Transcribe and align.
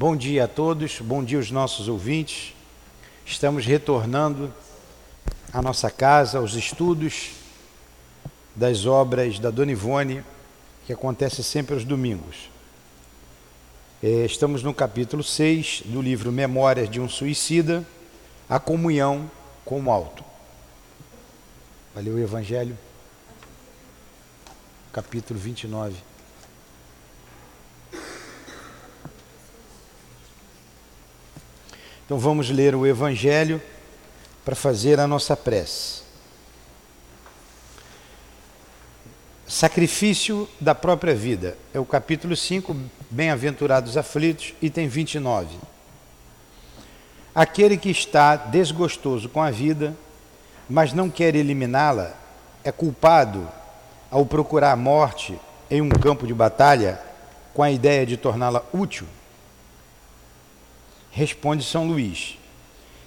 Bom 0.00 0.16
dia 0.16 0.44
a 0.44 0.48
todos, 0.48 0.98
bom 0.98 1.22
dia 1.22 1.36
aos 1.36 1.50
nossos 1.50 1.86
ouvintes. 1.86 2.54
Estamos 3.26 3.66
retornando 3.66 4.50
à 5.52 5.60
nossa 5.60 5.90
casa, 5.90 6.38
aos 6.38 6.54
estudos 6.54 7.32
das 8.56 8.86
obras 8.86 9.38
da 9.38 9.50
Dona 9.50 9.72
Ivone, 9.72 10.24
que 10.86 10.92
acontece 10.94 11.42
sempre 11.42 11.74
aos 11.74 11.84
domingos. 11.84 12.48
É, 14.02 14.24
estamos 14.24 14.62
no 14.62 14.72
capítulo 14.72 15.22
6 15.22 15.82
do 15.84 16.00
livro 16.00 16.32
Memórias 16.32 16.88
de 16.88 16.98
um 16.98 17.06
Suicida, 17.06 17.86
A 18.48 18.58
Comunhão 18.58 19.30
com 19.66 19.82
o 19.82 19.90
Alto. 19.90 20.24
Valeu 21.94 22.14
o 22.14 22.18
Evangelho, 22.18 22.74
capítulo 24.94 25.38
29. 25.38 26.09
Então 32.10 32.18
vamos 32.18 32.50
ler 32.50 32.74
o 32.74 32.84
Evangelho 32.84 33.62
para 34.44 34.56
fazer 34.56 34.98
a 34.98 35.06
nossa 35.06 35.36
prece. 35.36 36.02
Sacrifício 39.46 40.48
da 40.60 40.74
própria 40.74 41.14
vida. 41.14 41.56
É 41.72 41.78
o 41.78 41.84
capítulo 41.84 42.34
5, 42.34 42.76
Bem-aventurados 43.08 43.96
aflitos, 43.96 44.54
item 44.60 44.88
29. 44.88 45.56
Aquele 47.32 47.76
que 47.76 47.90
está 47.90 48.34
desgostoso 48.34 49.28
com 49.28 49.40
a 49.40 49.52
vida, 49.52 49.96
mas 50.68 50.92
não 50.92 51.08
quer 51.08 51.36
eliminá-la, 51.36 52.16
é 52.64 52.72
culpado 52.72 53.48
ao 54.10 54.26
procurar 54.26 54.72
a 54.72 54.76
morte 54.76 55.38
em 55.70 55.80
um 55.80 55.88
campo 55.88 56.26
de 56.26 56.34
batalha 56.34 57.00
com 57.54 57.62
a 57.62 57.70
ideia 57.70 58.04
de 58.04 58.16
torná-la 58.16 58.64
útil? 58.72 59.06
Responde 61.10 61.64
São 61.64 61.86
Luís: 61.86 62.38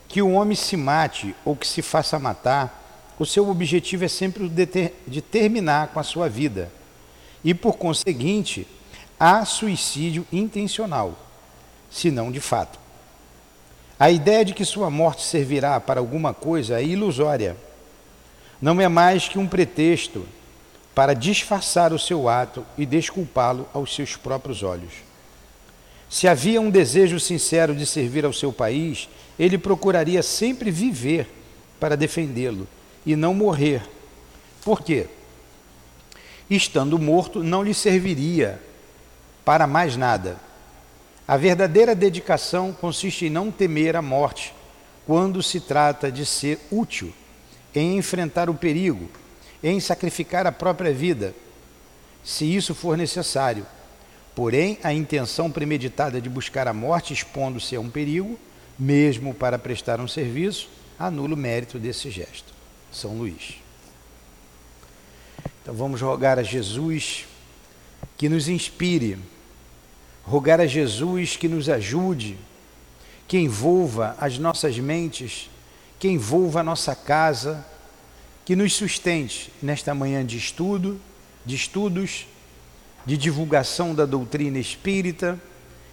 que 0.07 0.21
o 0.21 0.31
homem 0.31 0.55
se 0.55 0.77
mate 0.77 1.35
ou 1.43 1.55
que 1.55 1.67
se 1.67 1.81
faça 1.81 2.19
matar, 2.19 3.13
o 3.17 3.25
seu 3.25 3.49
objetivo 3.49 4.05
é 4.05 4.07
sempre 4.07 4.43
o 4.43 4.49
de 4.49 5.21
terminar 5.21 5.89
com 5.89 5.99
a 5.99 6.03
sua 6.03 6.27
vida. 6.27 6.71
E, 7.43 7.53
por 7.53 7.77
conseguinte, 7.77 8.67
há 9.19 9.45
suicídio 9.45 10.25
intencional, 10.31 11.17
se 11.89 12.09
não 12.09 12.31
de 12.31 12.39
fato. 12.39 12.79
A 13.99 14.11
ideia 14.11 14.43
de 14.43 14.53
que 14.53 14.65
sua 14.65 14.89
morte 14.89 15.23
servirá 15.23 15.79
para 15.79 15.99
alguma 15.99 16.33
coisa 16.33 16.79
é 16.79 16.83
ilusória. 16.83 17.55
Não 18.61 18.81
é 18.81 18.87
mais 18.87 19.27
que 19.27 19.37
um 19.37 19.47
pretexto 19.47 20.25
para 20.93 21.13
disfarçar 21.13 21.93
o 21.93 21.99
seu 21.99 22.27
ato 22.27 22.65
e 22.77 22.85
desculpá-lo 22.85 23.67
aos 23.73 23.93
seus 23.95 24.15
próprios 24.15 24.63
olhos. 24.63 24.91
Se 26.13 26.27
havia 26.27 26.61
um 26.61 26.69
desejo 26.69 27.19
sincero 27.19 27.75
de 27.75 27.87
servir 27.87 28.23
ao 28.23 28.31
seu 28.31 28.53
país, 28.53 29.09
ele 29.39 29.57
procuraria 29.57 30.21
sempre 30.21 30.69
viver 30.69 31.27
para 31.79 31.97
defendê-lo 31.97 32.67
e 33.03 33.15
não 33.15 33.33
morrer. 33.33 33.81
Por 34.63 34.83
quê? 34.83 35.07
Estando 36.47 36.99
morto, 36.99 37.41
não 37.41 37.63
lhe 37.63 37.73
serviria 37.73 38.61
para 39.43 39.65
mais 39.65 39.97
nada. 39.97 40.37
A 41.27 41.35
verdadeira 41.35 41.95
dedicação 41.95 42.71
consiste 42.71 43.25
em 43.25 43.31
não 43.31 43.49
temer 43.49 43.95
a 43.95 44.01
morte 44.03 44.53
quando 45.07 45.41
se 45.41 45.59
trata 45.59 46.11
de 46.11 46.27
ser 46.27 46.59
útil, 46.69 47.11
em 47.73 47.97
enfrentar 47.97 48.51
o 48.51 48.53
perigo, 48.53 49.09
em 49.63 49.79
sacrificar 49.79 50.45
a 50.45 50.51
própria 50.51 50.93
vida, 50.93 51.33
se 52.23 52.45
isso 52.45 52.75
for 52.75 52.95
necessário. 52.95 53.65
Porém, 54.35 54.79
a 54.83 54.93
intenção 54.93 55.51
premeditada 55.51 56.19
de 56.19 56.29
buscar 56.29 56.67
a 56.67 56.73
morte 56.73 57.13
expondo-se 57.13 57.75
a 57.75 57.79
um 57.79 57.89
perigo, 57.89 58.39
mesmo 58.77 59.33
para 59.33 59.59
prestar 59.59 59.99
um 59.99 60.07
serviço, 60.07 60.69
anula 60.97 61.35
o 61.35 61.37
mérito 61.37 61.77
desse 61.77 62.09
gesto. 62.09 62.53
São 62.91 63.17
Luís. 63.17 63.55
Então 65.61 65.73
vamos 65.73 66.01
rogar 66.01 66.39
a 66.39 66.43
Jesus 66.43 67.25
que 68.17 68.27
nos 68.27 68.47
inspire, 68.47 69.17
rogar 70.23 70.59
a 70.59 70.67
Jesus 70.67 71.35
que 71.35 71.47
nos 71.47 71.69
ajude, 71.69 72.37
que 73.27 73.37
envolva 73.37 74.15
as 74.19 74.37
nossas 74.37 74.77
mentes, 74.77 75.49
que 75.99 76.07
envolva 76.07 76.59
a 76.59 76.63
nossa 76.63 76.95
casa, 76.95 77.65
que 78.43 78.55
nos 78.55 78.73
sustente 78.73 79.51
nesta 79.61 79.95
manhã 79.95 80.25
de 80.25 80.37
estudo, 80.37 80.99
de 81.45 81.55
estudos, 81.55 82.27
de 83.05 83.17
divulgação 83.17 83.93
da 83.93 84.05
doutrina 84.05 84.59
espírita 84.59 85.39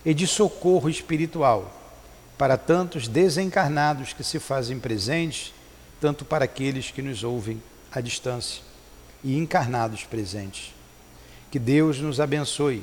e 0.05 0.15
de 0.15 0.27
socorro 0.27 0.89
espiritual 0.89 1.77
para 2.39 2.57
tantos 2.57 3.07
desencarnados 3.07 4.13
que 4.13 4.25
se 4.25 4.39
fazem 4.39 4.79
presentes 4.79 5.53
tanto 6.01 6.25
para 6.25 6.47
aqueles 6.47 6.91
que 6.91 7.03
nos 7.03 7.23
ouvem 7.23 7.63
à 7.93 8.01
distância 8.01 8.63
e 9.23 9.37
encarnados 9.37 10.05
presentes. 10.05 10.75
Que 11.51 11.59
Deus 11.59 12.01
nos 12.01 12.21
abençoe 12.21 12.83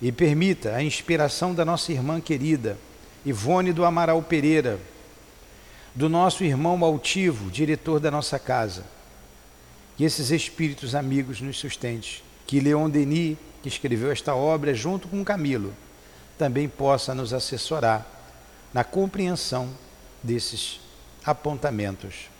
e 0.00 0.12
permita 0.12 0.76
a 0.76 0.82
inspiração 0.82 1.52
da 1.52 1.64
nossa 1.64 1.90
irmã 1.90 2.20
querida, 2.20 2.78
Ivone 3.26 3.72
do 3.72 3.84
Amaral 3.84 4.22
Pereira, 4.22 4.78
do 5.94 6.08
nosso 6.08 6.44
irmão 6.44 6.84
altivo, 6.84 7.50
diretor 7.50 7.98
da 7.98 8.10
nossa 8.10 8.38
casa. 8.38 8.84
Que 9.96 10.04
esses 10.04 10.30
espíritos 10.30 10.94
amigos 10.94 11.40
nos 11.40 11.58
sustentem. 11.58 12.27
Que 12.48 12.60
Leon 12.60 12.88
Denis, 12.88 13.36
que 13.62 13.68
escreveu 13.68 14.10
esta 14.10 14.34
obra 14.34 14.72
junto 14.72 15.06
com 15.06 15.22
Camilo, 15.22 15.74
também 16.38 16.66
possa 16.66 17.14
nos 17.14 17.34
assessorar 17.34 18.06
na 18.72 18.82
compreensão 18.82 19.68
desses 20.22 20.80
apontamentos. 21.22 22.30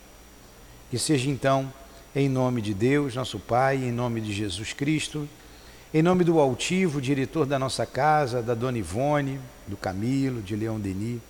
Que 0.90 0.98
seja 0.98 1.28
então, 1.28 1.70
em 2.16 2.26
nome 2.26 2.62
de 2.62 2.72
Deus, 2.72 3.14
nosso 3.14 3.38
Pai, 3.38 3.76
em 3.76 3.92
nome 3.92 4.22
de 4.22 4.32
Jesus 4.32 4.72
Cristo, 4.72 5.28
em 5.92 6.02
nome 6.02 6.24
do 6.24 6.40
altivo, 6.40 7.02
diretor 7.02 7.44
da 7.44 7.58
nossa 7.58 7.84
casa, 7.84 8.42
da 8.42 8.54
Dona 8.54 8.78
Ivone, 8.78 9.38
do 9.66 9.76
Camilo, 9.76 10.40
de 10.40 10.56
Leão 10.56 10.80
Denis, 10.80 11.20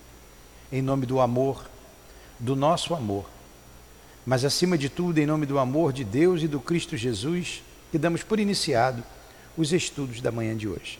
em 0.71 0.81
nome 0.81 1.05
do 1.05 1.19
amor, 1.19 1.69
do 2.39 2.55
nosso 2.55 2.95
amor, 2.95 3.25
mas 4.25 4.45
acima 4.45 4.77
de 4.77 4.87
tudo, 4.87 5.17
em 5.17 5.25
nome 5.25 5.45
do 5.45 5.59
amor 5.59 5.91
de 5.91 6.05
Deus 6.05 6.41
e 6.41 6.47
do 6.47 6.61
Cristo 6.61 6.95
Jesus, 6.95 7.61
que 7.91 7.97
damos 7.97 8.23
por 8.23 8.39
iniciado 8.39 9.03
os 9.57 9.73
estudos 9.73 10.21
da 10.21 10.31
manhã 10.31 10.55
de 10.55 10.67
hoje. 10.67 10.99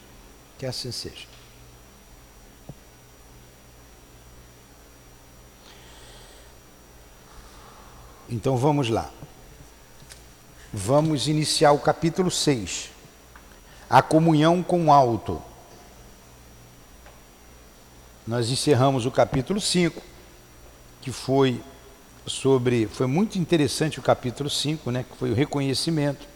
Que 0.58 0.66
assim 0.66 0.92
seja. 0.92 1.28
Então 8.30 8.56
vamos 8.58 8.90
lá. 8.90 9.10
Vamos 10.72 11.28
iniciar 11.28 11.72
o 11.72 11.80
capítulo 11.80 12.30
6. 12.30 12.92
A 13.90 14.02
comunhão 14.02 14.62
com 14.62 14.86
o 14.86 14.92
alto. 14.92 15.42
Nós 18.28 18.52
encerramos 18.52 19.08
o 19.08 19.12
capítulo 19.12 19.60
5, 19.60 20.00
que 21.02 21.12
foi 21.12 21.60
sobre, 22.28 22.88
foi 22.88 23.08
muito 23.08 23.40
interessante 23.40 23.98
o 23.98 24.04
capítulo 24.04 24.48
5, 24.48 24.92
né, 24.92 25.04
que 25.10 25.18
foi 25.18 25.32
o 25.32 25.34
reconhecimento. 25.34 26.28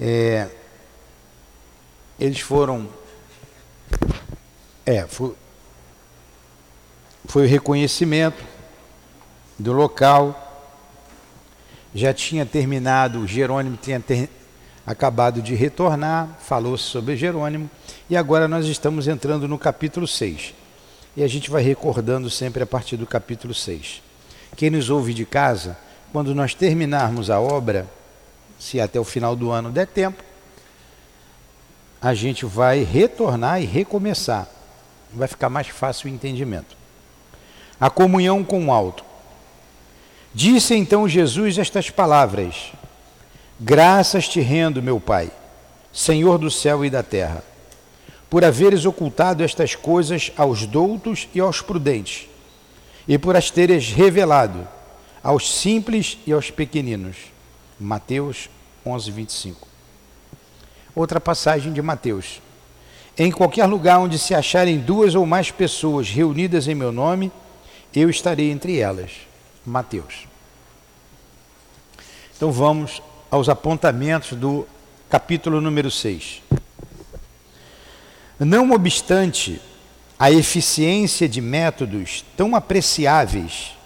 É, 0.00 0.48
eles 2.18 2.40
foram 2.40 2.88
é, 4.88 5.06
foi, 5.06 5.34
foi 7.26 7.44
o 7.44 7.46
reconhecimento 7.46 8.42
do 9.58 9.70
local. 9.70 10.46
Já 11.94 12.14
tinha 12.14 12.46
terminado, 12.46 13.26
Jerônimo 13.26 13.76
tinha 13.76 14.00
ter, 14.00 14.30
acabado 14.86 15.42
de 15.42 15.54
retornar, 15.54 16.38
falou 16.40 16.78
sobre 16.78 17.18
Jerônimo, 17.18 17.70
e 18.08 18.16
agora 18.16 18.48
nós 18.48 18.64
estamos 18.64 19.06
entrando 19.06 19.46
no 19.46 19.58
capítulo 19.58 20.06
6. 20.06 20.54
E 21.14 21.22
a 21.22 21.28
gente 21.28 21.50
vai 21.50 21.62
recordando 21.62 22.30
sempre 22.30 22.62
a 22.62 22.66
partir 22.66 22.96
do 22.96 23.06
capítulo 23.06 23.52
6. 23.52 24.00
Quem 24.56 24.70
nos 24.70 24.88
ouve 24.88 25.12
de 25.12 25.26
casa, 25.26 25.76
quando 26.14 26.34
nós 26.34 26.54
terminarmos 26.54 27.28
a 27.28 27.38
obra, 27.38 27.86
se 28.58 28.80
até 28.80 28.98
o 28.98 29.04
final 29.04 29.36
do 29.36 29.50
ano 29.50 29.70
der 29.70 29.86
tempo, 29.86 30.22
a 32.00 32.14
gente 32.14 32.44
vai 32.44 32.82
retornar 32.82 33.60
e 33.60 33.64
recomeçar. 33.64 34.48
Vai 35.12 35.28
ficar 35.28 35.48
mais 35.48 35.68
fácil 35.68 36.10
o 36.10 36.14
entendimento. 36.14 36.76
A 37.80 37.88
comunhão 37.88 38.44
com 38.44 38.66
o 38.66 38.72
alto. 38.72 39.04
Disse 40.34 40.74
então 40.74 41.08
Jesus 41.08 41.58
estas 41.58 41.90
palavras: 41.90 42.72
Graças 43.58 44.28
te 44.28 44.40
rendo, 44.40 44.82
meu 44.82 45.00
Pai, 45.00 45.30
Senhor 45.92 46.38
do 46.38 46.50
céu 46.50 46.84
e 46.84 46.90
da 46.90 47.02
terra, 47.02 47.42
por 48.28 48.44
haveres 48.44 48.84
ocultado 48.84 49.42
estas 49.42 49.74
coisas 49.74 50.30
aos 50.36 50.66
doutos 50.66 51.28
e 51.34 51.40
aos 51.40 51.60
prudentes, 51.60 52.28
e 53.06 53.16
por 53.16 53.34
as 53.34 53.50
teres 53.50 53.90
revelado 53.90 54.68
aos 55.22 55.60
simples 55.60 56.18
e 56.26 56.32
aos 56.32 56.50
pequeninos. 56.50 57.16
Mateus 57.78 58.50
11, 58.84 59.10
25. 59.10 59.68
Outra 60.94 61.20
passagem 61.20 61.72
de 61.72 61.80
Mateus. 61.80 62.40
Em 63.16 63.30
qualquer 63.30 63.66
lugar 63.66 63.98
onde 63.98 64.18
se 64.18 64.34
acharem 64.34 64.78
duas 64.78 65.14
ou 65.14 65.26
mais 65.26 65.50
pessoas 65.50 66.08
reunidas 66.08 66.68
em 66.68 66.74
meu 66.74 66.92
nome, 66.92 67.30
eu 67.94 68.08
estarei 68.08 68.50
entre 68.50 68.78
elas. 68.78 69.12
Mateus. 69.64 70.26
Então 72.36 72.50
vamos 72.50 73.02
aos 73.30 73.48
apontamentos 73.48 74.38
do 74.38 74.66
capítulo 75.10 75.60
número 75.60 75.90
6. 75.90 76.42
Não 78.38 78.70
obstante 78.70 79.60
a 80.18 80.30
eficiência 80.30 81.28
de 81.28 81.40
métodos 81.40 82.24
tão 82.36 82.54
apreciáveis, 82.54 83.76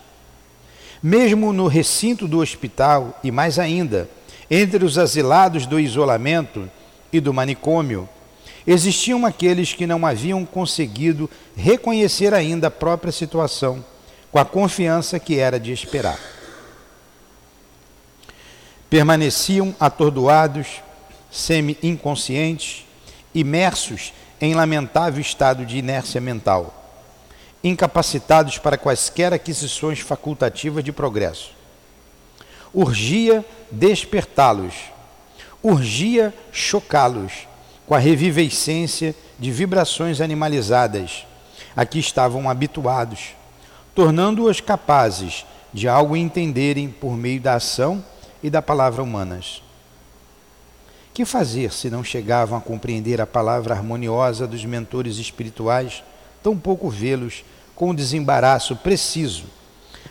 mesmo 1.03 1.53
no 1.53 1.67
recinto 1.67 2.29
do 2.29 2.39
hospital 2.39 3.19
e 3.25 3.31
mais 3.31 3.59
ainda, 3.59 4.09
entre 4.51 4.85
os 4.85 4.99
asilados 4.99 5.67
do 5.67 5.81
isolamento 5.81 6.71
e 7.13 7.21
do 7.21 7.35
manicômio, 7.35 8.09
existiam 8.67 9.27
aqueles 9.27 9.73
que 9.73 9.87
não 9.87 10.07
haviam 10.07 10.45
conseguido 10.45 11.29
reconhecer 11.57 12.33
ainda 12.33 12.69
a 12.69 12.71
própria 12.71 13.11
situação 13.11 13.85
com 14.31 14.39
a 14.39 14.45
confiança 14.45 15.19
que 15.19 15.39
era 15.39 15.59
de 15.59 15.73
esperar. 15.73 16.19
Permaneciam 18.89 19.75
atordoados, 19.81 20.83
semi-inconscientes, 21.31 22.85
imersos 23.35 24.13
em 24.41 24.55
lamentável 24.55 25.21
estado 25.21 25.65
de 25.65 25.79
inércia 25.79 26.21
mental, 26.21 26.82
incapacitados 27.63 28.59
para 28.59 28.77
quaisquer 28.77 29.33
aquisições 29.33 30.01
facultativas 30.01 30.83
de 30.83 30.93
progresso. 30.93 31.51
Urgia 32.75 33.45
despertá-los, 33.71 34.75
urgia 35.63 36.35
chocá-los 36.51 37.47
com 37.87 37.95
a 37.95 37.99
revivescência 37.99 39.15
de 39.39 39.51
vibrações 39.51 40.21
animalizadas 40.21 41.27
a 41.77 41.85
que 41.85 41.99
estavam 41.99 42.49
habituados, 42.49 43.35
tornando-os 43.95 44.61
capazes 44.61 45.45
de 45.73 45.89
algo 45.89 46.17
entenderem 46.17 46.89
por 46.89 47.17
meio 47.17 47.41
da 47.41 47.55
ação 47.55 48.05
e 48.43 48.51
da 48.51 48.61
palavra 48.61 49.03
humanas. 49.03 49.63
Que 51.15 51.25
fazer 51.25 51.73
se 51.73 51.91
não 51.91 52.03
chegavam 52.03 52.59
a 52.59 52.61
compreender 52.61 53.21
a 53.21 53.27
palavra 53.27 53.75
harmoniosa 53.75 54.47
dos 54.47 54.65
mentores 54.65 55.19
espirituais, 55.19 56.03
tão 56.43 56.57
pouco 56.57 56.89
vê-los 56.89 57.45
com 57.75 57.91
o 57.91 57.95
desembaraço 57.95 58.77
preciso, 58.77 59.45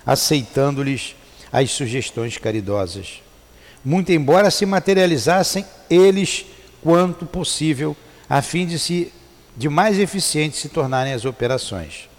aceitando-lhes 0.06 1.16
as 1.52 1.72
sugestões 1.72 2.38
caridosas? 2.38 3.22
Muito 3.84 4.12
embora 4.12 4.52
se 4.52 4.66
materializassem 4.66 5.66
eles 5.90 6.46
quanto 6.84 7.26
possível, 7.26 7.96
a 8.30 8.42
fim 8.42 8.66
de 8.66 8.78
se 8.78 9.12
de 9.56 9.68
mais 9.68 10.00
eficientes 10.00 10.60
se 10.60 10.70
tornarem 10.70 11.14
as 11.14 11.26
operações. 11.26 12.10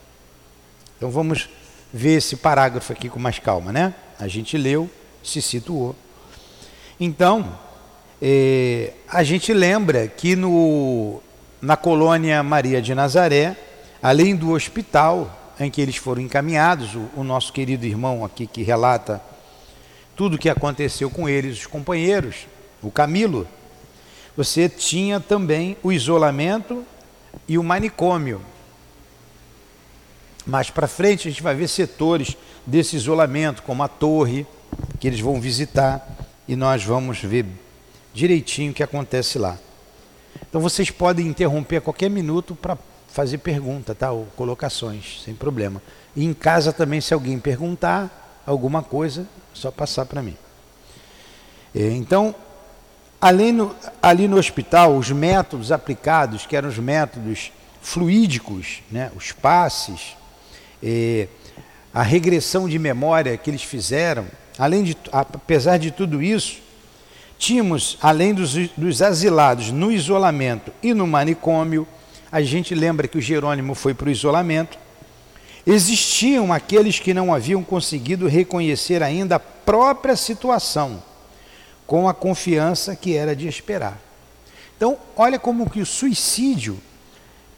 Então 0.96 1.10
vamos 1.10 1.48
ver 1.92 2.18
esse 2.18 2.36
parágrafo 2.36 2.92
aqui 2.92 3.08
com 3.08 3.18
mais 3.18 3.38
calma, 3.38 3.72
né? 3.72 3.94
A 4.18 4.28
gente 4.28 4.56
leu, 4.56 4.88
se 5.22 5.42
situou. 5.42 5.96
Então, 7.00 7.58
é, 8.20 8.92
a 9.08 9.22
gente 9.22 9.52
lembra 9.52 10.06
que 10.06 10.36
no, 10.36 11.20
na 11.60 11.76
colônia 11.76 12.42
Maria 12.42 12.80
de 12.80 12.94
Nazaré, 12.94 13.56
além 14.02 14.34
do 14.34 14.50
hospital 14.50 15.54
em 15.60 15.70
que 15.70 15.80
eles 15.80 15.96
foram 15.96 16.20
encaminhados, 16.20 16.94
o, 16.94 17.08
o 17.16 17.24
nosso 17.24 17.52
querido 17.52 17.86
irmão 17.86 18.24
aqui 18.24 18.46
que 18.46 18.62
relata 18.62 19.22
tudo 20.16 20.34
o 20.34 20.38
que 20.38 20.48
aconteceu 20.48 21.08
com 21.08 21.28
eles, 21.28 21.58
os 21.60 21.66
companheiros, 21.66 22.46
o 22.82 22.90
Camilo, 22.90 23.46
você 24.36 24.68
tinha 24.68 25.20
também 25.20 25.76
o 25.82 25.92
isolamento 25.92 26.84
e 27.46 27.56
o 27.58 27.62
manicômio. 27.62 28.40
Mais 30.44 30.70
para 30.70 30.88
frente 30.88 31.28
a 31.28 31.30
gente 31.30 31.42
vai 31.42 31.54
ver 31.54 31.68
setores 31.68 32.36
desse 32.66 32.96
isolamento, 32.96 33.62
como 33.62 33.82
a 33.82 33.88
torre, 33.88 34.46
que 34.98 35.06
eles 35.06 35.20
vão 35.20 35.40
visitar, 35.40 36.06
e 36.48 36.56
nós 36.56 36.84
vamos 36.84 37.20
ver 37.20 37.46
direitinho 38.12 38.72
o 38.72 38.74
que 38.74 38.82
acontece 38.82 39.38
lá. 39.38 39.56
Então 40.48 40.60
vocês 40.60 40.90
podem 40.90 41.26
interromper 41.26 41.76
a 41.76 41.80
qualquer 41.80 42.10
minuto 42.10 42.54
para 42.54 42.76
fazer 43.12 43.38
pergunta, 43.38 43.94
tá? 43.94 44.10
Ou 44.10 44.26
colocações, 44.36 45.22
sem 45.24 45.34
problema. 45.34 45.82
E 46.16 46.24
em 46.24 46.34
casa 46.34 46.72
também, 46.72 47.00
se 47.00 47.14
alguém 47.14 47.38
perguntar 47.38 48.42
alguma 48.46 48.82
coisa, 48.82 49.26
só 49.54 49.70
passar 49.70 50.06
para 50.06 50.22
mim. 50.22 50.36
É, 51.74 51.90
então, 51.90 52.34
além 53.20 53.52
no, 53.52 53.74
ali 54.02 54.26
no 54.26 54.36
hospital, 54.36 54.96
os 54.96 55.10
métodos 55.10 55.70
aplicados, 55.70 56.46
que 56.46 56.56
eram 56.56 56.68
os 56.68 56.78
métodos 56.78 57.52
fluídicos, 57.80 58.82
né? 58.90 59.10
os 59.16 59.32
passes, 59.32 60.16
é, 60.82 61.28
a 61.92 62.02
regressão 62.02 62.68
de 62.68 62.78
memória 62.78 63.36
que 63.36 63.50
eles 63.50 63.62
fizeram, 63.62 64.26
além 64.58 64.82
de, 64.82 64.96
apesar 65.12 65.78
de 65.78 65.90
tudo 65.90 66.22
isso, 66.22 66.62
Tínhamos, 67.42 67.98
além 68.00 68.32
dos, 68.32 68.54
dos 68.76 69.02
asilados 69.02 69.72
no 69.72 69.90
isolamento 69.90 70.72
e 70.80 70.94
no 70.94 71.08
manicômio, 71.08 71.88
a 72.32 72.40
gente 72.40 72.74
lembra 72.74 73.06
que 73.06 73.18
o 73.18 73.20
Jerônimo 73.20 73.74
foi 73.74 73.92
para 73.92 74.08
o 74.08 74.10
isolamento, 74.10 74.78
existiam 75.66 76.50
aqueles 76.50 76.98
que 76.98 77.12
não 77.12 77.32
haviam 77.32 77.62
conseguido 77.62 78.26
reconhecer 78.26 79.02
ainda 79.02 79.36
a 79.36 79.40
própria 79.40 80.16
situação, 80.16 81.02
com 81.86 82.08
a 82.08 82.14
confiança 82.14 82.96
que 82.96 83.14
era 83.14 83.36
de 83.36 83.46
esperar. 83.46 84.00
Então, 84.74 84.96
olha 85.14 85.38
como 85.38 85.68
que 85.68 85.82
o 85.82 85.86
suicídio 85.86 86.80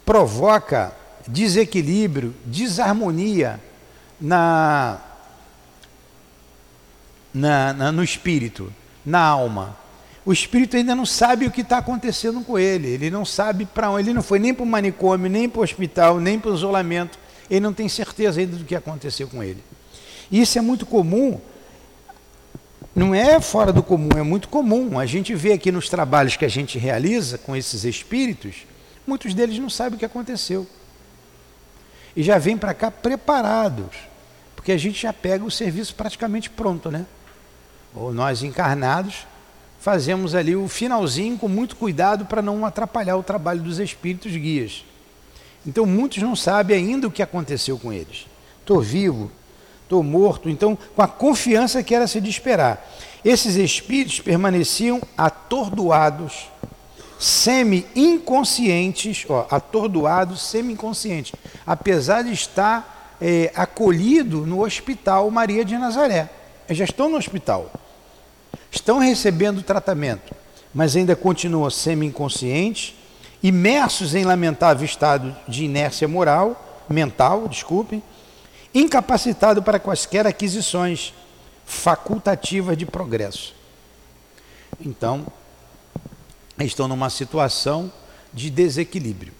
provoca 0.05 0.93
desequilíbrio, 1.25 2.35
desarmonia 2.45 3.59
na, 4.19 4.99
na, 7.33 7.73
na 7.73 7.91
no 7.93 8.03
espírito 8.03 8.71
na 9.05 9.19
alma. 9.19 9.77
O 10.25 10.33
espírito 10.33 10.75
ainda 10.75 10.95
não 10.95 11.05
sabe 11.05 11.45
o 11.45 11.51
que 11.51 11.61
está 11.61 11.77
acontecendo 11.77 12.41
com 12.41 12.57
ele. 12.57 12.87
Ele 12.87 13.11
não 13.11 13.23
sabe 13.23 13.65
para 13.65 13.91
onde. 13.91 14.09
Ele 14.09 14.15
não 14.15 14.23
foi 14.23 14.39
nem 14.39 14.53
para 14.53 14.63
o 14.63 14.65
manicômio, 14.65 15.29
nem 15.29 15.47
para 15.47 15.59
o 15.59 15.63
hospital, 15.63 16.19
nem 16.19 16.39
para 16.39 16.51
o 16.51 16.55
isolamento. 16.55 17.19
Ele 17.49 17.59
não 17.59 17.73
tem 17.73 17.87
certeza 17.87 18.39
ainda 18.39 18.57
do 18.57 18.65
que 18.65 18.75
aconteceu 18.75 19.27
com 19.27 19.43
ele. 19.43 19.63
E 20.31 20.41
isso 20.41 20.57
é 20.57 20.61
muito 20.61 20.85
comum. 20.85 21.39
Não 22.95 23.13
é 23.13 23.39
fora 23.39 23.71
do 23.71 23.83
comum, 23.83 24.09
é 24.17 24.23
muito 24.23 24.49
comum. 24.49 24.97
A 24.97 25.05
gente 25.05 25.35
vê 25.35 25.53
aqui 25.53 25.71
nos 25.71 25.89
trabalhos 25.89 26.35
que 26.35 26.45
a 26.45 26.49
gente 26.49 26.79
realiza 26.79 27.37
com 27.37 27.55
esses 27.55 27.83
espíritos, 27.83 28.65
muitos 29.05 29.33
deles 29.33 29.59
não 29.59 29.69
sabem 29.69 29.97
o 29.97 29.99
que 29.99 30.05
aconteceu. 30.05 30.65
E 32.15 32.23
já 32.23 32.37
vêm 32.37 32.57
para 32.57 32.73
cá 32.73 32.89
preparados, 32.89 33.97
porque 34.55 34.71
a 34.71 34.77
gente 34.77 34.99
já 35.01 35.11
pega 35.11 35.43
o 35.43 35.51
serviço 35.51 35.93
praticamente 35.93 36.49
pronto, 36.49 36.89
né? 36.89 37.05
ou 37.95 38.13
nós 38.13 38.43
encarnados, 38.43 39.25
fazemos 39.85 40.33
ali 40.33 40.55
o 40.55 40.67
finalzinho 40.67 41.37
com 41.37 41.47
muito 41.47 41.75
cuidado 41.75 42.25
para 42.25 42.41
não 42.41 42.65
atrapalhar 42.65 43.17
o 43.17 43.23
trabalho 43.23 43.61
dos 43.61 43.77
espíritos 43.77 44.31
guias. 44.31 44.83
Então 45.63 45.85
muitos 45.85 46.23
não 46.23 46.35
sabem 46.35 46.77
ainda 46.77 47.05
o 47.05 47.11
que 47.11 47.21
aconteceu 47.21 47.77
com 47.77 47.93
eles. 47.93 48.25
Estou 48.61 48.81
vivo, 48.81 49.29
estou 49.83 50.01
morto, 50.01 50.49
então 50.49 50.75
com 50.95 51.01
a 51.03 51.07
confiança 51.07 51.83
que 51.83 51.93
era 51.93 52.07
se 52.07 52.19
de 52.19 52.31
esperar. 52.31 52.83
Esses 53.23 53.57
espíritos 53.57 54.19
permaneciam 54.19 54.99
atordoados, 55.15 56.47
semi-inconscientes, 57.19 59.23
atordoados, 59.51 60.49
semi-inconscientes, 60.49 61.33
apesar 61.63 62.23
de 62.23 62.33
estar 62.33 63.15
é, 63.21 63.51
acolhido 63.53 64.47
no 64.47 64.63
hospital 64.63 65.29
Maria 65.29 65.63
de 65.63 65.77
Nazaré. 65.77 66.27
Já 66.71 66.85
estão 66.85 67.07
no 67.07 67.17
hospital 67.17 67.69
estão 68.71 68.99
recebendo 68.99 69.61
tratamento, 69.61 70.33
mas 70.73 70.95
ainda 70.95 71.15
continuam 71.15 71.69
semi-inconscientes, 71.69 72.95
imersos 73.41 74.15
em 74.15 74.25
lamentável 74.25 74.85
estado 74.85 75.35
de 75.47 75.65
inércia 75.65 76.07
moral, 76.07 76.83
mental, 76.89 77.47
desculpem, 77.47 78.01
incapacitado 78.73 79.63
para 79.63 79.79
quaisquer 79.79 80.27
aquisições 80.27 81.13
facultativas 81.65 82.77
de 82.77 82.85
progresso. 82.85 83.55
Então, 84.79 85.25
estão 86.59 86.87
numa 86.87 87.09
situação 87.09 87.91
de 88.33 88.49
desequilíbrio. 88.49 89.33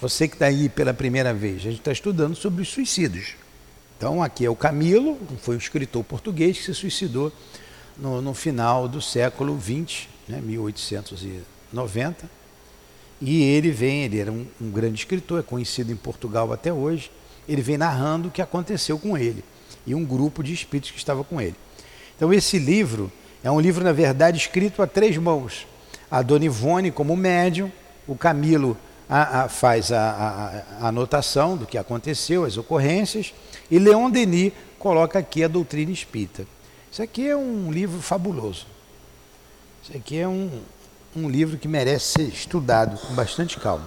Você 0.00 0.28
que 0.28 0.34
está 0.34 0.46
aí 0.46 0.68
pela 0.68 0.94
primeira 0.94 1.34
vez, 1.34 1.56
a 1.56 1.70
gente 1.70 1.78
está 1.78 1.92
estudando 1.92 2.36
sobre 2.36 2.62
os 2.62 2.68
suicídios. 2.68 3.34
Então, 3.96 4.22
aqui 4.22 4.44
é 4.44 4.50
o 4.50 4.54
Camilo, 4.54 5.18
foi 5.40 5.56
um 5.56 5.58
escritor 5.58 6.04
português 6.04 6.58
que 6.58 6.64
se 6.64 6.74
suicidou 6.74 7.32
no, 7.98 8.22
no 8.22 8.34
final 8.34 8.86
do 8.86 9.00
século 9.00 9.58
XX, 9.60 10.08
né, 10.28 10.40
1890. 10.40 12.30
E 13.20 13.42
ele 13.42 13.70
vem, 13.70 14.04
ele 14.04 14.20
era 14.20 14.30
um, 14.30 14.46
um, 14.60 14.70
grande 14.70 15.00
escritor, 15.00 15.40
é 15.40 15.42
conhecido 15.42 15.90
em 15.92 15.96
Portugal 15.96 16.52
até 16.52 16.72
hoje. 16.72 17.10
Ele 17.48 17.62
vem 17.62 17.76
narrando 17.76 18.28
o 18.28 18.30
que 18.30 18.40
aconteceu 18.40 18.98
com 18.98 19.18
ele 19.18 19.42
e 19.86 19.94
um 19.94 20.04
grupo 20.04 20.42
de 20.42 20.52
espíritos 20.52 20.90
que 20.90 20.98
estava 20.98 21.24
com 21.24 21.40
ele. 21.40 21.56
Então, 22.16 22.32
esse 22.32 22.58
livro 22.58 23.10
é 23.42 23.50
um 23.50 23.60
livro, 23.60 23.82
na 23.82 23.92
verdade, 23.92 24.38
escrito 24.38 24.82
a 24.82 24.86
três 24.86 25.16
mãos. 25.16 25.66
A 26.10 26.22
Dona 26.22 26.44
Ivone, 26.44 26.90
como 26.90 27.16
médium, 27.16 27.70
o 28.06 28.14
Camilo 28.14 28.76
a, 29.08 29.44
a, 29.44 29.48
faz 29.48 29.90
a, 29.90 30.64
a, 30.80 30.88
anotação 30.88 31.56
do 31.56 31.66
que 31.66 31.78
aconteceu, 31.78 32.44
as 32.44 32.56
ocorrências, 32.56 33.32
e 33.70 33.78
Leon 33.78 34.10
Denis 34.10 34.52
coloca 34.78 35.18
aqui 35.18 35.42
a 35.42 35.48
doutrina 35.48 35.90
espírita. 35.90 36.46
Isso 36.90 37.02
aqui 37.02 37.28
é 37.28 37.36
um 37.36 37.70
livro 37.70 38.00
fabuloso. 38.00 38.66
Isso 39.82 39.96
aqui 39.96 40.18
é 40.18 40.26
um, 40.26 40.62
um 41.14 41.28
livro 41.28 41.58
que 41.58 41.68
merece 41.68 42.12
ser 42.12 42.28
estudado 42.28 42.98
com 42.98 43.14
bastante 43.14 43.58
calma. 43.58 43.86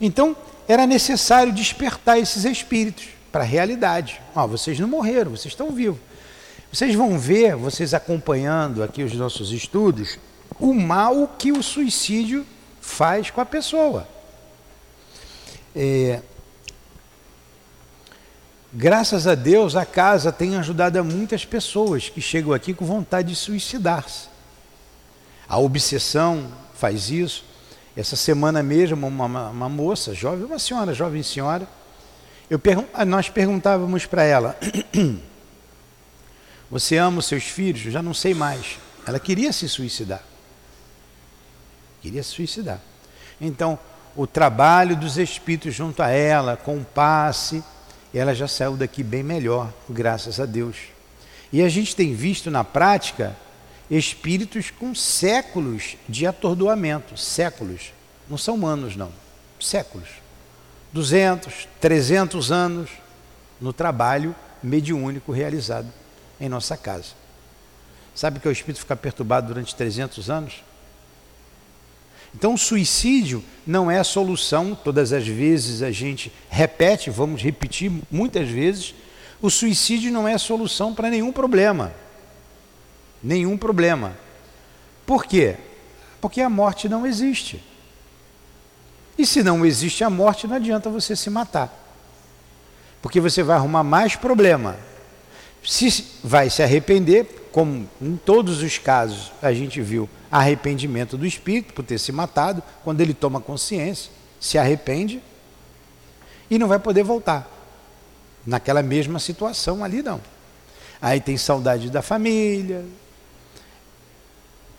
Então, 0.00 0.36
era 0.66 0.86
necessário 0.86 1.52
despertar 1.52 2.18
esses 2.18 2.44
espíritos 2.44 3.08
para 3.30 3.42
a 3.42 3.46
realidade. 3.46 4.20
Ó, 4.34 4.46
vocês 4.46 4.78
não 4.78 4.88
morreram, 4.88 5.30
vocês 5.32 5.52
estão 5.52 5.70
vivos. 5.70 6.00
Vocês 6.72 6.94
vão 6.94 7.18
ver, 7.18 7.54
vocês 7.54 7.92
acompanhando 7.92 8.82
aqui 8.82 9.02
os 9.02 9.12
nossos 9.12 9.52
estudos, 9.52 10.18
o 10.58 10.72
mal 10.72 11.28
que 11.38 11.52
o 11.52 11.62
suicídio 11.62 12.46
faz 12.80 13.30
com 13.30 13.40
a 13.40 13.46
pessoa. 13.46 14.08
É, 15.76 16.20
graças 18.72 19.26
a 19.26 19.34
Deus, 19.34 19.76
a 19.76 19.84
casa 19.84 20.32
tem 20.32 20.56
ajudado 20.56 20.98
a 20.98 21.04
muitas 21.04 21.44
pessoas 21.44 22.08
que 22.08 22.20
chegam 22.20 22.52
aqui 22.52 22.72
com 22.72 22.84
vontade 22.84 23.28
de 23.28 23.36
suicidar-se. 23.36 24.28
A 25.48 25.58
obsessão 25.58 26.50
faz 26.74 27.10
isso. 27.10 27.44
Essa 27.94 28.16
semana 28.16 28.62
mesmo, 28.62 29.06
uma, 29.06 29.50
uma, 29.50 29.68
moça, 29.68 30.14
jovem, 30.14 30.44
uma 30.44 30.58
senhora, 30.58 30.94
jovem 30.94 31.22
senhora, 31.22 31.68
eu 32.48 32.58
pergun 32.58 32.86
nós 33.06 33.28
perguntávamos 33.28 34.06
para 34.06 34.24
ela: 34.24 34.58
Você 36.70 36.96
ama 36.96 37.18
os 37.18 37.26
seus 37.26 37.44
filhos? 37.44 37.84
Eu 37.84 37.92
já 37.92 38.02
não 38.02 38.14
sei 38.14 38.32
mais. 38.32 38.78
Ela 39.06 39.20
queria 39.20 39.52
se 39.52 39.68
suicidar. 39.68 40.22
Queria 42.00 42.22
se 42.22 42.30
suicidar. 42.30 42.80
Então, 43.38 43.78
o 44.16 44.26
trabalho 44.26 44.96
dos 44.96 45.18
espíritos 45.18 45.74
junto 45.74 46.02
a 46.02 46.08
ela, 46.08 46.56
com 46.56 46.78
o 46.78 46.84
passe, 46.84 47.62
ela 48.18 48.34
já 48.34 48.46
saiu 48.46 48.76
daqui 48.76 49.02
bem 49.02 49.22
melhor, 49.22 49.72
graças 49.88 50.38
a 50.38 50.46
Deus. 50.46 50.76
E 51.52 51.62
a 51.62 51.68
gente 51.68 51.94
tem 51.94 52.14
visto 52.14 52.50
na 52.50 52.64
prática 52.64 53.36
espíritos 53.90 54.70
com 54.70 54.94
séculos 54.94 55.96
de 56.08 56.26
atordoamento, 56.26 57.16
séculos. 57.16 57.92
Não 58.28 58.38
são 58.38 58.66
anos, 58.66 58.96
não, 58.96 59.12
séculos. 59.60 60.08
200, 60.92 61.68
300 61.80 62.52
anos 62.52 62.90
no 63.60 63.72
trabalho 63.72 64.34
mediúnico 64.62 65.32
realizado 65.32 65.88
em 66.40 66.48
nossa 66.48 66.76
casa. 66.76 67.22
Sabe 68.14 68.40
que 68.40 68.48
o 68.48 68.52
espírito 68.52 68.80
fica 68.80 68.96
perturbado 68.96 69.48
durante 69.48 69.74
300 69.74 70.28
anos? 70.28 70.62
Então, 72.34 72.54
o 72.54 72.58
suicídio 72.58 73.44
não 73.66 73.90
é 73.90 73.98
a 73.98 74.04
solução, 74.04 74.74
todas 74.74 75.12
as 75.12 75.26
vezes 75.26 75.82
a 75.82 75.90
gente 75.90 76.32
repete, 76.48 77.10
vamos 77.10 77.42
repetir 77.42 77.92
muitas 78.10 78.48
vezes, 78.48 78.94
o 79.40 79.50
suicídio 79.50 80.10
não 80.10 80.26
é 80.26 80.34
a 80.34 80.38
solução 80.38 80.94
para 80.94 81.10
nenhum 81.10 81.32
problema. 81.32 81.92
Nenhum 83.22 83.56
problema. 83.56 84.16
Por 85.04 85.24
quê? 85.24 85.56
Porque 86.20 86.40
a 86.40 86.48
morte 86.48 86.88
não 86.88 87.06
existe. 87.06 87.62
E 89.18 89.26
se 89.26 89.42
não 89.42 89.66
existe 89.66 90.02
a 90.02 90.10
morte, 90.10 90.46
não 90.46 90.56
adianta 90.56 90.88
você 90.88 91.14
se 91.14 91.28
matar. 91.28 91.78
Porque 93.02 93.20
você 93.20 93.42
vai 93.42 93.56
arrumar 93.56 93.82
mais 93.82 94.16
problema 94.16 94.76
se 95.64 96.04
vai 96.22 96.50
se 96.50 96.62
arrepender, 96.62 97.48
como 97.52 97.88
em 98.00 98.16
todos 98.16 98.62
os 98.62 98.78
casos 98.78 99.32
a 99.40 99.52
gente 99.52 99.80
viu 99.80 100.08
arrependimento 100.32 101.18
do 101.18 101.26
espírito 101.26 101.74
por 101.74 101.84
ter 101.84 101.98
se 101.98 102.10
matado, 102.10 102.62
quando 102.82 103.02
ele 103.02 103.12
toma 103.12 103.38
consciência, 103.38 104.10
se 104.40 104.56
arrepende 104.56 105.22
e 106.50 106.58
não 106.58 106.66
vai 106.66 106.78
poder 106.78 107.02
voltar 107.02 107.46
naquela 108.46 108.82
mesma 108.82 109.18
situação 109.18 109.84
ali 109.84 110.02
não. 110.02 110.20
Aí 111.00 111.20
tem 111.20 111.36
saudade 111.36 111.90
da 111.90 112.00
família, 112.00 112.82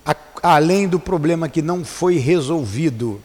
a, 0.04 0.16
além 0.42 0.88
do 0.88 1.00
problema 1.00 1.48
que 1.48 1.62
não 1.62 1.86
foi 1.86 2.18
resolvido, 2.18 3.22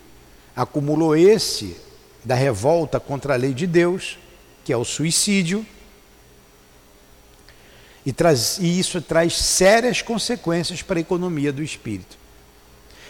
acumulou 0.54 1.16
esse 1.16 1.76
da 2.22 2.34
revolta 2.34 3.00
contra 3.00 3.32
a 3.32 3.36
lei 3.36 3.54
de 3.54 3.66
Deus, 3.66 4.18
que 4.64 4.72
é 4.72 4.76
o 4.76 4.84
suicídio 4.84 5.64
e, 8.04 8.12
traz, 8.12 8.58
e 8.58 8.78
isso 8.78 9.00
traz 9.00 9.36
sérias 9.36 10.02
consequências 10.02 10.82
para 10.82 10.98
a 10.98 11.00
economia 11.00 11.52
do 11.52 11.62
espírito. 11.62 12.17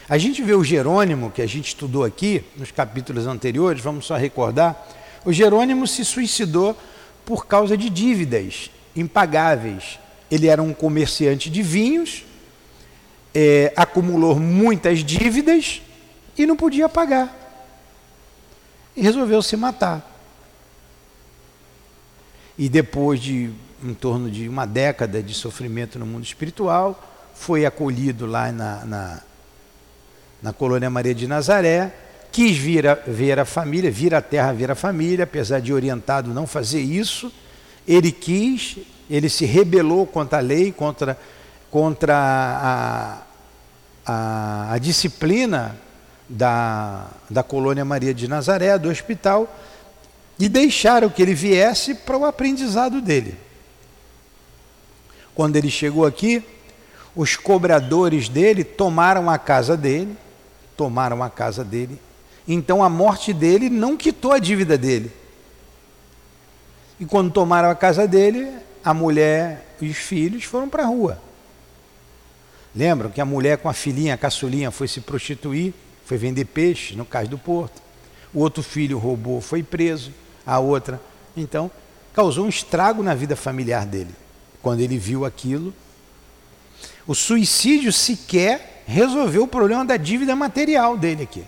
A 0.09 0.17
gente 0.17 0.41
vê 0.41 0.53
o 0.55 0.63
Jerônimo, 0.63 1.29
que 1.29 1.41
a 1.41 1.45
gente 1.45 1.67
estudou 1.67 2.03
aqui 2.03 2.43
nos 2.57 2.71
capítulos 2.71 3.27
anteriores, 3.27 3.83
vamos 3.83 4.07
só 4.07 4.17
recordar. 4.17 4.89
O 5.23 5.31
Jerônimo 5.31 5.85
se 5.85 6.03
suicidou 6.03 6.75
por 7.23 7.45
causa 7.45 7.77
de 7.77 7.91
dívidas 7.91 8.71
impagáveis. 8.95 9.99
Ele 10.31 10.47
era 10.47 10.63
um 10.63 10.73
comerciante 10.73 11.47
de 11.47 11.61
vinhos, 11.61 12.25
é, 13.35 13.71
acumulou 13.75 14.39
muitas 14.39 15.03
dívidas 15.03 15.79
e 16.35 16.45
não 16.47 16.55
podia 16.55 16.89
pagar. 16.89 17.35
E 18.95 19.01
resolveu 19.01 19.43
se 19.43 19.55
matar. 19.55 20.03
E 22.57 22.67
depois 22.67 23.19
de 23.19 23.51
em 23.83 23.93
torno 23.93 24.29
de 24.29 24.49
uma 24.49 24.65
década 24.65 25.23
de 25.23 25.33
sofrimento 25.33 25.97
no 25.97 26.05
mundo 26.05 26.23
espiritual, 26.23 27.01
foi 27.33 27.65
acolhido 27.65 28.25
lá 28.25 28.51
na, 28.51 28.85
na, 28.85 29.23
na 30.41 30.53
colônia 30.53 30.89
Maria 30.89 31.13
de 31.13 31.27
Nazaré, 31.27 31.91
quis 32.31 32.57
vir 32.57 32.87
a, 32.87 32.95
ver 32.95 33.39
a 33.39 33.45
família, 33.45 33.91
vir 33.91 34.13
à 34.13 34.21
terra 34.21 34.53
ver 34.53 34.71
a 34.71 34.75
família, 34.75 35.23
apesar 35.23 35.59
de 35.59 35.73
orientado 35.73 36.33
não 36.33 36.47
fazer 36.47 36.79
isso, 36.79 37.31
ele 37.87 38.11
quis, 38.11 38.77
ele 39.09 39.29
se 39.29 39.45
rebelou 39.45 40.05
contra 40.05 40.37
a 40.37 40.41
lei, 40.41 40.71
contra, 40.71 41.17
contra 41.71 42.15
a, 42.15 43.17
a, 44.05 44.73
a 44.73 44.77
disciplina 44.77 45.75
da, 46.27 47.07
da 47.29 47.41
colônia 47.41 47.83
Maria 47.83 48.13
de 48.13 48.27
Nazaré, 48.27 48.77
do 48.77 48.89
hospital, 48.89 49.53
e 50.39 50.47
deixaram 50.47 51.09
que 51.09 51.21
ele 51.21 51.33
viesse 51.33 51.95
para 51.95 52.17
o 52.17 52.25
aprendizado 52.25 53.01
dele. 53.01 53.35
Quando 55.33 55.55
ele 55.55 55.69
chegou 55.69 56.05
aqui, 56.05 56.43
os 57.15 57.35
cobradores 57.35 58.29
dele 58.29 58.63
tomaram 58.63 59.29
a 59.29 59.37
casa 59.37 59.75
dele, 59.75 60.15
tomaram 60.79 61.21
a 61.21 61.29
casa 61.29 61.61
dele. 61.61 61.99
Então 62.47 62.81
a 62.81 62.87
morte 62.87 63.33
dele 63.33 63.69
não 63.69 63.97
quitou 63.97 64.31
a 64.31 64.39
dívida 64.39 64.77
dele. 64.77 65.11
E 66.97 67.05
quando 67.05 67.33
tomaram 67.33 67.69
a 67.69 67.75
casa 67.75 68.07
dele, 68.07 68.49
a 68.81 68.93
mulher 68.93 69.75
e 69.81 69.89
os 69.89 69.97
filhos 69.97 70.45
foram 70.45 70.69
para 70.69 70.83
a 70.83 70.85
rua. 70.85 71.21
Lembram 72.73 73.09
que 73.09 73.19
a 73.19 73.25
mulher 73.25 73.57
com 73.57 73.67
a 73.67 73.73
filhinha, 73.73 74.13
a 74.13 74.17
caçulinha, 74.17 74.71
foi 74.71 74.87
se 74.87 75.01
prostituir, 75.01 75.73
foi 76.05 76.17
vender 76.17 76.45
peixe 76.45 76.95
no 76.95 77.03
cais 77.03 77.27
do 77.27 77.37
porto. 77.37 77.81
O 78.33 78.39
outro 78.39 78.63
filho 78.63 78.97
roubou, 78.97 79.41
foi 79.41 79.61
preso. 79.61 80.13
A 80.45 80.59
outra, 80.59 81.01
então, 81.35 81.69
causou 82.13 82.45
um 82.45 82.49
estrago 82.49 83.03
na 83.03 83.13
vida 83.13 83.35
familiar 83.35 83.85
dele 83.85 84.15
quando 84.61 84.79
ele 84.79 84.97
viu 84.97 85.25
aquilo. 85.25 85.73
O 87.05 87.13
suicídio 87.13 87.91
sequer 87.91 88.78
resolveu 88.89 89.43
o 89.43 89.47
problema 89.47 89.85
da 89.85 89.97
dívida 89.97 90.35
material 90.35 90.97
dele 90.97 91.23
aqui. 91.23 91.43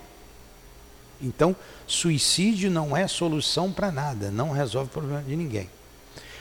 Então, 1.20 1.56
suicídio 1.88 2.70
não 2.70 2.96
é 2.96 3.08
solução 3.08 3.72
para 3.72 3.92
nada, 3.92 4.30
não 4.30 4.52
resolve 4.52 4.90
o 4.90 4.94
problema 4.94 5.24
de 5.24 5.36
ninguém. 5.36 5.70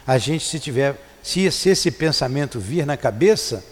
A 0.07 0.19
gente, 0.19 0.45
se 0.45 0.61
tiver, 0.61 1.01
se, 1.23 1.51
se 1.51 1.71
esse 1.71 1.91
pensamento 1.91 2.61
vir 2.61 2.85
na 2.85 2.97
cabeça, 2.97 3.65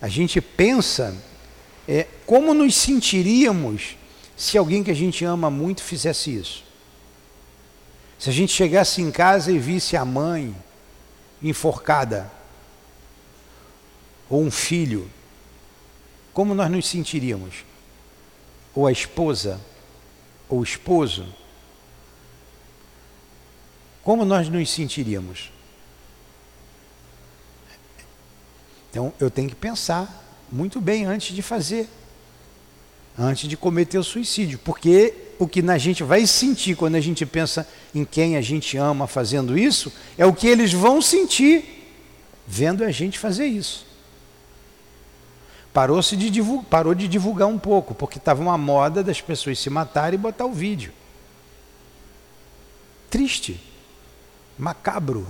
a 0.00 0.08
gente 0.08 0.40
pensa 0.40 1.16
é, 1.88 2.06
como 2.24 2.54
nos 2.54 2.74
sentiríamos 2.76 3.96
se 4.36 4.56
alguém 4.56 4.82
que 4.82 4.90
a 4.90 4.96
gente 4.96 5.24
ama 5.24 5.50
muito 5.50 5.82
fizesse 5.82 6.34
isso. 6.34 6.64
Se 8.18 8.30
a 8.30 8.32
gente 8.32 8.52
chegasse 8.52 9.02
em 9.02 9.10
casa 9.10 9.50
e 9.50 9.58
visse 9.58 9.96
a 9.96 10.04
mãe, 10.04 10.54
enforcada, 11.42 12.30
ou 14.30 14.42
um 14.42 14.50
filho, 14.50 15.10
como 16.34 16.52
nós 16.52 16.70
nos 16.70 16.86
sentiríamos? 16.86 17.64
Ou 18.74 18.88
a 18.88 18.92
esposa, 18.92 19.60
ou 20.48 20.58
o 20.58 20.64
esposo? 20.64 21.24
Como 24.02 24.24
nós 24.24 24.48
nos 24.48 24.68
sentiríamos? 24.68 25.52
Então 28.90 29.12
eu 29.18 29.30
tenho 29.30 29.48
que 29.48 29.54
pensar 29.54 30.22
muito 30.50 30.80
bem 30.80 31.04
antes 31.04 31.34
de 31.34 31.40
fazer, 31.40 31.88
antes 33.16 33.48
de 33.48 33.56
cometer 33.56 33.98
o 33.98 34.04
suicídio, 34.04 34.58
porque 34.58 35.14
o 35.38 35.48
que 35.48 35.60
a 35.68 35.78
gente 35.78 36.02
vai 36.02 36.26
sentir 36.26 36.76
quando 36.76 36.96
a 36.96 37.00
gente 37.00 37.24
pensa 37.24 37.66
em 37.94 38.04
quem 38.04 38.36
a 38.36 38.40
gente 38.40 38.76
ama 38.76 39.06
fazendo 39.06 39.56
isso, 39.56 39.92
é 40.18 40.26
o 40.26 40.34
que 40.34 40.48
eles 40.48 40.72
vão 40.72 41.00
sentir 41.00 41.92
vendo 42.46 42.84
a 42.84 42.90
gente 42.90 43.18
fazer 43.18 43.46
isso. 43.46 43.93
Parou, 45.74 46.00
-se 46.00 46.16
de 46.16 46.30
divulgar, 46.30 46.64
parou 46.66 46.94
de 46.94 47.08
divulgar 47.08 47.48
um 47.48 47.58
pouco, 47.58 47.94
porque 47.94 48.18
estava 48.18 48.40
uma 48.40 48.56
moda 48.56 49.02
das 49.02 49.20
pessoas 49.20 49.58
se 49.58 49.68
matarem 49.68 50.16
e 50.16 50.22
botar 50.22 50.46
o 50.46 50.52
vídeo. 50.52 50.92
Triste, 53.10 53.60
macabro. 54.56 55.26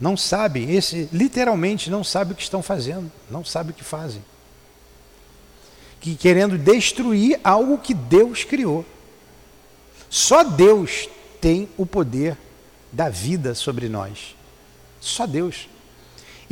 Não 0.00 0.16
sabem, 0.16 0.70
esse 0.74 1.08
literalmente 1.12 1.90
não 1.90 2.02
sabe 2.02 2.32
o 2.32 2.34
que 2.34 2.42
estão 2.42 2.62
fazendo, 2.62 3.10
não 3.30 3.44
sabe 3.44 3.72
o 3.72 3.74
que 3.74 3.84
fazem. 3.84 4.24
Que 6.00 6.16
querendo 6.16 6.56
destruir 6.56 7.38
algo 7.44 7.78
que 7.78 7.94
Deus 7.94 8.44
criou. 8.44 8.84
Só 10.08 10.42
Deus 10.42 11.08
tem 11.40 11.68
o 11.76 11.86
poder 11.86 12.36
da 12.90 13.08
vida 13.08 13.54
sobre 13.54 13.88
nós. 13.88 14.36
Só 15.00 15.26
Deus. 15.26 15.68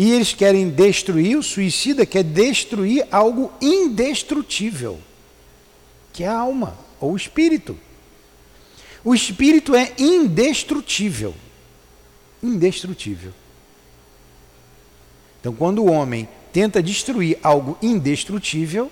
E 0.00 0.12
eles 0.12 0.32
querem 0.32 0.70
destruir, 0.70 1.36
o 1.36 1.42
suicida 1.42 2.06
quer 2.06 2.24
destruir 2.24 3.06
algo 3.12 3.52
indestrutível, 3.60 4.98
que 6.10 6.24
é 6.24 6.26
a 6.26 6.38
alma, 6.38 6.74
ou 6.98 7.12
o 7.12 7.16
espírito. 7.18 7.78
O 9.04 9.14
espírito 9.14 9.74
é 9.74 9.92
indestrutível. 9.98 11.34
Indestrutível. 12.42 13.34
Então, 15.38 15.52
quando 15.52 15.84
o 15.84 15.90
homem 15.92 16.26
tenta 16.50 16.82
destruir 16.82 17.38
algo 17.42 17.76
indestrutível, 17.82 18.90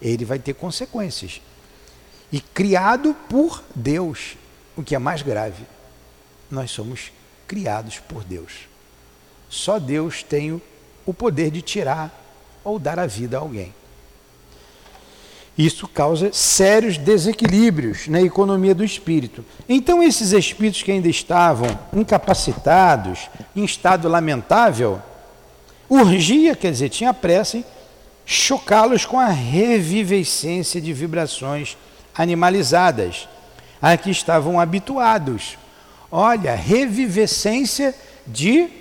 ele 0.00 0.24
vai 0.24 0.38
ter 0.38 0.54
consequências. 0.54 1.40
E 2.30 2.40
criado 2.40 3.16
por 3.28 3.64
Deus, 3.74 4.36
o 4.76 4.82
que 4.84 4.94
é 4.94 4.98
mais 5.00 5.22
grave, 5.22 5.64
nós 6.48 6.70
somos 6.70 7.10
criados 7.48 7.98
por 7.98 8.22
Deus. 8.22 8.68
Só 9.48 9.78
Deus 9.78 10.22
tem 10.22 10.60
o 11.06 11.14
poder 11.14 11.50
de 11.50 11.62
tirar 11.62 12.12
ou 12.62 12.78
dar 12.78 12.98
a 12.98 13.06
vida 13.06 13.36
a 13.36 13.40
alguém. 13.40 13.74
Isso 15.56 15.88
causa 15.88 16.30
sérios 16.32 16.96
desequilíbrios 16.96 18.06
na 18.06 18.22
economia 18.22 18.74
do 18.74 18.84
espírito. 18.84 19.44
Então, 19.68 20.00
esses 20.00 20.30
espíritos 20.30 20.84
que 20.84 20.92
ainda 20.92 21.08
estavam 21.08 21.66
incapacitados, 21.92 23.28
em 23.56 23.64
estado 23.64 24.08
lamentável, 24.08 25.02
urgia, 25.88 26.54
quer 26.54 26.70
dizer, 26.70 26.90
tinha 26.90 27.12
pressa 27.12 27.56
em 27.56 27.64
chocá-los 28.24 29.04
com 29.04 29.18
a 29.18 29.26
revivescência 29.26 30.80
de 30.80 30.92
vibrações 30.92 31.76
animalizadas 32.14 33.28
a 33.82 33.96
que 33.96 34.10
estavam 34.10 34.60
habituados. 34.60 35.58
Olha, 36.10 36.54
revivescência 36.54 37.94
de 38.26 38.77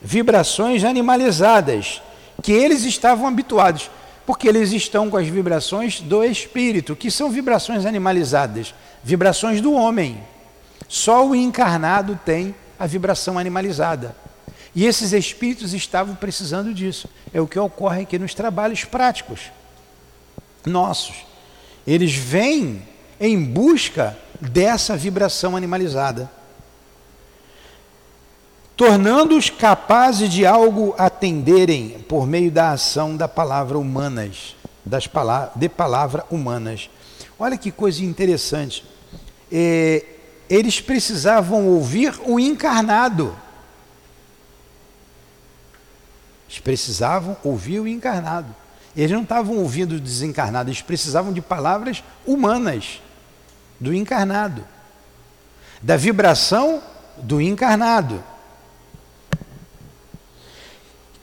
vibrações 0.00 0.84
animalizadas, 0.84 2.02
que 2.42 2.52
eles 2.52 2.84
estavam 2.84 3.26
habituados, 3.26 3.90
porque 4.26 4.48
eles 4.48 4.72
estão 4.72 5.10
com 5.10 5.16
as 5.16 5.26
vibrações 5.26 6.00
do 6.00 6.24
espírito, 6.24 6.96
que 6.96 7.10
são 7.10 7.30
vibrações 7.30 7.84
animalizadas, 7.84 8.74
vibrações 9.02 9.60
do 9.60 9.72
homem. 9.72 10.22
Só 10.88 11.26
o 11.26 11.34
encarnado 11.34 12.18
tem 12.24 12.54
a 12.78 12.86
vibração 12.86 13.38
animalizada. 13.38 14.16
E 14.74 14.86
esses 14.86 15.12
espíritos 15.12 15.74
estavam 15.74 16.14
precisando 16.14 16.72
disso. 16.72 17.08
É 17.34 17.40
o 17.40 17.46
que 17.46 17.58
ocorre 17.58 18.02
aqui 18.02 18.18
nos 18.18 18.34
trabalhos 18.34 18.84
práticos 18.84 19.50
nossos. 20.64 21.16
Eles 21.86 22.14
vêm 22.14 22.82
em 23.18 23.42
busca 23.42 24.16
dessa 24.40 24.96
vibração 24.96 25.56
animalizada 25.56 26.30
tornando-os 28.80 29.50
capazes 29.50 30.30
de 30.30 30.46
algo 30.46 30.94
atenderem 30.96 32.02
por 32.08 32.26
meio 32.26 32.50
da 32.50 32.70
ação 32.70 33.14
da 33.14 33.28
palavra 33.28 33.78
humanas, 33.78 34.56
das 34.82 35.06
palavras, 35.06 35.50
de 35.54 35.68
palavra 35.68 36.24
humanas. 36.30 36.88
Olha 37.38 37.58
que 37.58 37.70
coisa 37.70 38.02
interessante. 38.02 38.82
É, 39.52 40.02
eles 40.48 40.80
precisavam 40.80 41.68
ouvir 41.68 42.18
o 42.24 42.40
encarnado. 42.40 43.36
Eles 46.48 46.60
precisavam 46.60 47.36
ouvir 47.44 47.80
o 47.80 47.86
encarnado. 47.86 48.56
Eles 48.96 49.10
não 49.10 49.24
estavam 49.24 49.58
ouvindo 49.58 49.96
o 49.96 50.00
desencarnado, 50.00 50.70
eles 50.70 50.80
precisavam 50.80 51.34
de 51.34 51.42
palavras 51.42 52.02
humanas 52.26 53.02
do 53.78 53.92
encarnado, 53.92 54.64
da 55.82 55.98
vibração 55.98 56.82
do 57.18 57.42
encarnado. 57.42 58.29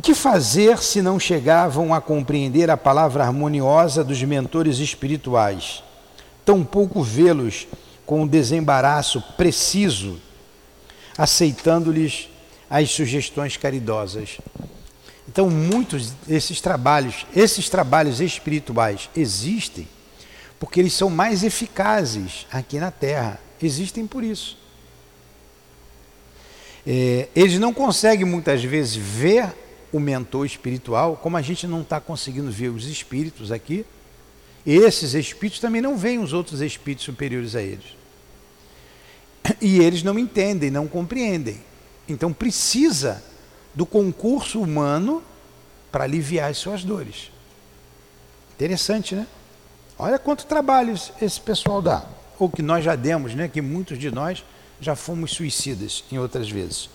Que 0.02 0.14
fazer 0.14 0.78
se 0.80 1.02
não 1.02 1.20
chegavam 1.20 1.94
a 1.94 2.00
compreender 2.00 2.70
a 2.70 2.78
palavra 2.78 3.24
harmoniosa 3.24 4.04
dos 4.04 4.22
mentores 4.24 4.78
espirituais? 4.80 5.84
Tampouco 6.46 7.04
vê-los 7.04 7.68
com 8.06 8.24
o 8.24 8.28
desembaraço 8.28 9.22
preciso, 9.36 10.20
aceitando-lhes 11.18 12.30
as 12.70 12.90
sugestões 12.92 13.58
caridosas. 13.58 14.38
Então, 15.28 15.50
muitos 15.50 16.12
desses 16.26 16.62
trabalhos, 16.62 17.26
esses 17.36 17.68
trabalhos 17.68 18.22
espirituais 18.22 19.10
existem 19.16 19.88
porque 20.60 20.80
eles 20.80 20.94
são 20.94 21.10
mais 21.10 21.44
eficazes 21.44 22.48
aqui 22.52 22.80
na 22.80 22.92
Terra. 22.92 23.40
Existem 23.62 24.08
por 24.08 24.24
isso. 24.24 24.58
É, 26.86 27.28
eles 27.36 27.60
não 27.60 27.74
conseguem 27.74 28.26
muitas 28.26 28.64
vezes 28.64 28.96
ver 28.96 29.54
o 29.98 30.00
mentor 30.00 30.46
espiritual, 30.46 31.18
como 31.18 31.38
a 31.38 31.42
gente 31.42 31.68
não 31.68 31.82
está 31.82 32.00
conseguindo 32.00 32.52
ver 32.52 32.70
os 32.70 32.86
espíritos 32.86 33.52
aqui, 33.52 33.86
esses 34.66 35.14
espíritos 35.14 35.60
também 35.60 35.82
não 35.82 35.98
veem 35.98 36.20
os 36.20 36.34
outros 36.34 36.62
espíritos 36.62 37.06
superiores 37.06 37.56
a 37.56 37.62
eles. 37.62 37.98
E 39.62 39.80
eles 39.80 40.04
não 40.04 40.20
entendem, 40.20 40.70
não 40.70 40.88
compreendem. 40.88 41.62
Então 42.08 42.34
precisa 42.34 43.24
do 43.74 43.86
concurso 43.86 44.62
humano 44.62 45.24
para 45.92 46.04
aliviar 46.04 46.50
as 46.50 46.58
suas 46.58 46.84
dores. 46.84 47.32
Interessante, 48.56 49.16
né? 49.16 49.26
Olha 49.98 50.20
quanto 50.20 50.46
trabalho 50.46 50.94
esse 51.22 51.40
pessoal 51.40 51.82
dá. 51.82 52.06
Ou 52.38 52.50
que 52.50 52.62
nós 52.62 52.84
já 52.84 52.96
demos, 52.96 53.34
né? 53.34 53.48
Que 53.48 53.62
muitos 53.62 53.98
de 53.98 54.12
nós 54.12 54.44
já 54.82 54.96
fomos 54.96 55.32
suicidas 55.32 56.04
em 56.12 56.18
outras 56.18 56.50
vezes 56.50 56.90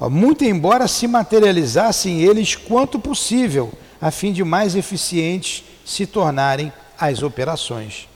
muito 0.00 0.44
embora 0.44 0.86
se 0.86 1.06
materializassem 1.06 2.22
eles 2.22 2.54
quanto 2.54 2.98
possível, 2.98 3.72
a 4.00 4.10
fim 4.10 4.32
de 4.32 4.44
mais 4.44 4.74
eficientes 4.76 5.64
se 5.84 6.06
tornarem 6.06 6.72
as 6.98 7.22
operações. 7.22 8.08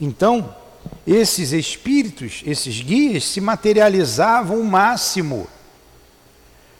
Então, 0.00 0.54
esses 1.06 1.52
espíritos, 1.52 2.42
esses 2.44 2.80
guias, 2.80 3.24
se 3.24 3.40
materializavam 3.40 4.60
o 4.60 4.64
máximo 4.64 5.46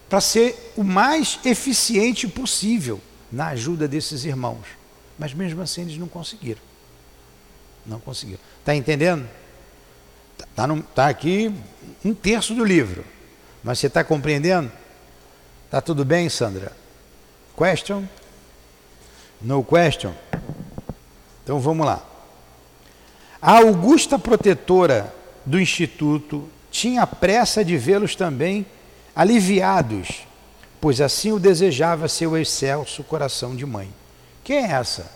para 0.09 0.21
ser 0.21 0.73
o 0.77 0.83
mais 0.83 1.39
eficiente 1.45 2.27
possível 2.27 3.01
na 3.31 3.49
ajuda 3.49 3.89
desses 3.89 4.25
irmãos. 4.25 4.67
Mas 5.19 5.33
mesmo 5.33 5.63
assim 5.63 5.83
eles 5.83 5.97
não 5.97 6.09
conseguiram. 6.09 6.61
Não 7.87 8.01
conseguiram. 8.01 8.41
Está 8.61 8.75
entendendo? 8.75 9.29
Está 10.39 10.67
tá, 10.67 10.77
tá 10.95 11.07
aqui 11.09 11.55
um 12.05 12.13
terço 12.13 12.55
do 12.55 12.65
livro. 12.65 13.05
Mas 13.63 13.79
você 13.79 13.87
está 13.87 14.03
compreendendo? 14.03 14.71
Está 15.67 15.81
tudo 15.81 16.05
bem, 16.05 16.29
Sandra? 16.29 16.73
Question? 17.57 18.05
No 19.41 19.65
question? 19.65 20.13
Então 21.43 21.61
vamos 21.61 21.87
lá. 21.87 22.05
A 23.41 23.59
augusta 23.59 24.19
protetora 24.19 25.13
do 25.45 25.61
Instituto 25.61 26.49
tinha 26.71 27.07
pressa 27.07 27.65
de 27.65 27.77
vê-los 27.77 28.17
também 28.17 28.67
aliviados, 29.15 30.27
pois 30.81 31.01
assim 31.01 31.33
o 31.33 31.39
desejava 31.39 32.09
seu 32.09 32.37
excelso 32.37 33.05
coração 33.05 33.55
de 33.55 33.67
mãe. 33.67 33.93
Quem 34.45 34.59
é 34.59 34.73
essa? 34.73 35.11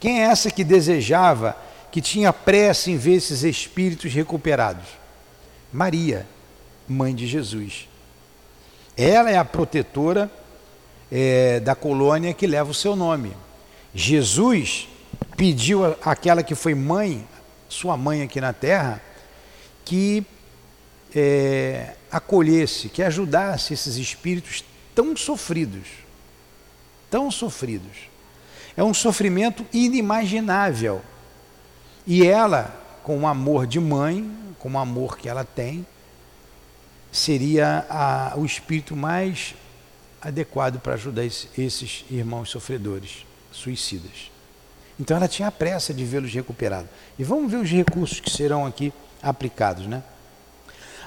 Quem 0.00 0.22
é 0.22 0.24
essa 0.24 0.50
que 0.50 0.62
desejava, 0.64 1.56
que 1.90 2.00
tinha 2.00 2.32
pressa 2.32 2.90
em 2.90 2.96
ver 2.96 3.14
esses 3.14 3.42
espíritos 3.42 4.12
recuperados? 4.12 4.86
Maria 5.72 6.26
mãe 6.88 7.14
de 7.14 7.26
Jesus. 7.26 7.88
Ela 8.96 9.30
é 9.30 9.36
a 9.36 9.44
protetora 9.44 10.30
é, 11.10 11.60
da 11.60 11.74
colônia 11.74 12.34
que 12.34 12.46
leva 12.46 12.70
o 12.70 12.74
seu 12.74 12.96
nome. 12.96 13.32
Jesus 13.94 14.88
pediu 15.36 15.84
àquela 16.02 16.42
que 16.42 16.54
foi 16.54 16.74
mãe, 16.74 17.26
sua 17.68 17.96
mãe 17.96 18.22
aqui 18.22 18.40
na 18.40 18.52
terra, 18.52 19.00
que 19.84 20.24
é, 21.14 21.94
acolhesse, 22.10 22.88
que 22.88 23.02
ajudasse 23.02 23.72
esses 23.72 23.96
espíritos 23.96 24.64
tão 24.94 25.16
sofridos, 25.16 25.88
tão 27.10 27.30
sofridos. 27.30 28.08
É 28.76 28.82
um 28.82 28.94
sofrimento 28.94 29.64
inimaginável. 29.72 31.02
E 32.06 32.26
ela, 32.26 32.74
com 33.02 33.20
o 33.20 33.26
amor 33.26 33.66
de 33.66 33.80
mãe, 33.80 34.30
com 34.58 34.72
o 34.72 34.78
amor 34.78 35.18
que 35.18 35.28
ela 35.28 35.44
tem, 35.44 35.86
seria 37.10 37.86
a, 37.88 38.34
o 38.36 38.44
espírito 38.44 38.94
mais 38.96 39.54
adequado 40.20 40.80
para 40.80 40.94
ajudar 40.94 41.24
esses 41.24 42.04
irmãos 42.10 42.50
sofredores, 42.50 43.26
suicidas. 43.52 44.30
Então 44.98 45.16
ela 45.16 45.28
tinha 45.28 45.50
pressa 45.50 45.94
de 45.94 46.04
vê-los 46.04 46.32
recuperados. 46.32 46.90
E 47.18 47.24
vamos 47.24 47.50
ver 47.50 47.58
os 47.58 47.70
recursos 47.70 48.20
que 48.20 48.30
serão 48.30 48.66
aqui 48.66 48.92
aplicados, 49.22 49.86
né? 49.86 50.02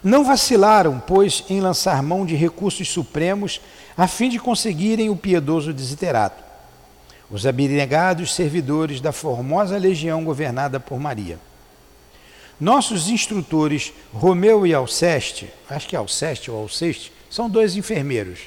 Não 0.03 0.23
vacilaram, 0.23 0.99
pois, 0.99 1.43
em 1.47 1.59
lançar 1.59 2.01
mão 2.01 2.25
de 2.25 2.35
recursos 2.35 2.89
supremos 2.89 3.61
a 3.95 4.07
fim 4.07 4.29
de 4.29 4.39
conseguirem 4.39 5.09
o 5.09 5.15
piedoso 5.15 5.71
desiderato. 5.73 6.41
Os 7.29 7.45
abnegados 7.45 8.33
servidores 8.33 8.99
da 8.99 9.11
formosa 9.11 9.77
legião 9.77 10.23
governada 10.23 10.79
por 10.79 10.99
Maria. 10.99 11.37
Nossos 12.62 13.10
instrutores, 13.10 13.91
Romeu 14.13 14.67
e 14.67 14.74
Alceste, 14.74 15.50
acho 15.67 15.88
que 15.88 15.95
é 15.95 16.00
Alceste 16.00 16.52
ou 16.52 16.60
Alceste, 16.60 17.12
são 17.28 17.50
dois 17.50 17.76
enfermeiros. 17.76 18.39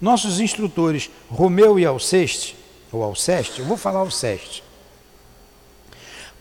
Nossos 0.00 0.38
instrutores, 0.38 1.10
Romeu 1.28 1.76
e 1.76 1.84
Alceste, 1.84 2.54
ou 2.92 3.02
Alceste, 3.02 3.58
eu 3.58 3.66
vou 3.66 3.76
falar 3.76 3.98
Alceste, 3.98 4.62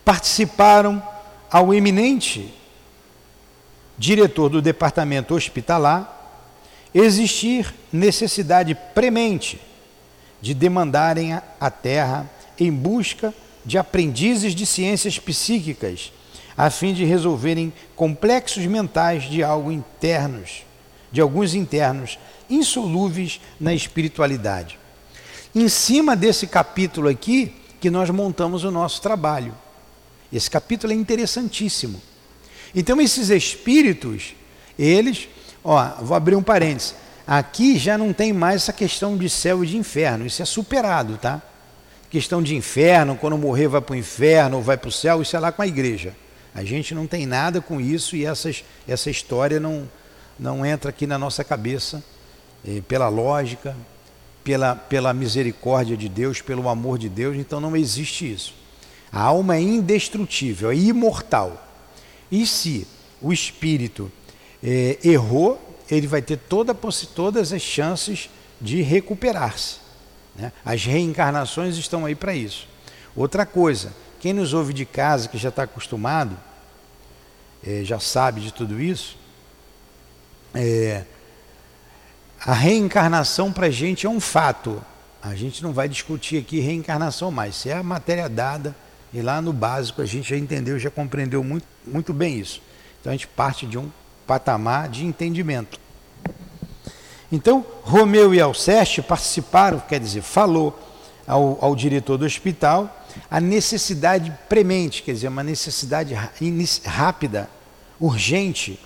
participaram 0.04 1.02
ao 1.50 1.74
eminente 1.74 2.54
diretor 3.98 4.50
do 4.50 4.62
departamento 4.62 5.34
hospitalar 5.34 6.12
existir 6.94 7.74
necessidade 7.92 8.76
premente 8.94 9.60
de 10.40 10.54
demandarem 10.54 11.34
a 11.60 11.72
terra 11.72 12.30
em 12.60 12.72
busca 12.72 13.34
de 13.66 13.80
aprendizes 13.80 14.54
de 14.54 14.68
ciências 14.68 15.18
psíquicas, 15.18 16.12
a 16.58 16.70
fim 16.70 16.94
de 16.94 17.04
resolverem 17.04 17.74
complexos 17.96 18.66
mentais 18.66 19.24
de 19.24 19.44
algo 19.44 19.72
internos, 19.72 20.64
de 21.12 21.20
alguns 21.20 21.54
internos 21.54 22.18
insolúveis 22.50 23.42
na 23.60 23.74
espiritualidade. 23.74 24.80
Em 25.54 25.68
cima 25.68 26.16
desse 26.16 26.48
capítulo 26.48 27.08
aqui 27.08 27.54
que 27.80 27.90
nós 27.90 28.10
montamos 28.10 28.64
o 28.64 28.72
nosso 28.72 29.02
trabalho. 29.02 29.54
Esse 30.32 30.50
capítulo 30.50 30.92
é 30.92 30.96
interessantíssimo. 30.96 32.02
Então, 32.74 33.00
esses 33.00 33.30
espíritos, 33.30 34.36
eles, 34.78 35.30
ó, 35.64 35.86
vou 36.02 36.16
abrir 36.16 36.36
um 36.36 36.44
parênteses. 36.44 36.96
Aqui 37.26 37.78
já 37.78 37.98
não 37.98 38.12
tem 38.14 38.34
mais 38.34 38.64
essa 38.64 38.74
questão 38.74 39.18
de 39.18 39.30
céu 39.30 39.64
e 39.64 39.68
de 39.68 39.78
inferno, 39.78 40.26
isso 40.26 40.42
é 40.42 40.46
superado, 40.46 41.18
tá? 41.18 41.42
Questão 42.10 42.42
de 42.42 42.56
inferno, 42.56 43.16
quando 43.16 43.38
morrer 43.38 43.68
vai 43.68 43.82
para 43.82 43.94
o 43.94 43.96
inferno 43.96 44.58
ou 44.58 44.64
vai 44.64 44.78
para 44.78 44.90
o 44.90 44.92
céu, 44.92 45.22
isso 45.22 45.36
é 45.36 45.40
lá 45.40 45.52
com 45.52 45.62
a 45.62 45.68
igreja. 45.68 46.16
A 46.56 46.64
gente 46.64 46.96
não 46.96 47.06
tem 47.06 47.26
nada 47.26 47.60
com 47.60 47.82
isso 47.82 48.16
e 48.16 48.26
essas, 48.26 48.64
essa 48.88 49.10
história 49.10 49.60
não, 49.60 49.90
não 50.40 50.66
entra 50.66 50.90
aqui 50.90 51.06
na 51.06 51.18
nossa 51.18 51.44
cabeça 51.44 52.02
eh, 52.66 52.82
pela 52.88 53.10
lógica, 53.10 53.76
pela, 54.42 54.74
pela 54.74 55.14
misericórdia 55.14 55.98
de 55.98 56.08
Deus, 56.08 56.42
pelo 56.42 56.70
amor 56.70 56.98
de 56.98 57.10
Deus, 57.10 57.36
então 57.36 57.60
não 57.60 57.76
existe 57.76 58.32
isso. 58.32 58.54
A 59.12 59.22
alma 59.22 59.58
é 59.58 59.62
indestrutível, 59.62 60.72
é 60.72 60.76
imortal. 60.76 61.62
E 62.32 62.46
se 62.46 62.88
o 63.22 63.34
espírito 63.34 64.12
é, 64.64 64.98
errou, 65.04 65.60
ele 65.90 66.08
vai 66.08 66.22
ter 66.22 66.38
toda, 66.38 66.74
todas 67.14 67.52
as 67.52 67.62
chances 67.62 68.30
de 68.62 68.82
recuperar-se. 68.82 69.78
Né? 70.36 70.52
As 70.64 70.86
reencarnações 70.86 71.76
estão 71.78 72.06
aí 72.06 72.16
para 72.16 72.34
isso. 72.34 72.68
Outra 73.16 73.46
coisa, 73.46 73.94
quem 74.26 74.34
nos 74.34 74.56
ouve 74.56 74.74
de 74.74 74.88
casa, 74.88 75.28
que 75.28 75.38
já 75.38 75.50
está 75.50 75.62
acostumado, 75.62 76.36
é, 77.64 77.84
já 77.84 78.00
sabe 78.00 78.42
de 78.42 78.52
tudo 78.52 78.82
isso, 78.82 79.20
é, 80.52 81.04
a 82.44 82.52
reencarnação 82.52 83.54
para 83.54 83.68
a 83.68 83.70
gente 83.70 84.08
é 84.08 84.10
um 84.10 84.20
fato. 84.20 84.82
A 85.22 85.36
gente 85.36 85.62
não 85.62 85.72
vai 85.72 85.88
discutir 85.88 86.40
aqui 86.40 86.60
reencarnação 86.60 87.30
mais. 87.30 87.56
Se 87.56 87.70
é 87.70 87.74
a 87.74 87.84
matéria 87.84 88.28
dada, 88.28 88.76
e 89.14 89.22
lá 89.22 89.40
no 89.44 89.54
básico 89.54 90.02
a 90.02 90.08
gente 90.08 90.32
já 90.32 90.38
entendeu, 90.38 90.80
já 90.80 90.90
compreendeu 90.90 91.44
muito, 91.44 91.68
muito 91.86 92.12
bem 92.12 92.40
isso. 92.40 92.64
Então 93.00 93.12
a 93.12 93.16
gente 93.16 93.28
parte 93.28 93.68
de 93.68 93.78
um 93.78 93.92
patamar 94.26 94.90
de 94.90 95.06
entendimento. 95.06 95.80
Então, 97.32 97.64
Romeu 97.84 98.34
e 98.34 98.42
Alceste 98.42 99.04
participaram, 99.04 99.80
quer 99.80 100.00
dizer, 100.00 100.24
falou 100.24 100.80
ao, 101.28 101.60
ao 101.64 101.76
diretor 101.76 102.18
do 102.18 102.26
hospital 102.26 103.05
a 103.30 103.40
necessidade 103.40 104.34
premente, 104.48 105.04
quer 105.04 105.14
dizer, 105.14 105.28
uma 105.28 105.44
necessidade 105.44 106.14
rápida, 106.86 107.50
urgente, 108.00 108.80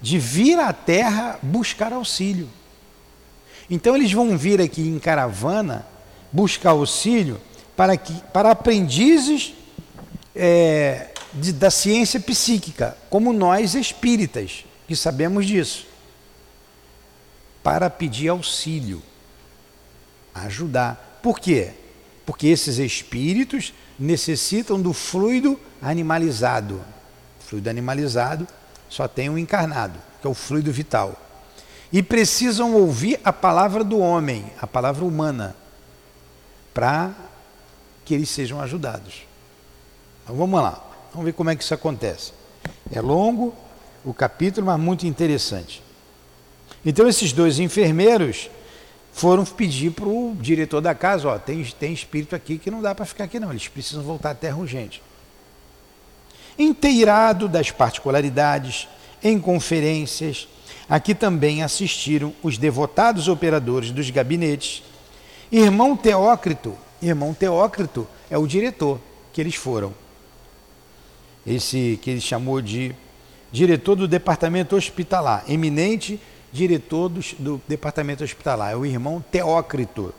de 0.00 0.18
vir 0.18 0.58
à 0.58 0.72
terra 0.72 1.38
buscar 1.42 1.92
auxílio. 1.92 2.48
Então 3.68 3.94
eles 3.94 4.12
vão 4.12 4.36
vir 4.36 4.60
aqui 4.60 4.82
em 4.82 4.98
caravana 4.98 5.86
buscar 6.32 6.70
auxílio 6.70 7.40
para, 7.76 7.96
que, 7.96 8.12
para 8.32 8.50
aprendizes 8.50 9.54
é, 10.34 11.08
de, 11.32 11.52
da 11.52 11.70
ciência 11.70 12.18
psíquica, 12.18 12.96
como 13.08 13.32
nós 13.32 13.74
espíritas, 13.74 14.64
que 14.86 14.96
sabemos 14.96 15.46
disso, 15.46 15.86
para 17.62 17.88
pedir 17.90 18.28
auxílio, 18.28 19.02
ajudar. 20.34 21.20
Por 21.22 21.38
quê? 21.38 21.72
Porque 22.30 22.46
esses 22.46 22.78
espíritos 22.78 23.74
necessitam 23.98 24.80
do 24.80 24.92
fluido 24.92 25.58
animalizado. 25.82 26.80
O 27.40 27.42
fluido 27.42 27.68
animalizado 27.68 28.46
só 28.88 29.08
tem 29.08 29.28
um 29.28 29.36
encarnado, 29.36 29.98
que 30.20 30.28
é 30.28 30.30
o 30.30 30.34
fluido 30.34 30.70
vital. 30.70 31.20
E 31.92 32.04
precisam 32.04 32.72
ouvir 32.72 33.18
a 33.24 33.32
palavra 33.32 33.82
do 33.82 33.98
homem, 33.98 34.44
a 34.60 34.66
palavra 34.68 35.04
humana, 35.04 35.56
para 36.72 37.10
que 38.04 38.14
eles 38.14 38.30
sejam 38.30 38.60
ajudados. 38.60 39.26
Então 40.22 40.36
vamos 40.36 40.62
lá, 40.62 40.80
vamos 41.10 41.24
ver 41.24 41.32
como 41.32 41.50
é 41.50 41.56
que 41.56 41.64
isso 41.64 41.74
acontece. 41.74 42.32
É 42.92 43.00
longo 43.00 43.52
o 44.04 44.14
capítulo, 44.14 44.66
mas 44.66 44.78
muito 44.78 45.04
interessante. 45.04 45.82
Então 46.86 47.08
esses 47.08 47.32
dois 47.32 47.58
enfermeiros 47.58 48.48
foram 49.12 49.44
pedir 49.44 49.90
para 49.92 50.08
o 50.08 50.36
diretor 50.38 50.80
da 50.80 50.94
casa, 50.94 51.28
ó, 51.28 51.38
tem, 51.38 51.62
tem 51.78 51.92
espírito 51.92 52.34
aqui 52.34 52.58
que 52.58 52.70
não 52.70 52.80
dá 52.80 52.94
para 52.94 53.04
ficar 53.04 53.24
aqui 53.24 53.40
não, 53.40 53.50
eles 53.50 53.68
precisam 53.68 54.02
voltar 54.02 54.30
à 54.30 54.34
terra 54.34 54.56
urgente. 54.56 55.02
Inteirado 56.58 57.48
das 57.48 57.70
particularidades, 57.70 58.88
em 59.22 59.38
conferências, 59.38 60.48
aqui 60.88 61.14
também 61.14 61.62
assistiram 61.62 62.32
os 62.42 62.56
devotados 62.56 63.28
operadores 63.28 63.90
dos 63.90 64.08
gabinetes, 64.10 64.82
irmão 65.50 65.96
Teócrito, 65.96 66.76
Irmão 67.02 67.32
Teócrito 67.32 68.06
é 68.30 68.36
o 68.36 68.46
diretor 68.46 69.00
que 69.32 69.40
eles 69.40 69.54
foram. 69.54 69.94
Esse 71.46 71.98
que 72.02 72.10
ele 72.10 72.20
chamou 72.20 72.60
de 72.60 72.94
diretor 73.50 73.96
do 73.96 74.06
departamento 74.06 74.76
hospitalar, 74.76 75.44
eminente 75.48 76.20
diretor 76.52 77.08
do, 77.08 77.20
do 77.38 77.62
departamento 77.68 78.24
hospitalar, 78.24 78.72
é 78.72 78.76
o 78.76 78.84
irmão 78.84 79.24
Teócrito. 79.30 80.14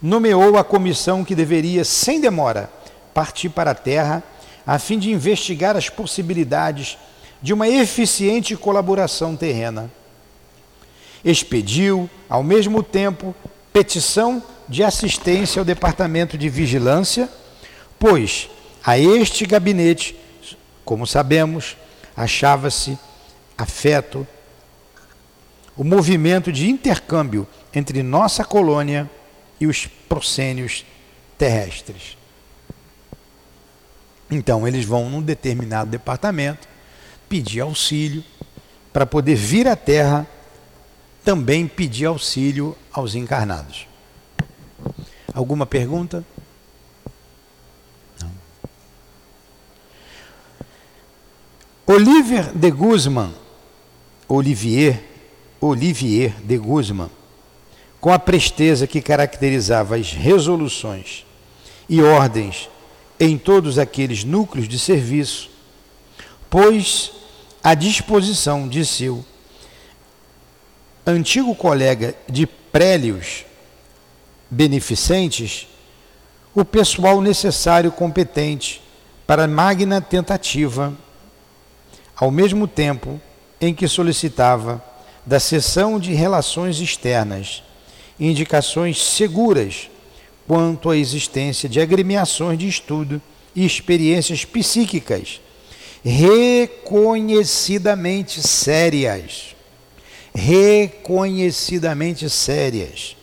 Nomeou 0.00 0.58
a 0.58 0.64
comissão 0.64 1.24
que 1.24 1.34
deveria, 1.34 1.84
sem 1.84 2.20
demora, 2.20 2.70
partir 3.14 3.48
para 3.48 3.70
a 3.70 3.74
terra 3.74 4.22
a 4.66 4.78
fim 4.78 4.98
de 4.98 5.10
investigar 5.10 5.76
as 5.76 5.88
possibilidades 5.88 6.98
de 7.40 7.52
uma 7.52 7.68
eficiente 7.68 8.56
colaboração 8.56 9.36
terrena. 9.36 9.90
Expediu, 11.24 12.08
ao 12.28 12.42
mesmo 12.42 12.82
tempo, 12.82 13.34
petição 13.72 14.42
de 14.68 14.82
assistência 14.82 15.60
ao 15.60 15.64
Departamento 15.64 16.38
de 16.38 16.48
Vigilância, 16.48 17.28
pois 17.98 18.48
a 18.84 18.98
este 18.98 19.46
gabinete, 19.46 20.16
como 20.84 21.06
sabemos, 21.06 21.76
achava-se 22.16 22.98
afeto 23.56 24.26
o 25.76 25.84
movimento 25.84 26.52
de 26.52 26.68
intercâmbio 26.68 27.46
entre 27.74 28.02
nossa 28.02 28.44
colônia 28.44 29.10
e 29.60 29.66
os 29.66 29.86
proscênios 29.86 30.84
terrestres. 31.36 32.16
Então, 34.30 34.66
eles 34.66 34.84
vão 34.84 35.10
num 35.10 35.22
determinado 35.22 35.90
departamento 35.90 36.68
pedir 37.28 37.60
auxílio 37.60 38.22
para 38.92 39.04
poder 39.04 39.34
vir 39.34 39.66
à 39.66 39.76
Terra 39.76 40.26
também 41.24 41.66
pedir 41.66 42.06
auxílio 42.06 42.76
aos 42.92 43.14
encarnados. 43.14 43.86
Alguma 45.32 45.66
pergunta? 45.66 46.24
Não. 48.20 48.30
Oliver 51.86 52.52
de 52.52 52.70
Guzman, 52.70 53.34
Olivier, 54.28 55.13
Olivier 55.66 56.34
de 56.44 56.58
Guzman, 56.58 57.10
com 57.98 58.12
a 58.12 58.18
presteza 58.18 58.86
que 58.86 59.00
caracterizava 59.00 59.96
as 59.96 60.12
resoluções 60.12 61.24
e 61.88 62.02
ordens 62.02 62.68
em 63.18 63.38
todos 63.38 63.78
aqueles 63.78 64.24
núcleos 64.24 64.68
de 64.68 64.78
serviço, 64.78 65.48
pôs 66.50 67.12
à 67.62 67.72
disposição 67.72 68.68
de 68.68 68.84
seu 68.84 69.24
antigo 71.06 71.54
colega 71.54 72.14
de 72.28 72.46
prélios 72.46 73.46
beneficentes, 74.50 75.66
o 76.54 76.62
pessoal 76.62 77.22
necessário 77.22 77.90
competente 77.90 78.82
para 79.26 79.44
a 79.44 79.48
magna 79.48 80.02
tentativa, 80.02 80.92
ao 82.14 82.30
mesmo 82.30 82.68
tempo 82.68 83.18
em 83.58 83.72
que 83.72 83.88
solicitava 83.88 84.92
da 85.26 85.40
seção 85.40 85.98
de 85.98 86.12
relações 86.12 86.80
externas 86.80 87.62
indicações 88.18 89.02
seguras 89.02 89.90
quanto 90.46 90.90
à 90.90 90.96
existência 90.96 91.68
de 91.68 91.80
agremiações 91.80 92.58
de 92.58 92.68
estudo 92.68 93.20
e 93.54 93.64
experiências 93.64 94.44
psíquicas 94.44 95.40
reconhecidamente 96.04 98.46
sérias, 98.46 99.56
reconhecidamente 100.34 102.28
sérias, 102.28 103.16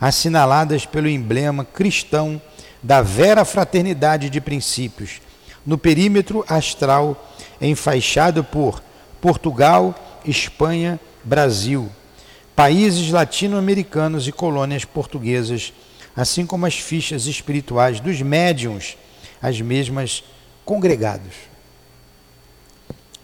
assinaladas 0.00 0.84
pelo 0.84 1.08
emblema 1.08 1.64
cristão 1.64 2.42
da 2.82 3.00
vera 3.00 3.44
fraternidade 3.44 4.28
de 4.28 4.40
princípios, 4.40 5.20
no 5.64 5.78
perímetro 5.78 6.44
astral 6.48 7.32
enfaixado 7.60 8.42
por 8.42 8.82
Portugal, 9.20 9.94
Espanha, 10.24 10.98
Brasil, 11.26 11.90
países 12.54 13.10
latino-americanos 13.10 14.28
e 14.28 14.32
colônias 14.32 14.84
portuguesas, 14.84 15.72
assim 16.14 16.46
como 16.46 16.64
as 16.66 16.78
fichas 16.78 17.26
espirituais 17.26 17.98
dos 17.98 18.22
médiums, 18.22 18.96
as 19.42 19.60
mesmas 19.60 20.22
congregados. 20.64 21.34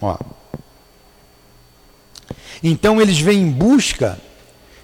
Ó. 0.01 0.19
Então 2.61 3.01
eles 3.01 3.21
vêm 3.21 3.43
em 3.43 3.51
busca 3.53 4.19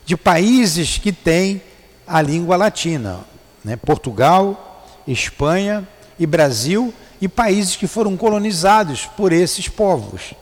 de 0.07 0.17
países 0.17 0.97
que 0.97 1.13
têm 1.13 1.61
a 2.07 2.23
língua 2.23 2.57
latina, 2.57 3.27
né? 3.65 3.75
Portugal, 3.75 4.87
Espanha 5.09 5.87
e 6.21 6.25
Brasil 6.25 6.95
e 7.21 7.27
países 7.27 7.75
que 7.75 7.89
foram 7.89 8.17
colonizados 8.17 9.07
por 9.07 9.33
esses 9.33 9.69
povos. 9.69 10.35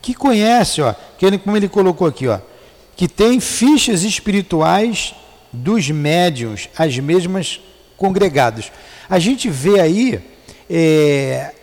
Que 0.00 0.14
conhece, 0.14 0.80
ó, 0.80 0.94
que 1.18 1.26
ele, 1.26 1.38
como 1.38 1.56
ele 1.56 1.68
colocou 1.68 2.06
aqui, 2.06 2.26
ó, 2.28 2.38
que 2.96 3.08
tem 3.08 3.40
fichas 3.40 4.02
espirituais 4.02 5.14
dos 5.52 5.88
médiums, 5.90 6.68
as 6.76 6.98
mesmas 6.98 7.60
congregados. 7.96 8.70
A 9.08 9.18
gente 9.18 9.48
vê 9.48 9.80
aí 9.80 10.20
é, 10.68 11.54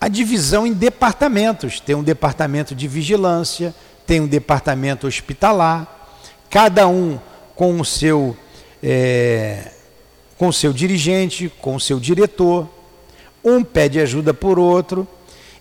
a 0.00 0.08
divisão 0.08 0.66
em 0.66 0.72
departamentos. 0.72 1.80
Tem 1.80 1.94
um 1.94 2.02
departamento 2.02 2.74
de 2.74 2.86
vigilância, 2.86 3.74
tem 4.06 4.20
um 4.20 4.26
departamento 4.26 5.06
hospitalar, 5.06 6.18
cada 6.50 6.86
um 6.86 7.18
com 7.54 7.80
o 7.80 7.84
seu, 7.84 8.36
é, 8.82 9.70
com 10.36 10.48
o 10.48 10.52
seu 10.52 10.72
dirigente, 10.72 11.50
com 11.60 11.76
o 11.76 11.80
seu 11.80 11.98
diretor. 11.98 12.68
Um 13.42 13.64
pede 13.64 14.00
ajuda 14.00 14.34
por 14.34 14.58
outro. 14.58 15.08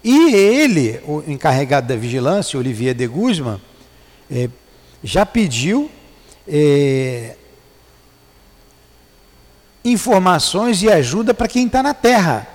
E 0.04 0.36
ele, 0.36 1.00
o 1.06 1.24
encarregado 1.28 1.88
da 1.88 1.96
vigilância, 1.96 2.60
Olivier 2.60 2.94
de 2.94 3.08
Guzman, 3.08 3.62
é, 4.30 4.50
já 5.04 5.26
pediu 5.26 5.90
é, 6.48 7.36
informações 9.86 10.82
e 10.84 10.92
ajuda 10.92 11.34
para 11.34 11.48
quem 11.48 11.68
está 11.68 11.82
na 11.82 11.94
terra 11.94 12.54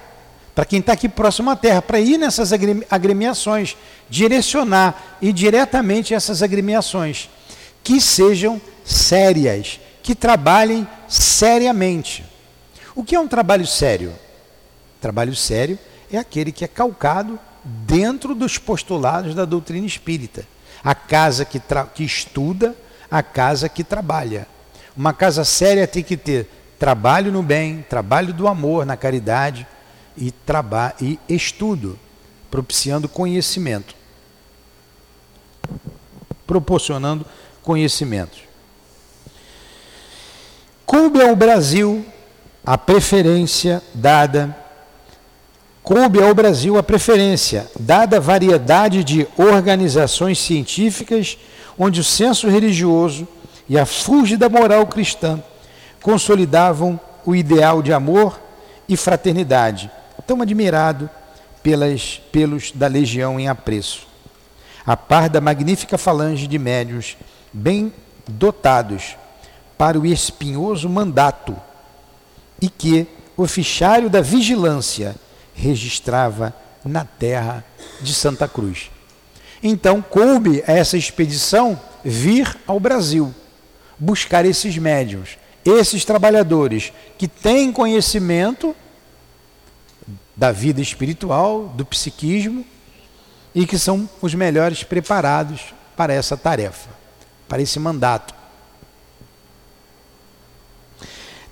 para 0.58 0.64
quem 0.64 0.80
está 0.80 0.92
aqui 0.92 1.08
próximo 1.08 1.50
à 1.50 1.54
terra, 1.54 1.80
para 1.80 2.00
ir 2.00 2.18
nessas 2.18 2.50
agremiações, 2.90 3.76
direcionar 4.10 5.16
e 5.22 5.32
diretamente 5.32 6.14
essas 6.14 6.42
agremiações, 6.42 7.30
que 7.84 8.00
sejam 8.00 8.60
sérias, 8.84 9.78
que 10.02 10.16
trabalhem 10.16 10.84
seriamente. 11.06 12.24
O 12.96 13.04
que 13.04 13.14
é 13.14 13.20
um 13.20 13.28
trabalho 13.28 13.64
sério? 13.68 14.12
Trabalho 15.00 15.36
sério 15.36 15.78
é 16.10 16.18
aquele 16.18 16.52
que 16.52 16.64
é 16.64 16.68
calcado 16.68 17.38
dentro 17.64 18.34
dos 18.34 18.58
postulados 18.58 19.34
da 19.34 19.44
doutrina 19.44 19.86
espírita. 19.86 20.46
A 20.82 20.94
casa 20.94 21.44
que, 21.44 21.60
que 21.94 22.04
estuda, 22.04 22.74
a 23.10 23.22
casa 23.22 23.68
que 23.68 23.82
trabalha. 23.82 24.46
Uma 24.96 25.12
casa 25.12 25.44
séria 25.44 25.86
tem 25.86 26.02
que 26.02 26.16
ter 26.16 26.50
trabalho 26.78 27.32
no 27.32 27.42
bem, 27.42 27.84
trabalho 27.88 28.32
do 28.32 28.46
amor, 28.46 28.86
na 28.86 28.96
caridade 28.96 29.66
e, 30.16 30.32
e 31.00 31.18
estudo, 31.28 31.98
propiciando 32.50 33.08
conhecimento. 33.08 33.94
Proporcionando 36.46 37.26
conhecimentos. 37.62 38.40
Coube 40.86 41.20
ao 41.20 41.36
Brasil 41.36 42.06
a 42.64 42.78
preferência 42.78 43.82
dada 43.94 44.56
coube 45.88 46.22
ao 46.22 46.34
Brasil 46.34 46.76
a 46.76 46.82
preferência, 46.82 47.66
dada 47.80 48.18
a 48.18 48.20
variedade 48.20 49.02
de 49.02 49.26
organizações 49.38 50.38
científicas 50.38 51.38
onde 51.78 51.98
o 51.98 52.04
senso 52.04 52.46
religioso 52.46 53.26
e 53.66 53.78
a 53.78 53.86
fúlgida 53.86 54.50
moral 54.50 54.86
cristã 54.86 55.42
consolidavam 56.02 57.00
o 57.24 57.34
ideal 57.34 57.80
de 57.80 57.90
amor 57.90 58.38
e 58.86 58.98
fraternidade, 58.98 59.90
tão 60.26 60.42
admirado 60.42 61.08
pelas, 61.62 62.20
pelos 62.30 62.70
da 62.70 62.86
legião 62.86 63.40
em 63.40 63.48
apreço. 63.48 64.06
A 64.84 64.94
par 64.94 65.30
da 65.30 65.40
magnífica 65.40 65.96
falange 65.96 66.46
de 66.46 66.58
médios 66.58 67.16
bem 67.50 67.94
dotados 68.28 69.16
para 69.78 69.98
o 69.98 70.04
espinhoso 70.04 70.86
mandato 70.86 71.56
e 72.60 72.68
que 72.68 73.06
o 73.38 73.46
fichário 73.46 74.10
da 74.10 74.20
vigilância 74.20 75.16
registrava 75.58 76.54
na 76.84 77.04
terra 77.04 77.64
de 78.00 78.14
Santa 78.14 78.46
Cruz. 78.46 78.90
Então 79.60 80.00
coube 80.00 80.62
a 80.66 80.72
essa 80.72 80.96
expedição 80.96 81.78
vir 82.04 82.56
ao 82.66 82.78
Brasil, 82.78 83.34
buscar 83.98 84.44
esses 84.44 84.78
médiums, 84.78 85.36
esses 85.64 86.04
trabalhadores 86.04 86.92
que 87.18 87.26
têm 87.26 87.72
conhecimento 87.72 88.74
da 90.36 90.52
vida 90.52 90.80
espiritual, 90.80 91.66
do 91.74 91.84
psiquismo 91.84 92.64
e 93.52 93.66
que 93.66 93.76
são 93.76 94.08
os 94.22 94.32
melhores 94.34 94.84
preparados 94.84 95.74
para 95.96 96.12
essa 96.12 96.36
tarefa, 96.36 96.90
para 97.48 97.60
esse 97.60 97.80
mandato. 97.80 98.32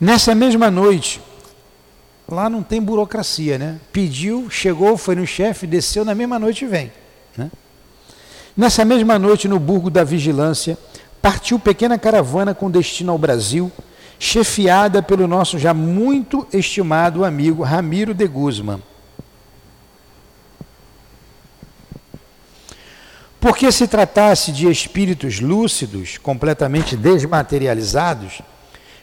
Nessa 0.00 0.34
mesma 0.34 0.70
noite, 0.70 1.20
lá 2.28 2.50
não 2.50 2.62
tem 2.62 2.80
burocracia, 2.80 3.58
né? 3.58 3.78
Pediu, 3.92 4.50
chegou, 4.50 4.96
foi 4.96 5.14
no 5.14 5.26
chefe, 5.26 5.66
desceu, 5.66 6.04
na 6.04 6.14
mesma 6.14 6.38
noite 6.38 6.66
vem. 6.66 6.92
Né? 7.36 7.50
Nessa 8.56 8.84
mesma 8.84 9.18
noite, 9.18 9.46
no 9.48 9.58
Burgo 9.58 9.90
da 9.90 10.02
Vigilância, 10.02 10.78
partiu 11.22 11.58
pequena 11.58 11.98
caravana 11.98 12.54
com 12.54 12.70
destino 12.70 13.12
ao 13.12 13.18
Brasil, 13.18 13.70
chefiada 14.18 15.02
pelo 15.02 15.26
nosso 15.26 15.58
já 15.58 15.74
muito 15.74 16.46
estimado 16.52 17.24
amigo 17.24 17.62
Ramiro 17.62 18.14
de 18.14 18.26
Guzman. 18.26 18.82
Porque 23.38 23.70
se 23.70 23.86
tratasse 23.86 24.50
de 24.50 24.68
espíritos 24.68 25.38
lúcidos, 25.38 26.18
completamente 26.18 26.96
desmaterializados, 26.96 28.40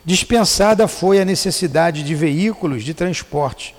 dispensada 0.06 0.88
foi 0.88 1.20
a 1.22 1.26
necessidade 1.26 2.04
de 2.04 2.16
veículos 2.16 2.84
de 2.84 2.94
transporte, 2.94 3.76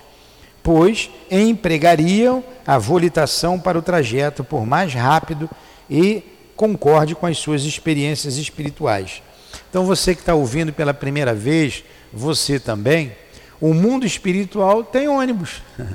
pois 0.63 1.09
empregariam 1.29 2.43
a 2.65 2.77
volitação 2.77 3.59
para 3.59 3.77
o 3.77 3.81
trajeto 3.81 4.43
por 4.43 4.65
mais 4.65 4.93
rápido 4.93 5.49
e 5.89 6.23
concorde 6.55 7.13
com 7.13 7.25
as 7.25 7.37
suas 7.37 7.63
experiências 7.63 8.37
espirituais. 8.37 9.21
Então 9.69 9.85
você 9.85 10.15
que 10.15 10.21
está 10.21 10.33
ouvindo 10.33 10.73
pela 10.73 10.93
primeira 10.93 11.33
vez, 11.33 11.83
você 12.11 12.59
também, 12.59 13.15
o 13.59 13.73
mundo 13.73 14.05
espiritual 14.05 14.83
tem 14.83 15.07
ônibus. 15.07 15.61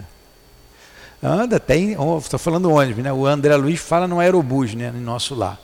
Anda, 1.22 1.60
tem, 1.60 1.96
estou 2.18 2.38
falando 2.38 2.72
ônibus, 2.72 3.04
né? 3.04 3.12
O 3.12 3.26
André 3.26 3.54
Luiz 3.56 3.78
fala 3.78 4.08
no 4.08 4.20
aerobus, 4.20 4.74
né? 4.74 4.90
No 4.90 5.00
nosso 5.00 5.34
lá. 5.34 5.58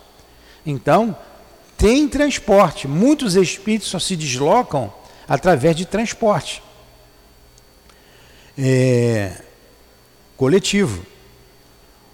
Então, 0.67 1.17
tem 1.77 2.09
transporte. 2.09 2.89
Muitos 2.89 3.37
espíritos 3.37 3.89
só 3.89 3.99
se 3.99 4.17
deslocam 4.17 4.93
através 5.29 5.77
de 5.77 5.85
transporte 5.85 6.63
é, 8.59 9.33
coletivo. 10.37 11.05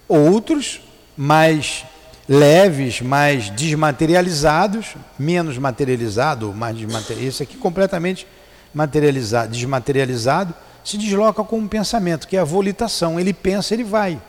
Outros 0.08 0.80
mais 1.16 1.84
leves, 2.28 3.00
mais 3.00 3.50
desmaterializados, 3.50 4.94
menos 5.18 5.58
materializado, 5.58 6.52
mais 6.52 6.76
desmaterializado, 6.76 7.28
esse 7.28 7.42
aqui 7.42 7.56
completamente 7.56 8.26
materializado, 8.72 9.52
desmaterializado, 9.52 10.54
se 10.84 10.96
desloca 10.98 11.44
com 11.44 11.58
um 11.58 11.68
pensamento, 11.68 12.26
que 12.26 12.36
é 12.36 12.40
a 12.40 12.44
volitação. 12.44 13.20
Ele 13.20 13.32
pensa, 13.32 13.74
ele 13.74 13.84
vai. 13.84 14.20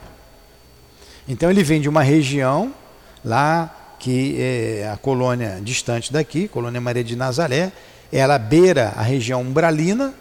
Então 1.26 1.50
ele 1.50 1.62
vem 1.62 1.80
de 1.80 1.88
uma 1.88 2.02
região 2.02 2.72
lá 3.24 3.83
que 4.04 4.36
é 4.38 4.90
a 4.92 4.98
colônia 4.98 5.62
distante 5.62 6.12
daqui, 6.12 6.46
colônia 6.46 6.78
Maria 6.78 7.02
de 7.02 7.16
Nazaré, 7.16 7.72
ela 8.12 8.36
beira 8.36 8.92
a 8.94 9.00
região 9.00 9.40
umbralina 9.40 10.12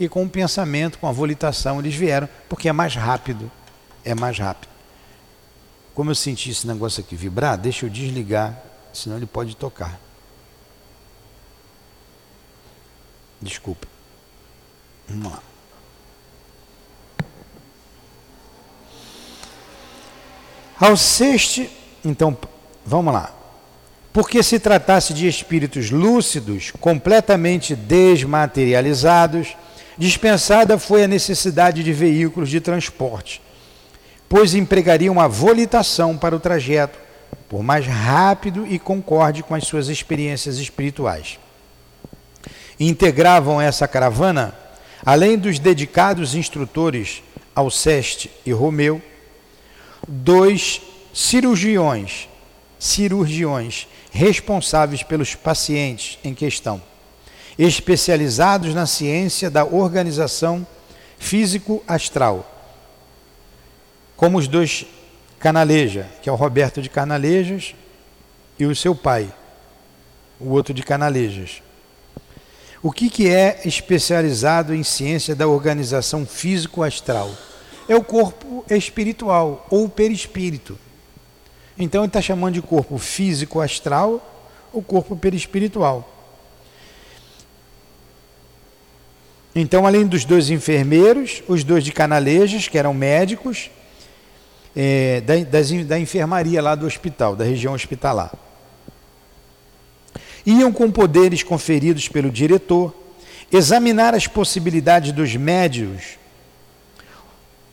e 0.00 0.08
com 0.08 0.24
o 0.24 0.28
pensamento, 0.28 0.98
com 0.98 1.06
a 1.06 1.12
volitação, 1.12 1.78
eles 1.78 1.94
vieram, 1.94 2.28
porque 2.48 2.68
é 2.68 2.72
mais 2.72 2.96
rápido. 2.96 3.48
É 4.04 4.16
mais 4.16 4.36
rápido. 4.36 4.68
Como 5.94 6.10
eu 6.10 6.14
senti 6.16 6.50
esse 6.50 6.66
negócio 6.66 7.04
aqui 7.04 7.14
vibrar, 7.14 7.56
deixa 7.56 7.86
eu 7.86 7.88
desligar, 7.88 8.60
senão 8.92 9.16
ele 9.16 9.26
pode 9.26 9.54
tocar. 9.54 10.00
Desculpa. 13.40 13.86
Vamos 15.08 15.30
lá. 15.30 15.42
Alceste, 20.80 21.70
então, 22.04 22.36
vamos 22.84 23.12
lá. 23.12 23.32
Porque 24.12 24.42
se 24.42 24.60
tratasse 24.60 25.12
de 25.12 25.26
espíritos 25.26 25.90
lúcidos, 25.90 26.72
completamente 26.80 27.74
desmaterializados, 27.74 29.56
dispensada 29.98 30.78
foi 30.78 31.04
a 31.04 31.08
necessidade 31.08 31.82
de 31.82 31.92
veículos 31.92 32.48
de 32.48 32.60
transporte, 32.60 33.42
pois 34.28 34.54
empregariam 34.54 35.20
a 35.20 35.26
volitação 35.26 36.16
para 36.16 36.36
o 36.36 36.40
trajeto, 36.40 36.98
por 37.48 37.62
mais 37.62 37.86
rápido 37.86 38.66
e 38.66 38.78
concorde 38.78 39.42
com 39.42 39.54
as 39.54 39.66
suas 39.66 39.88
experiências 39.88 40.58
espirituais. 40.58 41.38
Integravam 42.78 43.60
essa 43.60 43.86
caravana, 43.86 44.54
além 45.04 45.38
dos 45.38 45.58
dedicados 45.58 46.34
instrutores 46.34 47.22
Alceste 47.54 48.30
e 48.44 48.52
Romeu, 48.52 49.00
dois 50.08 50.80
cirurgiões, 51.12 52.28
cirurgiões 52.78 53.88
responsáveis 54.10 55.02
pelos 55.02 55.34
pacientes 55.34 56.18
em 56.22 56.34
questão, 56.34 56.82
especializados 57.58 58.74
na 58.74 58.86
ciência 58.86 59.50
da 59.50 59.64
organização 59.64 60.66
físico-astral, 61.18 62.50
como 64.16 64.38
os 64.38 64.48
dois 64.48 64.86
Canaleja, 65.38 66.08
que 66.22 66.28
é 66.28 66.32
o 66.32 66.36
Roberto 66.36 66.80
de 66.80 66.88
Canalejas 66.88 67.74
e 68.58 68.64
o 68.64 68.74
seu 68.74 68.94
pai, 68.94 69.30
o 70.40 70.50
outro 70.50 70.72
de 70.72 70.82
Canalejas. 70.82 71.62
O 72.82 72.92
que, 72.92 73.10
que 73.10 73.28
é 73.28 73.60
especializado 73.64 74.74
em 74.74 74.82
ciência 74.82 75.34
da 75.34 75.46
organização 75.46 76.24
físico-astral? 76.24 77.34
é 77.88 77.94
o 77.94 78.02
corpo 78.02 78.64
espiritual 78.70 79.66
ou 79.70 79.88
perispírito. 79.88 80.78
Então 81.78 82.02
ele 82.02 82.08
está 82.08 82.20
chamando 82.20 82.54
de 82.54 82.62
corpo 82.62 82.98
físico 82.98 83.60
astral 83.60 84.52
ou 84.72 84.82
corpo 84.82 85.16
perispiritual. 85.16 86.10
Então, 89.54 89.86
além 89.86 90.06
dos 90.06 90.24
dois 90.24 90.50
enfermeiros, 90.50 91.42
os 91.46 91.62
dois 91.62 91.84
de 91.84 91.92
canalejas, 91.92 92.66
que 92.66 92.76
eram 92.76 92.92
médicos, 92.92 93.70
é, 94.74 95.20
da, 95.20 95.34
da 95.86 95.98
enfermaria 95.98 96.60
lá 96.60 96.74
do 96.74 96.86
hospital, 96.86 97.36
da 97.36 97.44
região 97.44 97.72
hospitalar. 97.72 98.32
Iam 100.44 100.72
com 100.72 100.90
poderes 100.90 101.44
conferidos 101.44 102.08
pelo 102.08 102.30
diretor, 102.30 102.92
examinar 103.52 104.12
as 104.12 104.26
possibilidades 104.26 105.12
dos 105.12 105.36
médios 105.36 106.18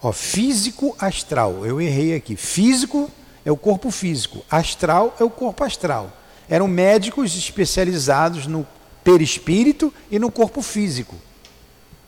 Ó, 0.01 0.11
físico 0.11 0.95
astral. 0.97 1.65
Eu 1.65 1.79
errei 1.79 2.15
aqui. 2.15 2.35
Físico 2.35 3.09
é 3.45 3.51
o 3.51 3.57
corpo 3.57 3.89
físico, 3.91 4.43
astral 4.49 5.15
é 5.19 5.23
o 5.23 5.29
corpo 5.29 5.63
astral. 5.63 6.11
Eram 6.49 6.67
médicos 6.67 7.35
especializados 7.35 8.45
no 8.45 8.67
perispírito 9.03 9.93
e 10.09 10.19
no 10.19 10.31
corpo 10.31 10.61
físico, 10.61 11.15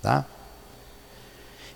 tá? 0.01 0.25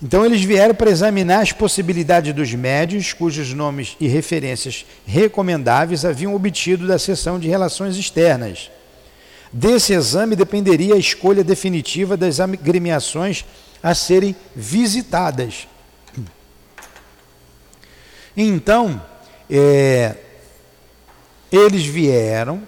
Então 0.01 0.23
eles 0.23 0.43
vieram 0.43 0.75
para 0.75 0.91
examinar 0.91 1.41
as 1.41 1.51
possibilidades 1.51 2.33
dos 2.33 2.53
médios 2.53 3.13
cujos 3.13 3.51
nomes 3.53 3.97
e 3.99 4.07
referências 4.07 4.85
recomendáveis 5.07 6.05
haviam 6.05 6.35
obtido 6.35 6.85
da 6.85 6.99
seção 6.99 7.39
de 7.39 7.47
relações 7.47 7.97
externas. 7.97 8.69
Desse 9.51 9.93
exame 9.93 10.35
dependeria 10.35 10.93
a 10.93 10.99
escolha 10.99 11.43
definitiva 11.43 12.15
das 12.15 12.39
agremiações 12.39 13.43
a 13.81 13.95
serem 13.95 14.35
visitadas. 14.55 15.67
Então, 18.35 19.01
é, 19.49 20.15
eles 21.51 21.85
vieram, 21.85 22.61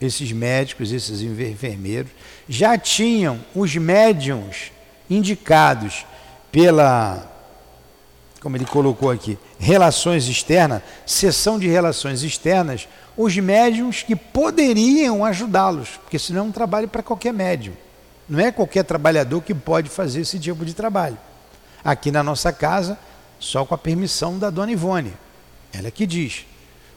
esses 0.00 0.32
médicos, 0.32 0.92
esses 0.92 1.22
enfermeiros, 1.22 2.10
já 2.48 2.76
tinham 2.76 3.40
os 3.54 3.74
médiums 3.76 4.72
indicados 5.08 6.04
pela, 6.50 7.30
como 8.40 8.56
ele 8.56 8.66
colocou 8.66 9.10
aqui, 9.10 9.38
relações 9.58 10.28
externas, 10.28 10.82
sessão 11.04 11.58
de 11.58 11.68
relações 11.68 12.22
externas, 12.22 12.88
os 13.16 13.36
médiums 13.36 14.02
que 14.02 14.14
poderiam 14.14 15.24
ajudá-los, 15.24 15.90
porque 16.02 16.18
senão 16.18 16.40
é 16.40 16.44
um 16.44 16.52
trabalho 16.52 16.88
para 16.88 17.02
qualquer 17.02 17.32
médium. 17.32 17.74
Não 18.28 18.40
é 18.40 18.50
qualquer 18.50 18.84
trabalhador 18.84 19.40
que 19.42 19.54
pode 19.54 19.88
fazer 19.88 20.20
esse 20.22 20.38
tipo 20.38 20.64
de 20.64 20.74
trabalho. 20.74 21.16
Aqui 21.84 22.10
na 22.10 22.22
nossa 22.22 22.52
casa, 22.52 22.98
só 23.38 23.64
com 23.64 23.74
a 23.74 23.78
permissão 23.78 24.38
da 24.38 24.50
dona 24.50 24.72
Ivone. 24.72 25.14
Ela 25.72 25.90
que 25.90 26.06
diz: 26.06 26.46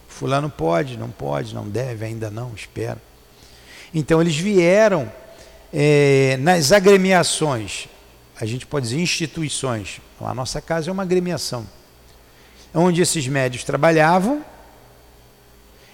Fulano 0.07 0.49
pode, 0.49 0.97
não 0.97 1.09
pode, 1.09 1.53
não 1.53 1.67
deve, 1.67 2.05
ainda 2.05 2.29
não, 2.29 2.53
espera. 2.53 2.97
Então 3.93 4.21
eles 4.21 4.35
vieram 4.35 5.11
é, 5.73 6.37
nas 6.37 6.71
agremiações, 6.71 7.87
a 8.39 8.45
gente 8.45 8.65
pode 8.65 8.87
dizer 8.87 8.99
instituições, 8.99 10.01
a 10.19 10.33
nossa 10.33 10.59
casa 10.61 10.89
é 10.89 10.93
uma 10.93 11.03
agremiação, 11.03 11.65
onde 12.73 13.01
esses 13.01 13.27
médios 13.27 13.63
trabalhavam 13.63 14.43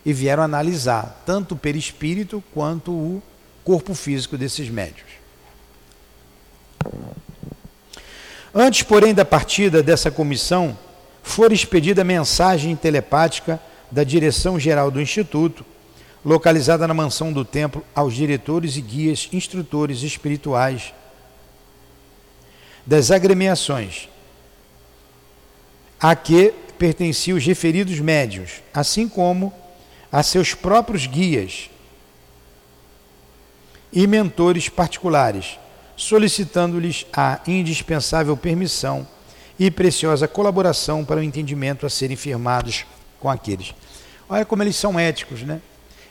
e 0.05 0.13
vieram 0.13 0.43
analisar 0.43 1.23
tanto 1.25 1.55
o 1.55 1.57
perispírito 1.57 2.43
quanto 2.53 2.91
o 2.91 3.23
corpo 3.63 3.93
físico 3.93 4.37
desses 4.37 4.69
médios. 4.69 5.07
Antes, 8.53 8.83
porém, 8.83 9.13
da 9.13 9.25
partida 9.25 9.83
dessa 9.83 10.09
comissão, 10.09 10.77
for 11.25 11.51
expedida 11.51 12.03
mensagem 12.03 12.75
telepática 12.75 13.59
da 13.91 14.03
direção-geral 14.03 14.91
do 14.91 15.01
Instituto, 15.01 15.65
localizada 16.23 16.87
na 16.87 16.93
mansão 16.93 17.33
do 17.33 17.43
templo, 17.43 17.83
aos 17.95 18.13
diretores 18.13 18.77
e 18.77 18.81
guias 18.81 19.27
instrutores 19.33 20.03
espirituais 20.03 20.93
das 22.85 23.09
agremiações 23.09 24.07
a 25.99 26.15
que 26.15 26.53
pertenciam 26.77 27.37
os 27.37 27.45
referidos 27.45 27.99
médios, 27.99 28.61
assim 28.71 29.09
como 29.09 29.51
a 30.11 30.21
seus 30.21 30.53
próprios 30.53 31.07
guias 31.07 31.71
e 33.91 34.05
mentores 34.05 34.69
particulares 34.69 35.57
solicitando-lhes 35.97 37.07
a 37.11 37.39
indispensável 37.47 38.37
permissão 38.37 39.07
e 39.57 39.71
preciosa 39.71 40.27
colaboração 40.27 41.05
para 41.05 41.19
o 41.19 41.23
entendimento 41.23 41.85
a 41.85 41.89
serem 41.89 42.17
firmados 42.17 42.85
com 43.19 43.29
aqueles. 43.29 43.73
Olha 44.27 44.45
como 44.45 44.63
eles 44.63 44.75
são 44.75 44.99
éticos, 44.99 45.41
né? 45.43 45.61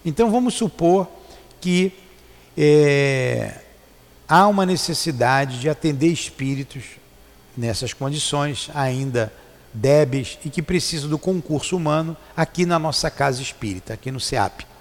Então 0.04 0.30
vamos 0.30 0.54
supor 0.54 1.08
que 1.60 1.92
é, 2.56 3.60
há 4.28 4.46
uma 4.46 4.64
necessidade 4.64 5.60
de 5.60 5.68
atender 5.68 6.08
espíritos 6.08 6.84
nessas 7.56 7.92
condições 7.92 8.70
ainda 8.74 9.32
débeis 9.72 10.38
e 10.44 10.50
que 10.50 10.62
precisam 10.62 11.08
do 11.10 11.18
concurso 11.18 11.76
humano 11.76 12.16
aqui 12.36 12.64
na 12.64 12.78
nossa 12.78 13.10
casa 13.10 13.42
espírita, 13.42 13.94
aqui 13.94 14.10
no 14.10 14.20
SEAP 14.20 14.73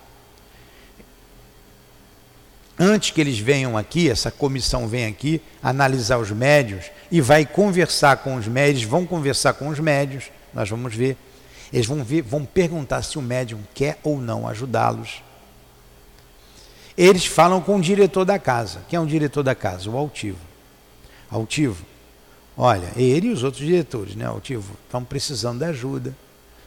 antes 2.79 3.11
que 3.11 3.21
eles 3.21 3.39
venham 3.39 3.77
aqui, 3.77 4.09
essa 4.09 4.31
comissão 4.31 4.87
vem 4.87 5.05
aqui 5.05 5.41
analisar 5.61 6.17
os 6.17 6.31
médios 6.31 6.85
e 7.11 7.21
vai 7.21 7.45
conversar 7.45 8.17
com 8.17 8.35
os 8.35 8.47
médios, 8.47 8.83
vão 8.83 9.05
conversar 9.05 9.53
com 9.53 9.67
os 9.67 9.79
médios, 9.79 10.25
nós 10.53 10.69
vamos 10.69 10.95
ver. 10.95 11.17
Eles 11.71 11.87
vão 11.87 12.03
ver, 12.03 12.21
vão 12.21 12.45
perguntar 12.45 13.01
se 13.01 13.17
o 13.17 13.21
médium 13.21 13.59
quer 13.73 13.97
ou 14.03 14.19
não 14.19 14.47
ajudá-los. 14.47 15.23
Eles 16.95 17.25
falam 17.25 17.59
com 17.59 17.77
o 17.77 17.81
diretor 17.81 18.23
da 18.23 18.37
casa. 18.37 18.81
Quem 18.87 18.97
é 18.97 18.99
o 18.99 19.07
diretor 19.07 19.41
da 19.41 19.55
casa? 19.55 19.89
O 19.89 19.97
altivo. 19.97 20.37
Altivo. 21.31 21.83
Olha, 22.55 22.91
ele 22.95 23.27
e 23.27 23.31
os 23.31 23.43
outros 23.43 23.65
diretores, 23.65 24.15
né? 24.15 24.25
Altivo, 24.25 24.77
estão 24.85 25.03
precisando 25.03 25.59
de 25.59 25.65
ajuda. 25.65 26.15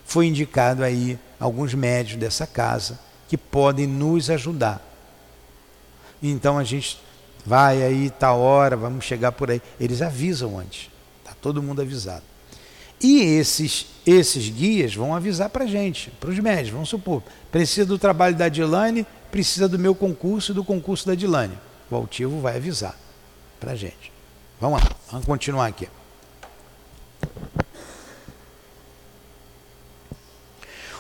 Foi 0.04 0.26
indicado 0.26 0.82
aí 0.82 1.16
alguns 1.38 1.74
médios 1.74 2.18
dessa 2.18 2.46
casa 2.46 2.98
que 3.28 3.36
podem 3.36 3.86
nos 3.86 4.28
ajudar. 4.28 4.82
Então 6.22 6.58
a 6.58 6.64
gente 6.64 6.98
vai 7.44 7.82
aí, 7.82 8.10
tá 8.10 8.32
hora, 8.32 8.76
vamos 8.76 9.04
chegar 9.04 9.32
por 9.32 9.50
aí. 9.50 9.62
Eles 9.78 10.02
avisam 10.02 10.58
antes, 10.58 10.90
tá 11.24 11.32
todo 11.40 11.62
mundo 11.62 11.82
avisado. 11.82 12.24
E 13.00 13.20
esses, 13.20 13.86
esses 14.06 14.48
guias 14.48 14.94
vão 14.94 15.14
avisar 15.14 15.50
para 15.50 15.64
a 15.64 15.66
gente, 15.66 16.10
para 16.18 16.30
os 16.30 16.38
médicos, 16.38 16.70
vamos 16.70 16.88
supor, 16.88 17.22
precisa 17.52 17.86
do 17.86 17.98
trabalho 17.98 18.34
da 18.34 18.48
Dilane, 18.48 19.06
precisa 19.30 19.68
do 19.68 19.78
meu 19.78 19.94
concurso 19.94 20.52
e 20.52 20.54
do 20.54 20.64
concurso 20.64 21.06
da 21.06 21.14
Dilane. 21.14 21.58
O 21.90 21.94
altivo 21.94 22.40
vai 22.40 22.56
avisar 22.56 22.98
para 23.60 23.72
a 23.72 23.76
gente. 23.76 24.12
Vamos 24.60 24.82
lá, 24.82 24.90
vamos 25.10 25.26
continuar 25.26 25.66
aqui. 25.66 25.88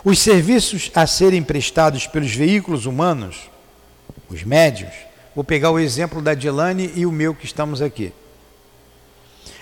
Os 0.04 0.20
serviços 0.20 0.90
a 0.94 1.06
serem 1.06 1.42
prestados 1.42 2.06
pelos 2.06 2.32
veículos 2.32 2.86
humanos, 2.86 3.50
os 4.28 4.42
médios, 4.42 4.92
vou 5.34 5.44
pegar 5.44 5.70
o 5.70 5.78
exemplo 5.78 6.20
da 6.20 6.34
Dilane 6.34 6.92
e 6.94 7.06
o 7.06 7.12
meu 7.12 7.34
que 7.34 7.44
estamos 7.44 7.80
aqui. 7.82 8.12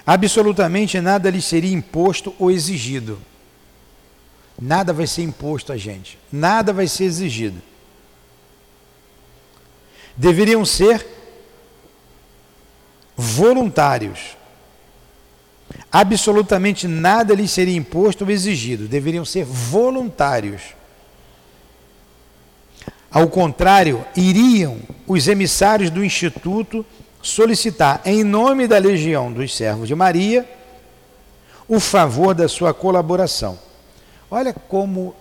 Absolutamente 0.06 1.00
nada 1.00 1.30
lhes 1.30 1.44
seria 1.44 1.72
imposto 1.72 2.34
ou 2.38 2.50
exigido. 2.50 3.18
Nada 4.60 4.92
vai 4.92 5.06
ser 5.06 5.22
imposto 5.22 5.72
a 5.72 5.76
gente, 5.76 6.18
nada 6.30 6.72
vai 6.72 6.86
ser 6.86 7.04
exigido. 7.04 7.60
Deveriam 10.16 10.64
ser 10.64 11.04
voluntários 13.16 14.36
Absolutamente 15.90 16.88
nada 16.88 17.34
lhes 17.34 17.50
seria 17.50 17.76
imposto 17.76 18.24
ou 18.24 18.30
exigido, 18.30 18.88
deveriam 18.88 19.24
ser 19.24 19.44
voluntários. 19.44 20.74
Ao 23.14 23.28
contrário, 23.28 24.04
iriam 24.16 24.78
os 25.06 25.28
emissários 25.28 25.88
do 25.88 26.04
Instituto 26.04 26.84
solicitar, 27.22 28.02
em 28.04 28.22
nome 28.22 28.66
da 28.66 28.76
Legião 28.76 29.32
dos 29.32 29.56
Servos 29.56 29.88
de 29.88 29.94
Maria, 29.94 30.46
o 31.66 31.80
favor 31.80 32.34
da 32.34 32.48
sua 32.48 32.74
colaboração. 32.74 33.58
Olha 34.30 34.52
como 34.52 35.14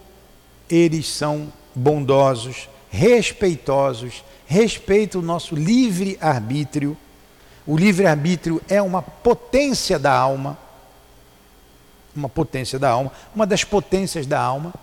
eles 0.69 1.07
são 1.07 1.53
bondosos, 1.73 2.67
respeitosos, 2.89 4.23
respeitam 4.45 5.21
o 5.21 5.23
nosso 5.23 5.55
livre-arbítrio 5.55 6.97
o 7.65 7.77
livre-arbítrio 7.77 8.61
é 8.67 8.81
uma 8.81 9.01
potência 9.01 9.97
da 9.97 10.13
alma, 10.13 10.57
uma 12.15 12.27
potência 12.27 12.77
da 12.77 12.89
alma, 12.89 13.11
uma 13.33 13.47
das 13.47 13.63
potências 13.63 14.27
da 14.27 14.39
alma. 14.39 14.73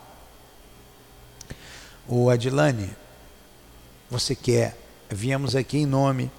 O 2.07 2.29
Adilane, 2.29 2.89
você 4.11 4.35
quer, 4.35 4.77
viemos 5.09 5.55
aqui 5.55 5.77
em 5.77 5.85
nome 5.85 6.29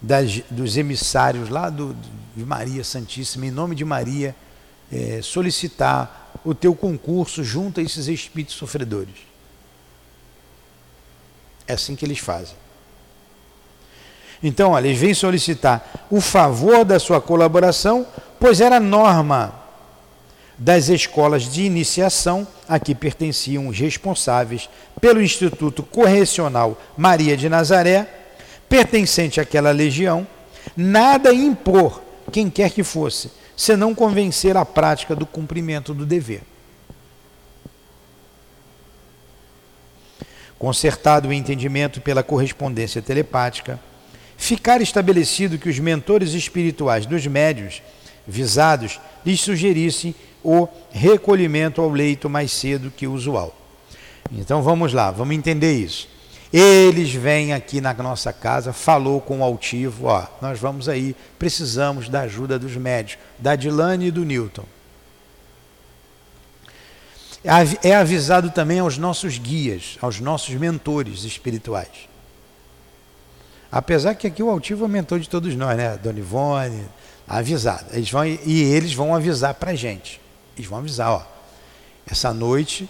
das, 0.00 0.40
dos 0.50 0.78
emissários 0.78 1.50
lá 1.50 1.68
do, 1.68 1.94
de 2.34 2.42
Maria 2.42 2.82
Santíssima, 2.82 3.44
em 3.44 3.50
nome 3.50 3.74
de 3.74 3.84
Maria, 3.84 4.34
é, 4.90 5.20
solicitar 5.22 6.32
o 6.42 6.54
teu 6.54 6.74
concurso 6.74 7.44
junto 7.44 7.80
a 7.80 7.82
esses 7.82 8.08
espíritos 8.08 8.56
sofredores. 8.56 9.14
É 11.66 11.74
assim 11.74 11.94
que 11.94 12.06
eles 12.06 12.18
fazem. 12.18 12.56
Então, 14.42 14.70
olha, 14.70 14.86
eles 14.86 14.98
vêm 14.98 15.12
solicitar 15.12 16.06
o 16.10 16.22
favor 16.22 16.82
da 16.82 16.98
sua 16.98 17.20
colaboração, 17.20 18.06
pois 18.40 18.60
era 18.60 18.80
norma 18.80 19.54
das 20.58 20.88
escolas 20.88 21.44
de 21.44 21.62
iniciação 21.62 22.46
a 22.68 22.80
que 22.80 22.94
pertenciam 22.94 23.68
os 23.68 23.78
responsáveis 23.78 24.68
pelo 25.00 25.22
Instituto 25.22 25.84
Correcional 25.84 26.80
Maria 26.96 27.36
de 27.36 27.48
Nazaré, 27.48 28.08
pertencente 28.68 29.40
àquela 29.40 29.70
legião, 29.70 30.26
nada 30.76 31.32
impor 31.32 32.02
quem 32.32 32.50
quer 32.50 32.70
que 32.70 32.82
fosse, 32.82 33.30
senão 33.56 33.94
convencer 33.94 34.56
a 34.56 34.64
prática 34.64 35.14
do 35.14 35.24
cumprimento 35.24 35.94
do 35.94 36.04
dever. 36.04 36.42
Consertado 40.58 41.28
o 41.28 41.32
entendimento 41.32 42.00
pela 42.00 42.24
correspondência 42.24 43.00
telepática, 43.00 43.78
ficar 44.36 44.80
estabelecido 44.80 45.56
que 45.56 45.68
os 45.68 45.78
mentores 45.78 46.32
espirituais 46.32 47.06
dos 47.06 47.24
médios 47.28 47.80
visados 48.26 49.00
lhes 49.24 49.40
sugerissem 49.40 50.14
o 50.42 50.68
recolhimento 50.90 51.80
ao 51.80 51.90
leito 51.90 52.28
mais 52.28 52.52
cedo 52.52 52.92
que 52.94 53.06
o 53.06 53.12
usual. 53.12 53.54
Então 54.32 54.62
vamos 54.62 54.92
lá, 54.92 55.10
vamos 55.10 55.34
entender 55.34 55.72
isso. 55.72 56.08
Eles 56.52 57.12
vêm 57.12 57.52
aqui 57.52 57.80
na 57.80 57.92
nossa 57.94 58.32
casa, 58.32 58.72
falou 58.72 59.20
com 59.20 59.40
o 59.40 59.44
altivo, 59.44 60.06
ó, 60.06 60.26
nós 60.40 60.58
vamos 60.58 60.88
aí, 60.88 61.14
precisamos 61.38 62.08
da 62.08 62.22
ajuda 62.22 62.58
dos 62.58 62.74
médios, 62.76 63.18
da 63.38 63.54
Dilane 63.54 64.06
e 64.06 64.10
do 64.10 64.24
Newton. 64.24 64.64
É 67.82 67.94
avisado 67.94 68.50
também 68.50 68.80
aos 68.80 68.98
nossos 68.98 69.38
guias, 69.38 69.96
aos 70.00 70.20
nossos 70.20 70.54
mentores 70.54 71.24
espirituais. 71.24 72.08
Apesar 73.70 74.14
que 74.14 74.26
aqui 74.26 74.42
o 74.42 74.50
altivo 74.50 74.84
aumentou 74.84 75.18
de 75.18 75.28
todos 75.28 75.54
nós, 75.54 75.76
né? 75.76 75.98
Dona 76.02 76.18
Ivone, 76.18 76.84
avisado. 77.28 77.84
Eles 77.92 78.10
vão, 78.10 78.26
e 78.26 78.62
eles 78.62 78.94
vão 78.94 79.14
avisar 79.14 79.54
para 79.54 79.72
a 79.72 79.74
gente. 79.74 80.20
Eles 80.58 80.68
vão 80.68 80.78
avisar, 80.78 81.10
ó. 81.10 81.26
Essa 82.06 82.34
noite 82.34 82.88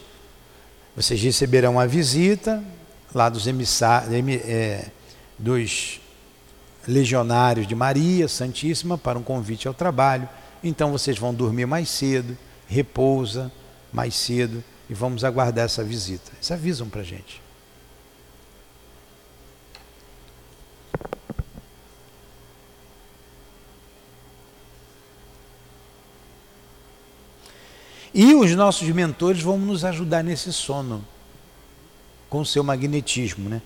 vocês 0.96 1.22
receberão 1.22 1.72
uma 1.72 1.86
visita 1.86 2.64
lá 3.14 3.28
dos 3.28 3.46
emissários, 3.46 4.12
é, 4.44 4.90
dos 5.38 6.00
legionários 6.86 7.66
de 7.66 7.74
Maria 7.74 8.26
Santíssima 8.26 8.98
para 8.98 9.18
um 9.18 9.22
convite 9.22 9.68
ao 9.68 9.74
trabalho. 9.74 10.28
Então 10.64 10.90
vocês 10.90 11.18
vão 11.18 11.32
dormir 11.32 11.66
mais 11.66 11.88
cedo, 11.88 12.36
repousa 12.66 13.52
mais 13.92 14.14
cedo 14.14 14.64
e 14.88 14.94
vamos 14.94 15.22
aguardar 15.22 15.66
essa 15.66 15.84
visita. 15.84 16.32
Eles 16.34 16.50
avisam 16.50 16.88
para 16.88 17.02
a 17.02 17.04
gente. 17.04 17.47
E 28.20 28.34
os 28.34 28.52
nossos 28.56 28.88
mentores 28.88 29.40
vão 29.40 29.56
nos 29.56 29.84
ajudar 29.84 30.24
nesse 30.24 30.52
sono, 30.52 31.04
com 32.28 32.44
seu 32.44 32.64
magnetismo. 32.64 33.48
Né? 33.48 33.62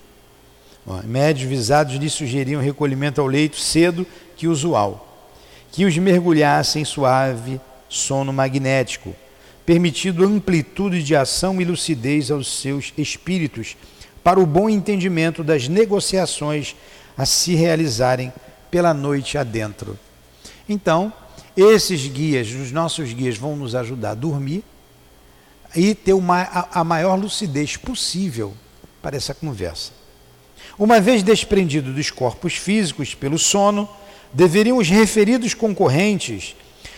Médios 1.05 1.49
visados 1.49 1.95
lhe 1.95 2.07
sugeriam 2.07 2.61
recolhimento 2.61 3.19
ao 3.19 3.25
leito 3.25 3.59
cedo 3.59 4.05
que 4.37 4.47
usual, 4.47 5.27
que 5.71 5.85
os 5.85 5.97
mergulhasse 5.97 6.77
em 6.77 6.85
suave 6.85 7.59
sono 7.89 8.31
magnético, 8.31 9.15
permitindo 9.65 10.23
amplitude 10.23 11.01
de 11.01 11.15
ação 11.15 11.59
e 11.59 11.65
lucidez 11.65 12.29
aos 12.29 12.61
seus 12.61 12.93
espíritos, 12.95 13.75
para 14.23 14.39
o 14.39 14.45
bom 14.45 14.69
entendimento 14.69 15.43
das 15.43 15.67
negociações 15.67 16.75
a 17.17 17.25
se 17.25 17.55
realizarem 17.55 18.31
pela 18.69 18.93
noite 18.93 19.35
adentro. 19.35 19.97
Então, 20.69 21.11
esses 21.55 22.07
guias, 22.07 22.49
os 22.49 22.71
nossos 22.71 23.13
guias, 23.13 23.37
vão 23.37 23.55
nos 23.55 23.75
ajudar 23.75 24.11
a 24.11 24.15
dormir 24.15 24.63
e 25.75 25.93
ter 25.93 26.13
uma, 26.13 26.41
a, 26.41 26.81
a 26.81 26.83
maior 26.83 27.15
lucidez 27.15 27.77
possível 27.77 28.53
para 29.01 29.15
essa 29.17 29.33
conversa. 29.33 29.91
Uma 30.77 30.99
vez 30.99 31.21
desprendido 31.21 31.93
dos 31.93 32.09
corpos 32.09 32.55
físicos 32.55 33.13
pelo 33.13 33.37
sono, 33.37 33.87
deveriam 34.31 34.77
os 34.77 34.89
referidos 34.89 35.53
concorrentes 35.53 36.55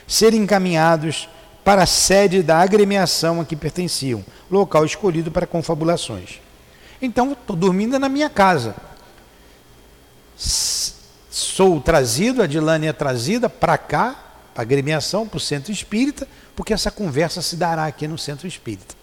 ser 0.07 0.33
encaminhados 0.33 1.27
para 1.63 1.83
a 1.83 1.87
sede 1.87 2.43
da 2.43 2.59
agremiação 2.59 3.41
a 3.41 3.45
que 3.45 3.55
pertenciam, 3.55 4.23
local 4.49 4.85
escolhido 4.85 5.31
para 5.31 5.47
confabulações. 5.47 6.39
Então, 7.01 7.33
estou 7.33 7.55
dormindo 7.55 7.97
na 7.97 8.07
minha 8.07 8.29
casa. 8.29 8.75
Sou 10.37 11.81
trazido, 11.81 12.41
a 12.41 12.47
Dilane 12.47 12.87
é 12.87 12.93
trazida 12.93 13.49
para 13.49 13.77
cá, 13.77 14.24
para 14.55 14.61
a 14.61 14.63
agremiação, 14.63 15.27
para 15.27 15.35
o 15.35 15.39
centro 15.39 15.69
espírita, 15.69 16.25
porque 16.55 16.73
essa 16.73 16.89
conversa 16.89 17.41
se 17.41 17.57
dará 17.57 17.85
aqui 17.85 18.07
no 18.07 18.17
centro 18.17 18.47
espírita. 18.47 18.95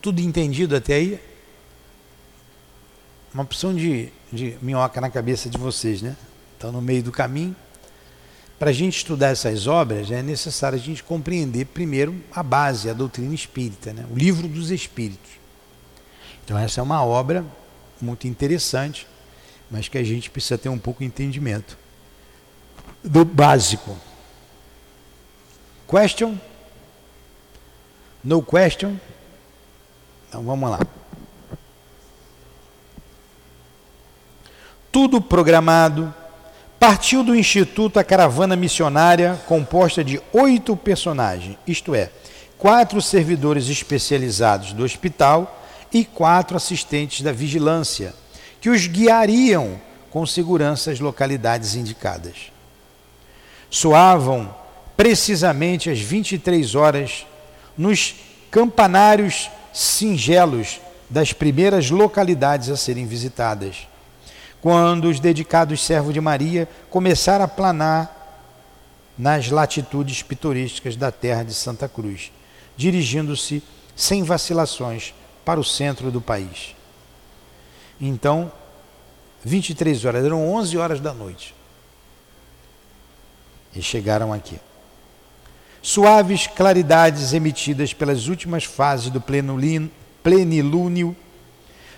Tudo 0.00 0.22
entendido 0.22 0.74
até 0.74 0.94
aí? 0.94 1.20
Uma 3.34 3.42
opção 3.42 3.74
de, 3.74 4.10
de 4.32 4.56
minhoca 4.62 4.98
na 4.98 5.10
cabeça 5.10 5.50
de 5.50 5.58
vocês, 5.58 6.00
né? 6.00 6.16
Estão 6.54 6.72
no 6.72 6.80
meio 6.80 7.02
do 7.02 7.12
caminho. 7.12 7.54
Para 8.58 8.70
a 8.70 8.72
gente 8.72 8.96
estudar 8.96 9.28
essas 9.28 9.66
obras, 9.66 10.10
é 10.10 10.22
necessário 10.22 10.78
a 10.78 10.80
gente 10.80 11.04
compreender 11.04 11.66
primeiro 11.66 12.16
a 12.32 12.42
base, 12.42 12.88
a 12.88 12.94
doutrina 12.94 13.34
espírita, 13.34 13.92
né? 13.92 14.06
o 14.10 14.16
livro 14.16 14.48
dos 14.48 14.70
espíritos. 14.70 15.37
Então, 16.48 16.56
essa 16.56 16.80
é 16.80 16.82
uma 16.82 17.04
obra 17.04 17.44
muito 18.00 18.26
interessante, 18.26 19.06
mas 19.70 19.86
que 19.86 19.98
a 19.98 20.02
gente 20.02 20.30
precisa 20.30 20.56
ter 20.56 20.70
um 20.70 20.78
pouco 20.78 21.00
de 21.00 21.04
entendimento 21.04 21.76
do 23.04 23.22
básico. 23.22 23.94
Question? 25.86 26.38
No 28.24 28.42
question? 28.42 28.96
Então 30.26 30.42
vamos 30.42 30.70
lá. 30.70 30.80
tudo 34.90 35.20
programado, 35.20 36.14
partiu 36.80 37.22
do 37.22 37.36
Instituto 37.36 38.00
a 38.00 38.04
caravana 38.04 38.56
missionária 38.56 39.38
composta 39.46 40.02
de 40.02 40.18
oito 40.32 40.74
personagens, 40.74 41.58
isto 41.66 41.94
é, 41.94 42.10
quatro 42.56 43.02
servidores 43.02 43.68
especializados 43.68 44.72
do 44.72 44.82
hospital 44.82 45.57
e 45.92 46.04
quatro 46.04 46.56
assistentes 46.56 47.22
da 47.22 47.32
vigilância, 47.32 48.14
que 48.60 48.70
os 48.70 48.86
guiariam 48.86 49.80
com 50.10 50.26
segurança 50.26 50.90
às 50.90 51.00
localidades 51.00 51.74
indicadas. 51.74 52.52
Soavam 53.70 54.54
precisamente 54.96 55.90
às 55.90 56.00
23 56.00 56.74
horas 56.74 57.26
nos 57.76 58.16
campanários 58.50 59.50
singelos 59.72 60.80
das 61.08 61.32
primeiras 61.32 61.90
localidades 61.90 62.68
a 62.68 62.76
serem 62.76 63.06
visitadas. 63.06 63.86
Quando 64.60 65.08
os 65.08 65.20
dedicados 65.20 65.84
servos 65.84 66.12
de 66.12 66.20
Maria 66.20 66.68
começaram 66.90 67.44
a 67.44 67.48
planar 67.48 68.14
nas 69.16 69.50
latitudes 69.50 70.22
pitorescas 70.22 70.96
da 70.96 71.12
terra 71.12 71.42
de 71.42 71.54
Santa 71.54 71.88
Cruz, 71.88 72.32
dirigindo-se 72.76 73.62
sem 73.94 74.22
vacilações 74.22 75.14
para 75.48 75.58
o 75.58 75.64
centro 75.64 76.10
do 76.10 76.20
país. 76.20 76.76
Então, 77.98 78.52
23 79.42 80.04
horas, 80.04 80.22
eram 80.22 80.46
11 80.46 80.76
horas 80.76 81.00
da 81.00 81.14
noite. 81.14 81.54
E 83.74 83.80
chegaram 83.80 84.30
aqui. 84.30 84.60
Suaves 85.80 86.46
claridades 86.46 87.32
emitidas 87.32 87.94
pelas 87.94 88.28
últimas 88.28 88.64
fases 88.64 89.08
do 89.08 89.22
plenilúnio 90.22 91.16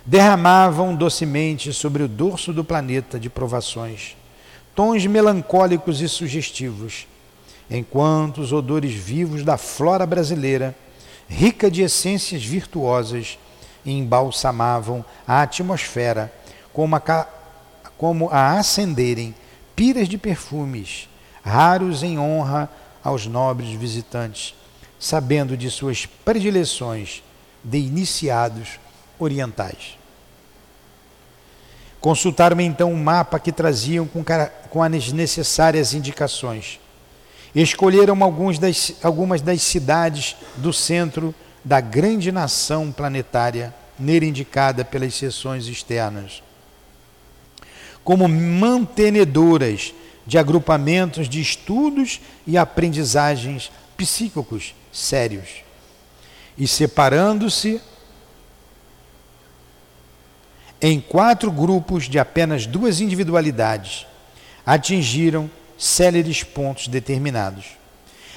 derramavam 0.06 0.94
docemente 0.94 1.72
sobre 1.72 2.04
o 2.04 2.08
dorso 2.08 2.52
do 2.52 2.62
planeta 2.62 3.18
de 3.18 3.28
provações 3.28 4.14
tons 4.76 5.04
melancólicos 5.06 6.00
e 6.00 6.08
sugestivos, 6.08 7.08
enquanto 7.68 8.40
os 8.40 8.52
odores 8.52 8.92
vivos 8.92 9.42
da 9.42 9.56
flora 9.56 10.06
brasileira, 10.06 10.72
rica 11.30 11.70
de 11.70 11.82
essências 11.82 12.44
virtuosas, 12.44 13.38
embalsamavam 13.86 15.04
a 15.26 15.42
atmosfera 15.42 16.30
como 16.72 16.96
a, 16.96 17.28
como 17.96 18.28
a 18.30 18.58
acenderem 18.58 19.34
piras 19.76 20.08
de 20.08 20.18
perfumes, 20.18 21.08
raros 21.42 22.02
em 22.02 22.18
honra 22.18 22.68
aos 23.02 23.26
nobres 23.26 23.70
visitantes, 23.70 24.54
sabendo 24.98 25.56
de 25.56 25.70
suas 25.70 26.04
predileções 26.04 27.22
de 27.62 27.78
iniciados 27.78 28.78
orientais. 29.18 29.96
Consultaram 32.00 32.60
então 32.60 32.92
um 32.92 33.02
mapa 33.02 33.38
que 33.38 33.52
traziam 33.52 34.06
com, 34.06 34.24
com 34.68 34.82
as 34.82 35.12
necessárias 35.12 35.94
indicações. 35.94 36.80
Escolheram 37.54 38.22
alguns 38.22 38.58
das, 38.58 38.94
algumas 39.02 39.40
das 39.42 39.60
cidades 39.62 40.36
do 40.56 40.72
centro 40.72 41.34
da 41.64 41.80
grande 41.80 42.30
nação 42.30 42.92
planetária, 42.92 43.74
nele 43.98 44.26
indicada 44.26 44.84
pelas 44.84 45.14
seções 45.14 45.66
externas, 45.66 46.42
como 48.02 48.28
mantenedoras 48.28 49.92
de 50.26 50.38
agrupamentos 50.38 51.28
de 51.28 51.40
estudos 51.40 52.20
e 52.46 52.56
aprendizagens 52.56 53.70
psíquicos 53.96 54.74
sérios. 54.92 55.64
E 56.56 56.66
separando-se 56.66 57.80
em 60.80 61.00
quatro 61.00 61.50
grupos 61.50 62.08
de 62.08 62.18
apenas 62.18 62.64
duas 62.64 63.00
individualidades, 63.00 64.06
atingiram 64.64 65.50
céleres 65.80 66.42
pontos 66.42 66.88
determinados. 66.88 67.64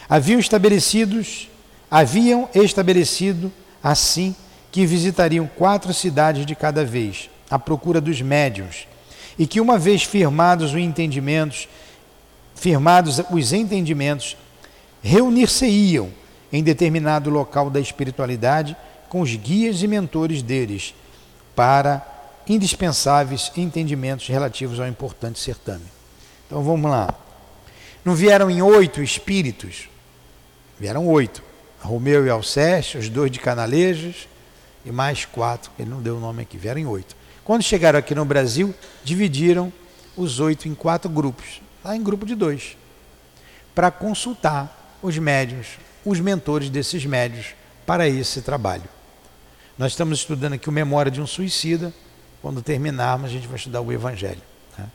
Haviam 0.07 0.39
estabelecidos, 0.39 1.49
haviam 1.91 2.47
estabelecido 2.55 3.51
assim 3.83 4.33
que 4.71 4.85
visitariam 4.85 5.45
quatro 5.45 5.93
cidades 5.93 6.45
de 6.45 6.55
cada 6.55 6.85
vez, 6.85 7.29
à 7.51 7.59
procura 7.59 7.99
dos 7.99 8.21
médiuns, 8.21 8.87
e 9.37 9.45
que 9.45 9.59
uma 9.59 9.77
vez 9.77 10.03
firmados 10.03 10.71
os 10.71 10.79
entendimentos, 10.79 11.67
firmados 12.55 13.21
os 13.29 13.51
entendimentos, 13.51 14.37
reunir-se-iam 15.01 16.09
em 16.51 16.63
determinado 16.63 17.29
local 17.29 17.69
da 17.69 17.79
espiritualidade 17.81 18.77
com 19.09 19.19
os 19.19 19.35
guias 19.35 19.83
e 19.83 19.87
mentores 19.87 20.41
deles 20.41 20.95
para 21.53 22.07
indispensáveis 22.47 23.51
entendimentos 23.57 24.29
relativos 24.29 24.79
ao 24.79 24.87
importante 24.87 25.39
certame. 25.39 25.85
Então 26.47 26.63
vamos 26.63 26.89
lá. 26.89 27.13
Não 28.03 28.15
vieram 28.15 28.49
em 28.49 28.61
oito 28.61 29.01
espíritos? 29.01 29.89
Vieram 30.79 31.07
oito. 31.07 31.43
Romeu 31.79 32.25
e 32.25 32.29
Alceste, 32.29 32.97
os 32.97 33.09
dois 33.09 33.29
de 33.29 33.39
Canalejas 33.39 34.27
e 34.85 34.91
mais 34.91 35.25
quatro, 35.25 35.71
ele 35.79 35.89
não 35.89 36.01
deu 36.01 36.17
o 36.17 36.19
nome 36.19 36.41
aqui, 36.41 36.57
vieram 36.57 36.79
em 36.79 36.85
oito. 36.85 37.15
Quando 37.43 37.61
chegaram 37.61 37.99
aqui 37.99 38.13
no 38.15 38.25
Brasil, 38.25 38.73
dividiram 39.03 39.71
os 40.15 40.39
oito 40.39 40.67
em 40.67 40.75
quatro 40.75 41.09
grupos, 41.09 41.61
lá 41.83 41.95
em 41.95 42.03
grupo 42.03 42.25
de 42.25 42.35
dois, 42.35 42.77
para 43.73 43.91
consultar 43.91 44.97
os 45.01 45.17
médios, 45.17 45.77
os 46.05 46.19
mentores 46.19 46.69
desses 46.69 47.05
médios 47.05 47.47
para 47.85 48.07
esse 48.07 48.41
trabalho. 48.41 48.83
Nós 49.77 49.91
estamos 49.91 50.19
estudando 50.19 50.53
aqui 50.53 50.69
o 50.69 50.71
Memória 50.71 51.11
de 51.11 51.19
um 51.19 51.27
Suicida, 51.27 51.93
quando 52.41 52.61
terminarmos, 52.61 53.29
a 53.29 53.33
gente 53.33 53.47
vai 53.47 53.55
estudar 53.55 53.81
o 53.81 53.91
Evangelho. 53.91 54.41
Né? 54.77 54.85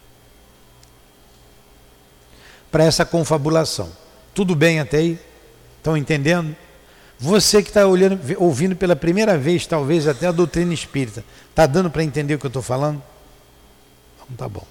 Para 2.71 2.85
essa 2.85 3.05
confabulação. 3.05 3.91
Tudo 4.35 4.55
bem 4.55 4.81
até 4.81 4.99
aí? 4.99 5.19
Estão 5.79 5.97
entendendo? 5.97 6.55
Você 7.19 7.63
que 7.63 7.71
está 7.71 7.83
ouvindo 8.39 8.77
pela 8.77 8.95
primeira 8.95 9.37
vez, 9.37 9.67
talvez 9.67 10.07
até 10.07 10.27
a 10.27 10.33
doutrina 10.33 10.73
espírita, 10.73 11.25
está 11.51 11.67
dando 11.67 11.91
para 11.91 12.05
entender 12.05 12.35
o 12.35 12.39
que 12.39 12.47
eu 12.47 12.49
estou 12.49 12.63
falando? 12.63 13.03
Então 14.17 14.37
tá 14.37 14.49
bom. 14.49 14.67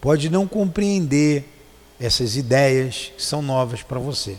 Pode 0.00 0.28
não 0.28 0.48
compreender 0.48 1.48
essas 2.00 2.36
ideias 2.36 3.12
que 3.16 3.22
são 3.22 3.40
novas 3.40 3.82
para 3.82 4.00
você 4.00 4.36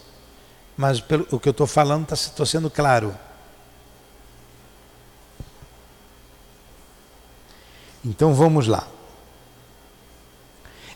mas 0.76 0.99
pelo, 0.99 1.28
o 1.32 1.39
que 1.39 1.47
eu 1.47 1.51
estou 1.51 1.68
falando 1.68 2.11
estou 2.11 2.45
tá, 2.45 2.51
sendo 2.51 2.70
claro. 2.70 3.16
Então 8.04 8.34
vamos 8.34 8.68
lá. 8.68 8.88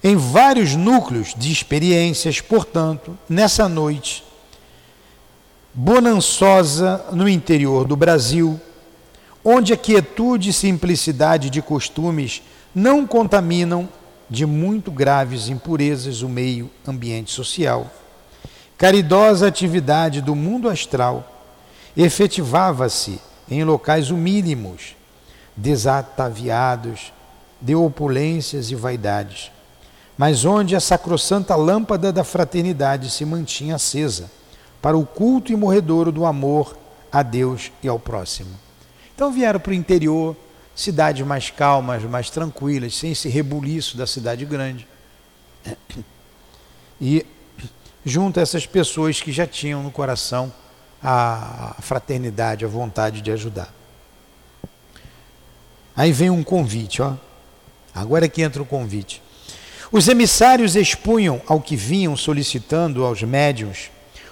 Em 0.04 0.16
vários 0.16 0.76
núcleos 0.76 1.34
de 1.36 1.52
experiências, 1.52 2.40
portanto, 2.40 3.18
nessa 3.28 3.68
noite 3.68 4.24
bonançosa 5.74 7.06
no 7.12 7.28
interior 7.28 7.86
do 7.86 7.96
Brasil, 7.96 8.60
onde 9.44 9.74
a 9.74 9.78
quietude 9.78 10.50
e 10.50 10.54
simplicidade 10.54 11.50
de 11.50 11.62
costumes 11.62 12.42
não 12.74 13.08
contaminam 13.08 13.88
de 14.30 14.46
muito 14.46 14.92
graves 14.92 15.50
impurezas 15.50 16.22
o 16.22 16.30
meio 16.30 16.70
ambiente 16.86 17.32
social 17.32 17.90
caridosa 18.78 19.48
atividade 19.48 20.22
do 20.22 20.36
mundo 20.36 20.70
astral 20.70 21.34
efetivava-se 21.96 23.20
em 23.50 23.64
locais 23.64 24.12
humílimos, 24.12 24.96
desataviados 25.58 27.12
de 27.60 27.76
opulências 27.76 28.70
e 28.70 28.76
vaidades, 28.76 29.52
mas 30.16 30.46
onde 30.46 30.76
a 30.76 30.80
sacrossanta 30.80 31.56
lâmpada 31.56 32.14
da 32.14 32.24
fraternidade 32.24 33.10
se 33.10 33.26
mantinha 33.26 33.76
acesa 33.76 34.30
para 34.82 34.96
o 34.96 35.06
culto 35.06 35.52
e 35.52 35.56
morredouro 35.56 36.12
do 36.12 36.26
amor 36.26 36.78
a 37.12 37.24
Deus 37.24 37.72
e 37.82 37.88
ao 37.88 38.00
próximo. 38.00 38.52
Então 39.16 39.32
vieram 39.32 39.60
para 39.60 39.72
o 39.72 39.76
interior, 39.76 40.36
cidades 40.76 41.26
mais 41.26 41.50
calmas, 41.50 42.04
mais 42.04 42.30
tranquilas, 42.30 42.96
sem 42.96 43.12
esse 43.12 43.28
rebuliço 43.28 43.98
da 43.98 44.06
cidade 44.06 44.46
grande. 44.46 44.88
E 47.02 47.26
junto 48.06 48.40
a 48.40 48.44
essas 48.44 48.66
pessoas 48.66 49.20
que 49.20 49.32
já 49.32 49.48
tinham 49.48 49.82
no 49.82 49.92
coração 49.92 50.54
a 51.04 51.76
fraternidade, 51.80 52.64
a 52.64 52.68
vontade 52.68 53.22
de 53.22 53.32
ajudar. 53.32 53.77
Aí 55.98 56.12
vem 56.12 56.30
um 56.30 56.44
convite, 56.44 57.02
ó. 57.02 57.16
Agora 57.94 58.26
é 58.26 58.30
que 58.30 58.44
entra 58.44 58.62
o 58.62 58.66
convite. 58.66 59.22
Os 59.92 60.08
emissários 60.08 60.76
expunham 60.76 61.42
ao 61.48 61.60
que 61.60 61.76
vinham 61.76 62.16
solicitando 62.16 63.04
aos 63.04 63.24
médiuns, 63.24 63.90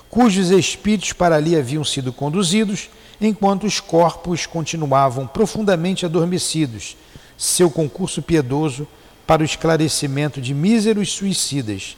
cujos 0.09 0.51
espíritos 0.51 1.11
para 1.11 1.35
ali 1.35 1.57
haviam 1.57 1.83
sido 1.83 2.13
conduzidos, 2.13 2.89
enquanto 3.19 3.65
os 3.65 3.79
corpos 3.79 4.45
continuavam 4.45 5.25
profundamente 5.25 6.05
adormecidos, 6.05 6.95
seu 7.37 7.71
concurso 7.71 8.21
piedoso 8.21 8.87
para 9.25 9.41
o 9.41 9.45
esclarecimento 9.45 10.39
de 10.39 10.53
míseros 10.53 11.11
suicidas 11.11 11.97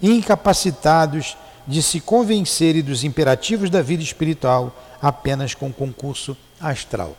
incapacitados 0.00 1.36
de 1.66 1.82
se 1.82 2.00
convencerem 2.00 2.82
dos 2.82 3.04
imperativos 3.04 3.68
da 3.68 3.82
vida 3.82 4.02
espiritual 4.02 4.74
apenas 5.02 5.54
com 5.54 5.72
concurso 5.72 6.36
astral. 6.60 7.16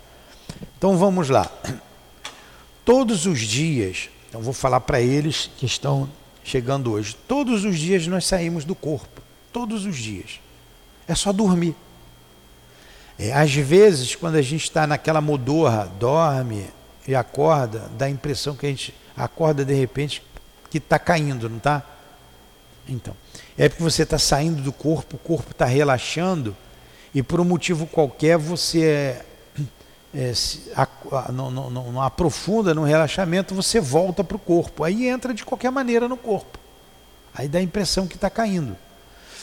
Então 0.77 0.97
vamos 0.97 1.29
lá. 1.29 1.49
Todos 2.89 3.27
os 3.27 3.41
dias, 3.41 4.09
então 4.27 4.41
vou 4.41 4.51
falar 4.51 4.79
para 4.79 4.99
eles 4.99 5.51
que 5.59 5.67
estão 5.67 6.09
chegando 6.43 6.91
hoje. 6.91 7.15
Todos 7.27 7.63
os 7.63 7.77
dias 7.77 8.07
nós 8.07 8.25
saímos 8.25 8.65
do 8.65 8.73
corpo. 8.73 9.21
Todos 9.53 9.85
os 9.85 9.95
dias. 9.95 10.39
É 11.07 11.13
só 11.13 11.31
dormir. 11.31 11.75
É, 13.19 13.31
às 13.31 13.53
vezes, 13.53 14.15
quando 14.15 14.37
a 14.37 14.41
gente 14.41 14.63
está 14.63 14.87
naquela 14.87 15.21
modorra, 15.21 15.85
dorme 15.99 16.65
e 17.07 17.13
acorda, 17.13 17.91
dá 17.95 18.05
a 18.07 18.09
impressão 18.09 18.55
que 18.55 18.65
a 18.65 18.69
gente 18.69 18.91
acorda 19.15 19.63
de 19.63 19.75
repente 19.75 20.23
que 20.71 20.79
está 20.79 20.97
caindo, 20.97 21.47
não 21.47 21.57
está? 21.57 21.85
Então, 22.87 23.15
é 23.55 23.69
porque 23.69 23.83
você 23.83 24.01
está 24.01 24.17
saindo 24.17 24.63
do 24.63 24.73
corpo, 24.73 25.15
o 25.15 25.19
corpo 25.19 25.51
está 25.51 25.65
relaxando 25.65 26.57
e 27.13 27.21
por 27.21 27.39
um 27.39 27.45
motivo 27.45 27.85
qualquer 27.85 28.35
você 28.35 29.23
é, 30.13 30.33
se, 30.33 30.71
a, 30.75 30.87
a, 31.11 31.31
não, 31.31 31.51
não, 31.51 31.69
não, 31.69 32.01
aprofunda 32.01 32.73
no 32.73 32.83
relaxamento, 32.83 33.53
você 33.53 33.79
volta 33.79 34.23
para 34.23 34.37
o 34.37 34.39
corpo. 34.39 34.83
Aí 34.83 35.07
entra 35.07 35.33
de 35.33 35.45
qualquer 35.45 35.71
maneira 35.71 36.07
no 36.07 36.17
corpo. 36.17 36.57
Aí 37.33 37.47
dá 37.47 37.59
a 37.59 37.63
impressão 37.63 38.07
que 38.07 38.15
está 38.15 38.29
caindo. 38.29 38.75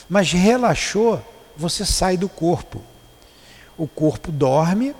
Mas 0.09 0.31
relaxou, 0.31 1.21
você 1.55 1.85
sai 1.85 2.17
do 2.17 2.27
corpo. 2.27 2.81
O 3.77 3.87
corpo 3.87 4.31
dorme, 4.31 4.93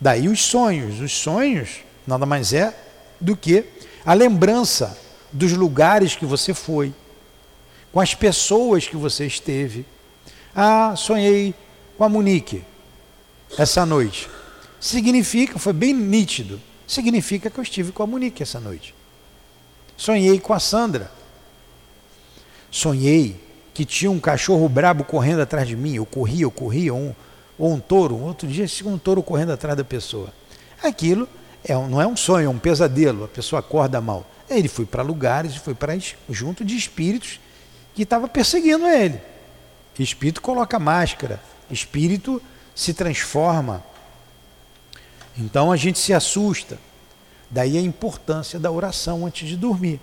daí 0.00 0.28
os 0.28 0.42
sonhos. 0.42 1.00
Os 1.00 1.12
sonhos 1.12 1.84
nada 2.06 2.26
mais 2.26 2.52
é 2.52 2.74
do 3.20 3.36
que 3.36 3.64
a 4.04 4.12
lembrança 4.12 4.96
dos 5.32 5.52
lugares 5.52 6.14
que 6.14 6.26
você 6.26 6.52
foi, 6.54 6.92
com 7.92 8.00
as 8.00 8.14
pessoas 8.14 8.86
que 8.86 8.96
você 8.96 9.26
esteve. 9.26 9.86
Ah, 10.54 10.94
sonhei 10.96 11.54
com 11.96 12.04
a 12.04 12.08
Monique 12.08 12.64
essa 13.58 13.84
noite. 13.86 14.28
Significa, 14.84 15.58
foi 15.58 15.72
bem 15.72 15.94
nítido, 15.94 16.60
significa 16.86 17.48
que 17.48 17.58
eu 17.58 17.62
estive 17.62 17.90
com 17.90 18.02
a 18.02 18.06
Monique 18.06 18.42
essa 18.42 18.60
noite. 18.60 18.94
Sonhei 19.96 20.38
com 20.38 20.52
a 20.52 20.60
Sandra. 20.60 21.10
Sonhei 22.70 23.40
que 23.72 23.86
tinha 23.86 24.10
um 24.10 24.20
cachorro 24.20 24.68
brabo 24.68 25.02
correndo 25.02 25.40
atrás 25.40 25.66
de 25.66 25.74
mim. 25.74 25.94
Eu 25.94 26.04
corria, 26.04 26.42
eu 26.42 26.50
corria, 26.50 26.92
um, 26.92 27.14
ou 27.58 27.72
um 27.72 27.80
touro. 27.80 28.14
Outro 28.18 28.46
dia 28.46 28.66
tinha 28.66 28.92
um 28.92 28.98
touro 28.98 29.22
correndo 29.22 29.52
atrás 29.52 29.74
da 29.74 29.82
pessoa. 29.82 30.30
Aquilo 30.82 31.26
é 31.64 31.72
não 31.72 31.98
é 31.98 32.06
um 32.06 32.14
sonho, 32.14 32.44
é 32.44 32.50
um 32.50 32.58
pesadelo. 32.58 33.24
A 33.24 33.28
pessoa 33.28 33.60
acorda 33.60 34.02
mal. 34.02 34.30
Ele 34.50 34.68
foi 34.68 34.84
para 34.84 35.02
lugares, 35.02 35.56
foi 35.56 35.74
para 35.74 35.98
junto 36.28 36.62
de 36.62 36.76
espíritos 36.76 37.40
que 37.94 38.02
estavam 38.02 38.28
perseguindo 38.28 38.86
ele. 38.86 39.18
Espírito 39.98 40.42
coloca 40.42 40.78
máscara, 40.78 41.40
espírito 41.70 42.38
se 42.74 42.92
transforma. 42.92 43.82
Então 45.36 45.72
a 45.72 45.76
gente 45.76 45.98
se 45.98 46.12
assusta. 46.12 46.78
Daí 47.50 47.76
a 47.76 47.80
importância 47.80 48.58
da 48.58 48.70
oração 48.70 49.26
antes 49.26 49.48
de 49.48 49.56
dormir. 49.56 50.00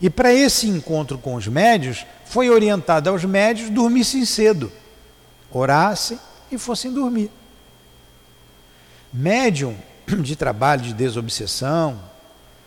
E 0.00 0.08
para 0.08 0.32
esse 0.32 0.68
encontro 0.68 1.18
com 1.18 1.34
os 1.34 1.46
médios, 1.48 2.06
foi 2.24 2.50
orientado 2.50 3.10
aos 3.10 3.24
médios 3.24 3.70
dormissem 3.70 4.24
cedo, 4.24 4.70
orassem 5.50 6.18
e 6.52 6.58
fossem 6.58 6.92
dormir. 6.92 7.30
Médium 9.12 9.76
de 10.22 10.36
trabalho 10.36 10.82
de 10.82 10.94
desobsessão, 10.94 12.00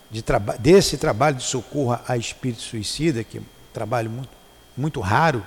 de 0.10 0.22
traba 0.22 0.58
desse 0.58 0.98
trabalho 0.98 1.38
de 1.38 1.44
socorro 1.44 1.98
a 2.06 2.18
espírito 2.18 2.62
suicida, 2.62 3.24
que 3.24 3.38
é 3.38 3.42
um 3.42 3.46
trabalho 3.72 4.10
muito, 4.10 4.30
muito 4.76 5.00
raro, 5.00 5.46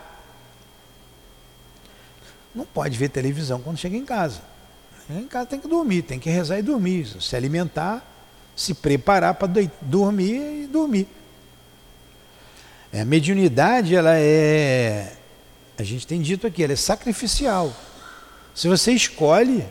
não 2.55 2.65
pode 2.65 2.97
ver 2.97 3.11
televisão 3.11 3.61
quando 3.61 3.77
chega 3.77 3.97
em 3.97 4.05
casa. 4.05 4.41
Em 5.11 5.27
casa 5.27 5.47
tem 5.47 5.61
que 5.61 5.69
dormir, 5.69 6.03
tem 6.03 6.19
que 6.19 6.31
rezar 6.31 6.59
e 6.59 6.63
dormir, 6.63 7.07
se 7.21 7.37
alimentar, 7.37 8.03
se 8.57 8.73
preparar 8.73 9.35
para 9.35 9.49
dormir 9.83 10.65
e 10.65 10.67
dormir. 10.67 11.07
É, 12.93 13.01
a 13.01 13.05
mediunidade, 13.05 13.95
ela 13.95 14.17
é, 14.17 15.13
a 15.77 15.83
gente 15.83 16.07
tem 16.07 16.23
dito 16.23 16.47
aqui, 16.47 16.63
ela 16.63 16.73
é 16.73 16.77
sacrificial. 16.77 17.73
Se 18.55 18.69
você 18.69 18.93
escolhe 18.93 19.67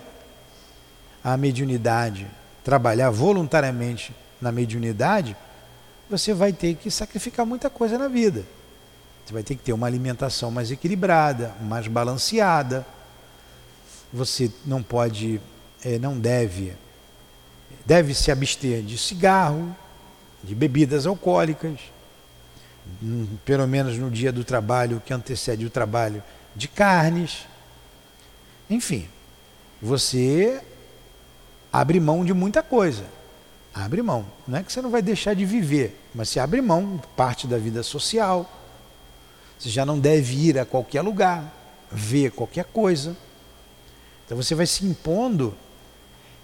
a 1.23 1.37
mediunidade, 1.37 2.27
trabalhar 2.63 3.09
voluntariamente 3.09 4.13
na 4.41 4.51
mediunidade, 4.51 5.35
você 6.09 6.33
vai 6.33 6.51
ter 6.51 6.75
que 6.75 6.91
sacrificar 6.91 7.45
muita 7.45 7.69
coisa 7.69 7.97
na 7.97 8.07
vida. 8.07 8.43
Você 9.25 9.33
vai 9.33 9.41
ter 9.41 9.55
que 9.55 9.63
ter 9.63 9.73
uma 9.73 9.87
alimentação 9.87 10.51
mais 10.51 10.69
equilibrada, 10.69 11.55
mais 11.61 11.87
balanceada. 11.87 12.85
Você 14.13 14.51
não 14.65 14.83
pode, 14.83 15.41
é, 15.83 15.97
não 15.97 16.19
deve, 16.19 16.73
deve 17.85 18.13
se 18.13 18.31
abster 18.31 18.83
de 18.83 18.97
cigarro, 18.97 19.75
de 20.43 20.53
bebidas 20.53 21.07
alcoólicas, 21.07 21.79
pelo 23.43 23.67
menos 23.67 23.97
no 23.97 24.11
dia 24.11 24.31
do 24.31 24.43
trabalho 24.43 25.01
que 25.05 25.13
antecede 25.13 25.65
o 25.65 25.69
trabalho, 25.69 26.21
de 26.55 26.67
carnes. 26.67 27.47
Enfim, 28.69 29.07
você 29.81 30.61
abre 31.71 31.99
mão 31.99 32.23
de 32.23 32.33
muita 32.33 32.61
coisa. 32.61 33.05
Abre 33.73 34.03
mão. 34.03 34.25
Não 34.47 34.59
é 34.59 34.63
que 34.63 34.71
você 34.71 34.81
não 34.81 34.91
vai 34.91 35.01
deixar 35.01 35.33
de 35.33 35.45
viver, 35.45 35.99
mas 36.13 36.29
você 36.29 36.39
abre 36.39 36.61
mão 36.61 37.01
parte 37.15 37.47
da 37.47 37.57
vida 37.57 37.81
social. 37.81 38.49
Você 39.57 39.69
já 39.69 39.85
não 39.85 39.97
deve 39.97 40.35
ir 40.35 40.59
a 40.59 40.65
qualquer 40.65 41.01
lugar, 41.01 41.51
ver 41.91 42.31
qualquer 42.31 42.65
coisa. 42.65 43.17
Então 44.25 44.37
você 44.37 44.55
vai 44.55 44.65
se 44.65 44.85
impondo 44.85 45.55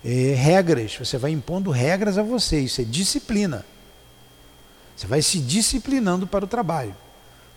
é, 0.04 0.34
regras, 0.34 0.96
você 0.98 1.18
vai 1.18 1.32
impondo 1.32 1.72
regras 1.72 2.18
a 2.18 2.24
você. 2.24 2.60
Isso 2.60 2.82
é 2.82 2.84
disciplina. 2.84 3.66
Você 4.96 5.08
vai 5.08 5.22
se 5.22 5.40
disciplinando 5.40 6.28
para 6.28 6.46
o 6.46 6.48
trabalho. 6.48 6.96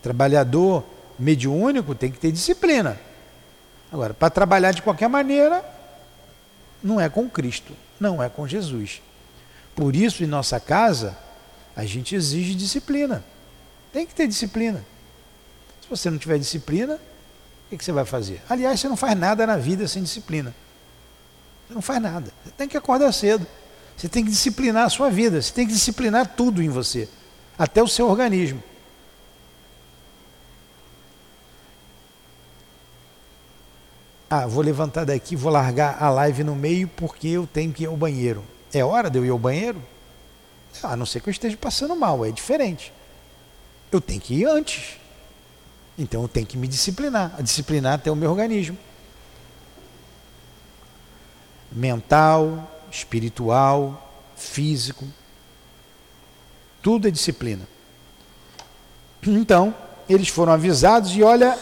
Trabalhador 0.01 0.85
mediúnico 1.19 1.95
tem 1.95 2.11
que 2.11 2.19
ter 2.19 2.33
disciplina. 2.33 2.99
Agora, 3.91 4.15
para 4.15 4.31
trabalhar 4.31 4.73
de 4.73 4.81
qualquer 4.81 5.09
maneira, 5.09 5.65
não 6.83 7.01
é 7.01 7.09
com 7.09 7.29
Cristo, 7.29 7.75
não 8.01 8.23
é 8.23 8.29
com 8.29 8.47
Jesus. 8.47 9.03
Por 9.75 9.95
isso, 9.95 10.25
em 10.25 10.27
nossa 10.27 10.59
casa, 10.59 11.17
a 11.77 11.85
gente 11.85 12.15
exige 12.15 12.55
disciplina. 12.55 13.25
Tem 13.93 14.07
que 14.07 14.15
ter 14.15 14.27
disciplina. 14.27 14.85
Se 15.83 15.89
você 15.89 16.11
não 16.11 16.19
tiver 16.19 16.39
disciplina, 16.39 16.99
o 17.75 17.79
que 17.79 17.85
você 17.85 17.93
vai 17.93 18.05
fazer? 18.05 18.43
Aliás, 18.49 18.81
você 18.81 18.89
não 18.89 18.97
faz 18.97 19.17
nada 19.17 19.47
na 19.47 19.57
vida 19.57 19.87
sem 19.89 20.03
disciplina. 20.03 20.55
Você 21.67 21.75
não 21.75 21.83
faz 21.83 22.01
nada. 22.01 22.33
Você 22.45 22.51
tem 22.51 22.69
que 22.69 22.77
acordar 22.77 23.13
cedo. 23.13 23.47
Você 23.97 24.09
tem 24.09 24.25
que 24.25 24.31
disciplinar 24.31 24.87
a 24.87 24.89
sua 24.89 25.11
vida. 25.11 25.41
Você 25.41 25.53
tem 25.53 25.67
que 25.67 25.73
disciplinar 25.73 26.27
tudo 26.37 26.63
em 26.63 26.69
você, 26.69 27.09
até 27.59 27.83
o 27.83 27.89
seu 27.89 28.09
organismo. 28.09 28.63
Ah, 34.29 34.47
vou 34.47 34.63
levantar 34.63 35.05
daqui, 35.05 35.37
vou 35.37 35.53
largar 35.53 36.03
a 36.03 36.09
live 36.09 36.43
no 36.43 36.57
meio 36.57 36.89
porque 36.89 37.29
eu 37.29 37.47
tenho 37.47 37.71
que 37.71 37.83
ir 37.83 37.87
ao 37.87 37.97
banheiro. 37.97 38.43
É 38.73 38.83
hora 38.83 39.11
de 39.11 39.19
eu 39.19 39.27
ir 39.27 39.31
ao 39.31 39.39
banheiro? 39.39 39.83
A 40.83 40.97
não 40.97 41.05
ser 41.05 41.21
que 41.21 41.29
eu 41.29 41.31
esteja 41.31 41.55
passando 41.55 41.95
mal, 41.95 42.25
é 42.25 42.31
diferente. 42.31 42.95
Eu 43.91 44.01
tenho 44.01 44.19
que 44.19 44.35
ir 44.35 44.47
antes. 44.47 44.99
Então 46.03 46.23
eu 46.23 46.29
tenho 46.29 46.45
que 46.45 46.59
me 46.59 46.67
disciplinar, 46.67 47.41
disciplinar 47.41 47.95
até 47.95 48.11
o 48.11 48.17
meu 48.17 48.29
organismo. 48.29 48.77
Mental, 51.71 52.69
espiritual, 52.91 54.13
físico. 54.35 55.07
Tudo 56.83 57.07
é 57.07 57.11
disciplina. 57.11 57.63
Então, 59.25 59.73
eles 60.09 60.27
foram 60.27 60.53
avisados 60.53 61.13
e 61.13 61.23
olha 61.23 61.57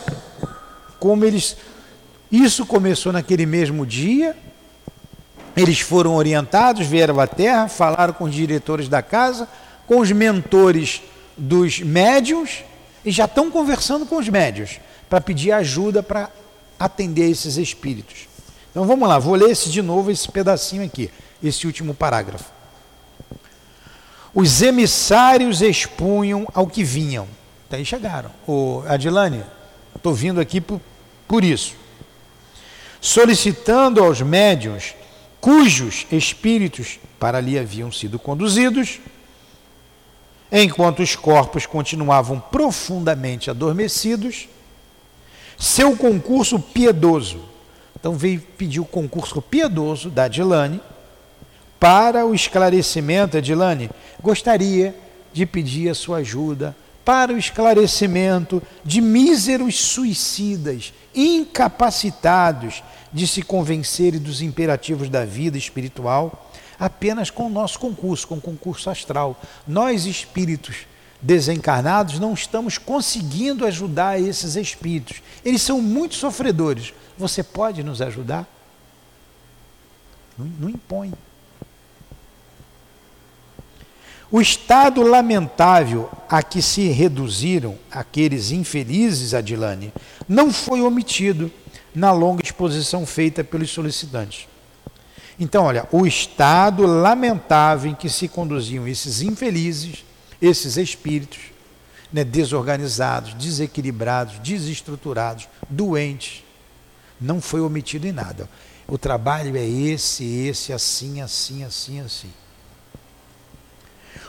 como 0.98 1.26
eles 1.26 1.58
isso 2.32 2.64
começou 2.64 3.12
naquele 3.12 3.44
mesmo 3.44 3.84
dia. 3.84 4.34
Eles 5.54 5.80
foram 5.80 6.14
orientados, 6.14 6.86
vieram 6.86 7.20
à 7.20 7.26
terra, 7.26 7.68
falaram 7.68 8.14
com 8.14 8.24
os 8.24 8.34
diretores 8.34 8.88
da 8.88 9.02
casa, 9.02 9.46
com 9.86 9.98
os 9.98 10.10
mentores 10.10 11.02
dos 11.36 11.80
médios 11.80 12.64
e 13.04 13.10
já 13.10 13.24
estão 13.24 13.50
conversando 13.50 14.06
com 14.06 14.16
os 14.16 14.28
médios 14.28 14.80
para 15.08 15.20
pedir 15.20 15.52
ajuda 15.52 16.02
para 16.02 16.30
atender 16.78 17.30
esses 17.30 17.56
espíritos. 17.56 18.28
Então 18.70 18.84
vamos 18.84 19.08
lá, 19.08 19.18
vou 19.18 19.34
ler 19.34 19.50
esse 19.50 19.70
de 19.70 19.82
novo, 19.82 20.10
esse 20.10 20.30
pedacinho 20.30 20.84
aqui, 20.84 21.10
esse 21.42 21.66
último 21.66 21.94
parágrafo. 21.94 22.50
Os 24.32 24.62
emissários 24.62 25.60
expunham 25.60 26.46
ao 26.54 26.66
que 26.66 26.84
vinham. 26.84 27.26
Daí 27.68 27.84
chegaram. 27.84 28.30
O 28.46 28.82
Adilane, 28.86 29.42
estou 29.96 30.14
vindo 30.14 30.40
aqui 30.40 30.60
por, 30.60 30.80
por 31.26 31.42
isso 31.42 31.80
solicitando 33.00 34.02
aos 34.02 34.20
médiuns 34.20 34.94
cujos 35.40 36.06
espíritos 36.12 37.00
para 37.18 37.38
ali 37.38 37.58
haviam 37.58 37.90
sido 37.90 38.18
conduzidos, 38.18 39.00
enquanto 40.50 41.02
os 41.02 41.14
corpos 41.14 41.66
continuavam 41.66 42.40
profundamente 42.40 43.50
adormecidos, 43.50 44.48
seu 45.58 45.96
concurso 45.96 46.58
piedoso. 46.58 47.42
Então 47.98 48.14
veio 48.14 48.40
pedir 48.40 48.80
o 48.80 48.84
concurso 48.84 49.40
piedoso 49.42 50.08
da 50.08 50.24
Adilane 50.24 50.80
para 51.78 52.26
o 52.26 52.34
esclarecimento, 52.34 53.36
Adilane, 53.36 53.90
gostaria 54.22 54.94
de 55.32 55.46
pedir 55.46 55.88
a 55.88 55.94
sua 55.94 56.18
ajuda 56.18 56.74
para 57.04 57.32
o 57.32 57.38
esclarecimento 57.38 58.62
de 58.84 59.00
míseros 59.00 59.78
suicidas, 59.78 60.92
incapacitados 61.14 62.82
de 63.12 63.26
se 63.26 63.42
convencerem 63.42 64.20
dos 64.20 64.42
imperativos 64.42 65.08
da 65.08 65.24
vida 65.24 65.58
espiritual 65.58 66.49
apenas 66.80 67.30
com 67.30 67.46
o 67.46 67.50
nosso 67.50 67.78
concurso, 67.78 68.26
com 68.26 68.36
o 68.36 68.40
concurso 68.40 68.88
astral. 68.88 69.38
Nós, 69.68 70.06
espíritos 70.06 70.86
desencarnados, 71.20 72.18
não 72.18 72.32
estamos 72.32 72.78
conseguindo 72.78 73.66
ajudar 73.66 74.18
esses 74.18 74.56
espíritos. 74.56 75.22
Eles 75.44 75.60
são 75.60 75.82
muito 75.82 76.14
sofredores. 76.14 76.94
Você 77.18 77.42
pode 77.42 77.84
nos 77.84 78.00
ajudar? 78.00 78.48
Não, 80.38 80.46
não 80.58 80.70
impõe. 80.70 81.12
O 84.32 84.40
estado 84.40 85.02
lamentável 85.02 86.08
a 86.28 86.42
que 86.42 86.62
se 86.62 86.88
reduziram 86.88 87.76
aqueles 87.90 88.52
infelizes, 88.52 89.34
Adilane, 89.34 89.92
não 90.28 90.52
foi 90.52 90.80
omitido 90.80 91.50
na 91.92 92.12
longa 92.12 92.42
exposição 92.42 93.04
feita 93.04 93.42
pelos 93.42 93.70
solicitantes. 93.70 94.49
Então, 95.40 95.64
olha, 95.64 95.88
o 95.90 96.06
estado 96.06 96.84
lamentável 96.84 97.90
em 97.90 97.94
que 97.94 98.10
se 98.10 98.28
conduziam 98.28 98.86
esses 98.86 99.22
infelizes, 99.22 100.04
esses 100.40 100.76
espíritos, 100.76 101.38
né, 102.12 102.22
desorganizados, 102.22 103.32
desequilibrados, 103.32 104.38
desestruturados, 104.40 105.48
doentes, 105.66 106.44
não 107.18 107.40
foi 107.40 107.62
omitido 107.62 108.06
em 108.06 108.12
nada. 108.12 108.46
O 108.86 108.98
trabalho 108.98 109.56
é 109.56 109.66
esse, 109.66 110.24
esse, 110.24 110.74
assim, 110.74 111.22
assim, 111.22 111.64
assim, 111.64 112.00
assim. 112.00 112.30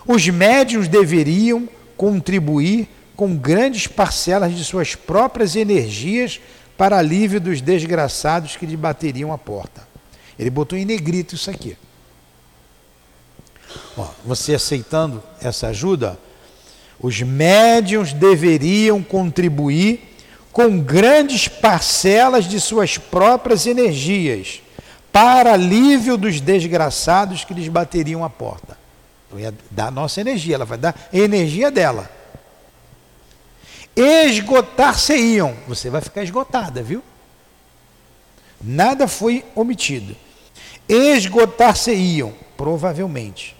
Os 0.07 0.25
médios 0.29 0.87
deveriam 0.87 1.67
contribuir 1.97 2.87
com 3.17 3.35
grandes 3.35 3.85
parcelas 3.85 4.55
de 4.55 4.63
suas 4.63 4.95
próprias 4.95 5.57
energias 5.57 6.39
para 6.77 6.97
alívio 6.97 7.41
dos 7.41 7.59
desgraçados 7.59 8.55
que 8.55 8.65
lhe 8.65 8.77
bateriam 8.77 9.33
a 9.33 9.37
porta. 9.37 9.90
Ele 10.41 10.49
botou 10.49 10.75
em 10.75 10.85
negrito 10.85 11.35
isso 11.35 11.51
aqui. 11.51 11.77
Ó, 13.95 14.07
você 14.25 14.55
aceitando 14.55 15.21
essa 15.39 15.67
ajuda, 15.67 16.19
os 16.99 17.21
médiums 17.21 18.11
deveriam 18.11 19.03
contribuir 19.03 20.17
com 20.51 20.79
grandes 20.79 21.47
parcelas 21.47 22.45
de 22.45 22.59
suas 22.59 22.97
próprias 22.97 23.67
energias 23.67 24.63
para 25.11 25.53
alívio 25.53 26.17
dos 26.17 26.41
desgraçados 26.41 27.43
que 27.43 27.53
lhes 27.53 27.67
bateriam 27.67 28.23
a 28.23 28.29
porta. 28.29 28.75
Então, 29.27 29.39
ia 29.39 29.53
dar 29.69 29.91
nossa 29.91 30.21
energia, 30.21 30.55
ela 30.55 30.65
vai 30.65 30.79
dar 30.79 30.95
a 31.13 31.17
energia 31.17 31.69
dela. 31.69 32.09
Esgotar-se-iam, 33.95 35.55
você 35.67 35.91
vai 35.91 36.01
ficar 36.01 36.23
esgotada, 36.23 36.81
viu? 36.81 37.03
Nada 38.59 39.07
foi 39.07 39.45
omitido. 39.53 40.15
Esgotar-se-iam, 40.93 42.33
provavelmente, 42.57 43.55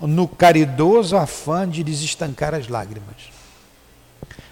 no 0.00 0.28
caridoso 0.28 1.16
afã 1.16 1.68
de 1.68 1.82
lhes 1.82 2.00
estancar 2.00 2.54
as 2.54 2.68
lágrimas. 2.68 3.16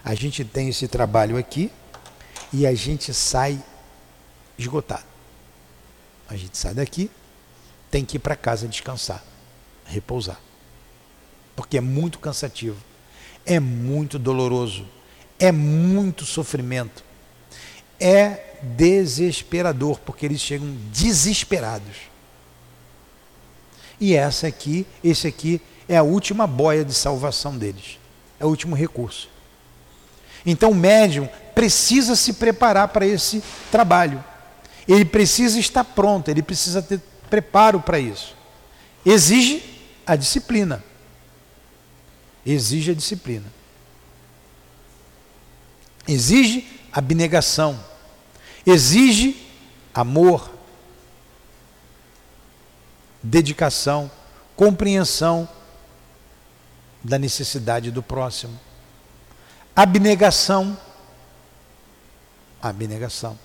A 0.04 0.14
gente 0.14 0.44
tem 0.44 0.68
esse 0.68 0.88
trabalho 0.88 1.36
aqui 1.36 1.70
e 2.52 2.66
a 2.66 2.74
gente 2.74 3.12
sai 3.12 3.62
esgotado. 4.58 5.04
A 6.28 6.36
gente 6.36 6.56
sai 6.56 6.74
daqui, 6.74 7.10
tem 7.90 8.04
que 8.04 8.16
ir 8.16 8.20
para 8.20 8.34
casa 8.34 8.66
descansar, 8.66 9.22
repousar 9.84 10.40
porque 11.54 11.78
é 11.78 11.80
muito 11.80 12.18
cansativo, 12.18 12.76
é 13.44 13.60
muito 13.60 14.18
doloroso, 14.18 14.86
é 15.38 15.52
muito 15.52 16.24
sofrimento, 16.24 17.04
é 18.00 18.56
desesperador, 18.62 19.98
porque 20.00 20.26
eles 20.26 20.40
chegam 20.40 20.68
desesperados. 20.92 22.11
E 24.00 24.14
essa 24.14 24.46
aqui, 24.46 24.86
esse 25.02 25.26
aqui 25.26 25.60
é 25.88 25.96
a 25.96 26.02
última 26.02 26.46
boia 26.46 26.84
de 26.84 26.94
salvação 26.94 27.56
deles, 27.56 27.98
é 28.38 28.44
o 28.44 28.48
último 28.48 28.74
recurso. 28.74 29.28
Então 30.44 30.70
o 30.70 30.74
médium 30.74 31.28
precisa 31.54 32.16
se 32.16 32.34
preparar 32.34 32.88
para 32.88 33.06
esse 33.06 33.42
trabalho. 33.70 34.22
Ele 34.88 35.04
precisa 35.04 35.60
estar 35.60 35.84
pronto, 35.84 36.28
ele 36.28 36.42
precisa 36.42 36.82
ter 36.82 37.00
preparo 37.30 37.80
para 37.80 37.98
isso. 37.98 38.36
Exige 39.04 39.62
a 40.04 40.16
disciplina 40.16 40.82
exige 42.44 42.90
a 42.90 42.94
disciplina. 42.94 43.46
Exige 46.06 46.66
abnegação. 46.92 47.78
Exige 48.66 49.36
amor, 49.94 50.51
dedicação, 53.22 54.10
compreensão 54.56 55.48
da 57.02 57.18
necessidade 57.18 57.90
do 57.90 58.02
próximo. 58.02 58.58
Abnegação. 59.74 60.76
Abnegação. 62.60 63.38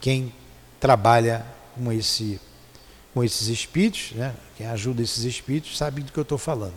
Quem 0.00 0.32
trabalha 0.80 1.46
com 1.76 1.92
esse 1.92 2.40
com 3.14 3.22
esses 3.22 3.48
espíritos, 3.48 4.12
né? 4.12 4.34
quem 4.56 4.66
ajuda 4.66 5.02
esses 5.02 5.24
espíritos 5.24 5.76
sabe 5.76 6.02
do 6.02 6.10
que 6.10 6.18
eu 6.18 6.22
estou 6.22 6.38
falando. 6.38 6.72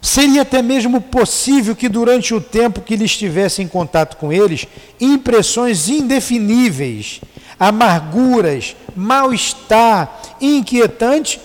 Seria 0.00 0.42
até 0.42 0.62
mesmo 0.62 1.00
possível 1.00 1.74
que 1.74 1.88
durante 1.88 2.34
o 2.34 2.40
tempo 2.40 2.80
que 2.80 2.94
ele 2.94 3.04
estivesse 3.04 3.62
em 3.62 3.68
contato 3.68 4.16
com 4.16 4.32
eles, 4.32 4.66
impressões 5.00 5.88
indefiníveis, 5.88 7.20
amarguras, 7.58 8.76
mal-estar, 8.94 10.36
inquietante, 10.40 11.40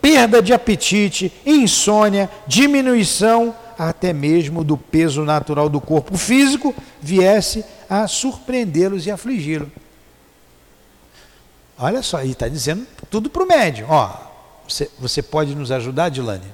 perda 0.00 0.42
de 0.42 0.52
apetite, 0.52 1.32
insônia, 1.46 2.30
diminuição 2.46 3.54
até 3.78 4.12
mesmo 4.12 4.62
do 4.62 4.76
peso 4.76 5.24
natural 5.24 5.68
do 5.68 5.80
corpo 5.80 6.16
físico 6.16 6.74
viesse 7.00 7.64
a 7.88 8.06
surpreendê-los 8.06 9.06
e 9.06 9.10
afligi-los. 9.10 9.68
Olha 11.78 12.02
só, 12.02 12.20
ele 12.20 12.32
está 12.32 12.48
dizendo 12.48 12.86
tudo 13.10 13.28
para 13.28 13.42
o 13.42 13.46
médium. 13.46 13.88
Ó, 13.90 14.10
você, 14.68 14.90
você 14.98 15.22
pode 15.22 15.54
nos 15.54 15.70
ajudar, 15.72 16.10
Dilane? 16.10 16.46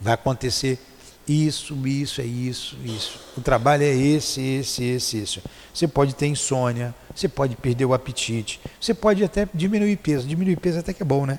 Vai 0.00 0.14
acontecer 0.14 0.78
isso, 1.26 1.74
isso, 1.86 2.20
é 2.20 2.24
isso, 2.24 2.76
isso. 2.84 3.20
O 3.36 3.40
trabalho 3.40 3.82
é 3.82 3.94
esse, 3.94 4.40
esse, 4.40 4.84
esse, 4.84 5.18
esse. 5.18 5.42
Você 5.72 5.88
pode 5.88 6.14
ter 6.14 6.26
insônia, 6.26 6.94
você 7.14 7.28
pode 7.28 7.56
perder 7.56 7.84
o 7.84 7.94
apetite, 7.94 8.60
você 8.80 8.92
pode 8.92 9.24
até 9.24 9.48
diminuir 9.54 9.96
peso. 9.96 10.26
Diminuir 10.26 10.56
peso 10.56 10.78
até 10.78 10.92
que 10.92 11.02
é 11.02 11.06
bom, 11.06 11.26
né? 11.26 11.38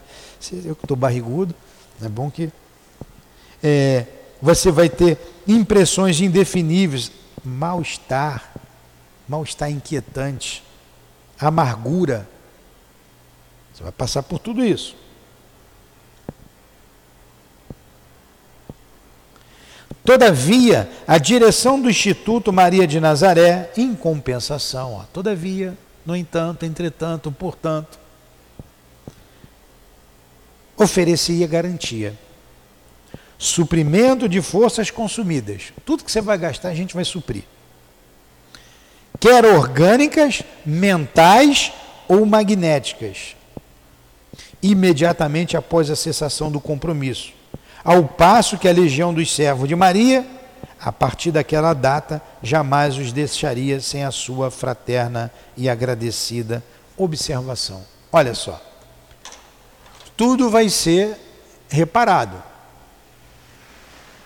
Eu 0.64 0.76
que 0.76 0.86
estou 0.86 0.98
barrigudo, 0.98 1.54
é 2.02 2.10
bom 2.10 2.30
que. 2.30 2.52
É, 3.64 4.06
você 4.42 4.72
vai 4.72 4.90
ter 4.90 5.18
impressões 5.48 6.20
indefiníveis, 6.20 7.12
mal-estar, 7.44 8.54
mal-estar 9.28 9.72
inquietante, 9.72 10.64
amargura 11.40 12.28
você 13.76 13.84
vai 13.84 13.92
passar 13.92 14.24
por 14.24 14.40
tudo 14.40 14.64
isso. 14.64 14.96
Todavia, 20.06 20.88
a 21.08 21.18
direção 21.18 21.82
do 21.82 21.90
Instituto 21.90 22.54
Maria 22.54 22.86
de 22.86 23.00
Nazaré, 23.00 23.72
em 23.76 23.96
compensação, 23.96 24.94
ó, 24.94 25.04
todavia, 25.12 25.76
no 26.06 26.16
entanto, 26.16 26.64
entretanto, 26.64 27.32
portanto, 27.32 27.98
oferecia 30.78 31.48
garantia. 31.48 32.14
Suprimento 33.38 34.30
de 34.30 34.42
forças 34.42 34.92
consumidas. 34.92 35.74
Tudo 35.84 36.04
que 36.04 36.12
você 36.12 36.22
vai 36.22 36.38
gastar, 36.38 36.70
a 36.70 36.76
gente 36.76 36.94
vai 36.94 37.04
suprir. 37.04 37.44
Quer 39.20 39.44
orgânicas, 39.44 40.44
mentais 40.64 41.74
ou 42.08 42.26
magnéticas 42.26 43.36
imediatamente 44.62 45.56
após 45.56 45.90
a 45.90 45.96
cessação 45.96 46.52
do 46.52 46.60
compromisso. 46.60 47.35
Ao 47.86 48.04
passo 48.04 48.58
que 48.58 48.68
a 48.68 48.74
legião 48.74 49.14
dos 49.14 49.32
servos 49.32 49.70
de 49.70 49.76
Maria, 49.76 50.26
a 50.82 50.92
partir 50.92 51.32
daquela 51.32 51.72
data, 51.72 52.20
jamais 52.42 52.98
os 52.98 53.12
deixaria 53.12 53.80
sem 53.80 54.04
a 54.04 54.10
sua 54.10 54.50
fraterna 54.50 55.32
e 55.56 55.70
agradecida 55.70 56.64
observação. 56.98 57.86
Olha 58.12 58.34
só, 58.34 58.60
tudo 60.18 60.50
vai 60.50 60.68
ser 60.68 61.16
reparado. 61.70 62.42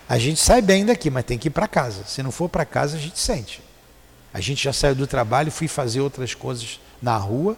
A 0.08 0.18
gente 0.18 0.40
sai 0.40 0.62
bem 0.62 0.86
daqui, 0.86 1.10
mas 1.10 1.26
tem 1.26 1.38
que 1.38 1.50
ir 1.50 1.52
para 1.52 1.68
casa. 1.68 2.06
Se 2.06 2.24
não 2.24 2.32
for 2.32 2.48
para 2.48 2.64
casa, 2.64 2.96
a 2.96 3.00
gente 3.00 3.20
sente. 3.20 3.62
A 4.34 4.40
gente 4.40 4.64
já 4.64 4.72
saiu 4.72 4.96
do 4.96 5.06
trabalho, 5.06 5.52
fui 5.52 5.68
fazer 5.68 6.00
outras 6.00 6.34
coisas 6.34 6.80
na 7.02 7.18
rua, 7.18 7.58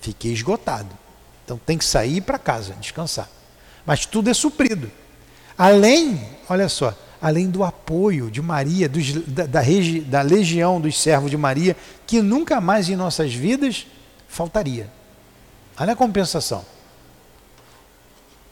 fiquei 0.00 0.32
esgotado. 0.32 0.96
Então 1.44 1.58
tem 1.58 1.76
que 1.76 1.84
sair 1.84 2.20
para 2.20 2.38
casa, 2.38 2.74
descansar. 2.74 3.28
Mas 3.84 4.06
tudo 4.06 4.30
é 4.30 4.34
suprido. 4.34 4.90
Além, 5.56 6.20
olha 6.48 6.68
só, 6.68 6.94
além 7.20 7.48
do 7.48 7.62
apoio 7.62 8.30
de 8.30 8.42
Maria, 8.42 8.88
dos, 8.88 9.12
da, 9.26 9.46
da, 9.46 9.60
regi, 9.60 10.00
da 10.00 10.20
legião 10.20 10.80
dos 10.80 11.00
servos 11.00 11.30
de 11.30 11.36
Maria, 11.36 11.76
que 12.06 12.20
nunca 12.20 12.60
mais 12.60 12.88
em 12.88 12.96
nossas 12.96 13.32
vidas 13.32 13.86
faltaria. 14.28 14.90
Olha 15.78 15.92
a 15.92 15.96
compensação. 15.96 16.64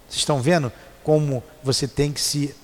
Vocês 0.09 0.21
estão 0.21 0.41
vendo 0.41 0.73
como 1.03 1.43
você 1.63 1.89
tem 1.89 2.13
que 2.13 2.21
se 2.21 2.55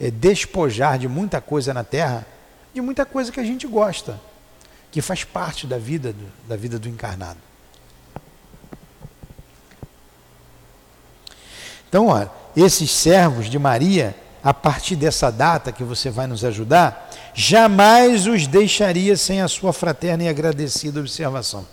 é, 0.00 0.10
despojar 0.10 0.98
de 0.98 1.08
muita 1.08 1.40
coisa 1.40 1.72
na 1.72 1.82
terra, 1.82 2.26
de 2.74 2.80
muita 2.80 3.06
coisa 3.06 3.32
que 3.32 3.40
a 3.40 3.44
gente 3.44 3.66
gosta, 3.66 4.20
que 4.90 5.00
faz 5.00 5.24
parte 5.24 5.66
da 5.66 5.78
vida 5.78 6.12
do, 6.12 6.32
da 6.46 6.56
vida 6.56 6.78
do 6.78 6.88
encarnado. 6.88 7.38
Então, 11.88 12.08
olha, 12.08 12.30
esses 12.56 12.90
servos 12.90 13.50
de 13.50 13.58
Maria, 13.58 14.16
a 14.42 14.54
partir 14.54 14.96
dessa 14.96 15.30
data 15.30 15.72
que 15.72 15.84
você 15.84 16.08
vai 16.08 16.26
nos 16.26 16.44
ajudar, 16.44 17.10
jamais 17.34 18.26
os 18.26 18.46
deixaria 18.46 19.16
sem 19.16 19.42
a 19.42 19.48
sua 19.48 19.72
fraterna 19.72 20.24
e 20.24 20.28
agradecida 20.28 21.00
observação. 21.00 21.66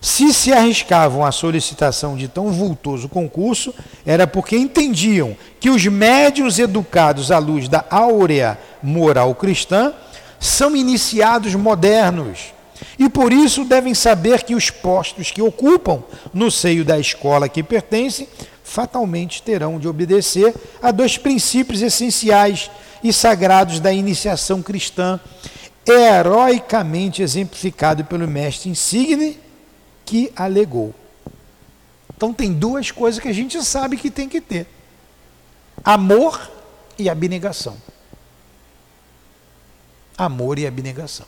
Se 0.00 0.34
se 0.34 0.52
arriscavam 0.52 1.24
à 1.24 1.30
solicitação 1.30 2.16
de 2.16 2.26
tão 2.26 2.50
vultoso 2.50 3.08
concurso, 3.08 3.72
era 4.04 4.26
porque 4.26 4.56
entendiam 4.56 5.36
que 5.60 5.70
os 5.70 5.86
médios 5.86 6.58
educados 6.58 7.30
à 7.30 7.38
luz 7.38 7.68
da 7.68 7.84
áurea 7.88 8.58
moral 8.82 9.32
cristã 9.36 9.94
são 10.40 10.74
iniciados 10.74 11.54
modernos 11.54 12.52
e 12.98 13.08
por 13.08 13.32
isso 13.32 13.64
devem 13.64 13.94
saber 13.94 14.42
que 14.42 14.56
os 14.56 14.70
postos 14.70 15.30
que 15.30 15.40
ocupam 15.40 16.02
no 16.32 16.50
seio 16.50 16.84
da 16.84 16.98
escola 16.98 17.48
que 17.48 17.62
pertencem 17.62 18.28
fatalmente 18.72 19.42
terão 19.42 19.78
de 19.78 19.86
obedecer 19.86 20.54
a 20.80 20.90
dois 20.90 21.18
princípios 21.18 21.82
essenciais 21.82 22.70
e 23.04 23.12
sagrados 23.12 23.78
da 23.80 23.92
iniciação 23.92 24.62
cristã, 24.62 25.20
heroicamente 25.86 27.22
exemplificado 27.22 28.04
pelo 28.06 28.26
mestre 28.26 28.70
insigne 28.70 29.38
que 30.06 30.32
alegou. 30.34 30.94
Então 32.16 32.32
tem 32.32 32.52
duas 32.52 32.90
coisas 32.90 33.20
que 33.20 33.28
a 33.28 33.32
gente 33.32 33.62
sabe 33.62 33.98
que 33.98 34.10
tem 34.10 34.28
que 34.28 34.40
ter: 34.40 34.66
amor 35.84 36.50
e 36.98 37.10
abnegação. 37.10 37.76
Amor 40.16 40.58
e 40.58 40.66
abnegação. 40.66 41.26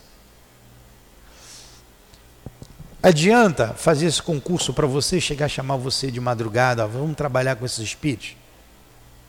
Adianta 3.05 3.75
fazer 3.75 4.07
esse 4.07 4.19
concurso 4.19 4.73
para 4.73 4.87
você 4.87 5.21
chegar 5.21 5.45
a 5.45 5.47
chamar 5.47 5.75
você 5.75 6.09
de 6.09 6.19
madrugada, 6.19 6.83
ó, 6.83 6.87
vamos 6.87 7.15
trabalhar 7.15 7.55
com 7.55 7.63
esses 7.63 7.77
espíritos? 7.77 8.35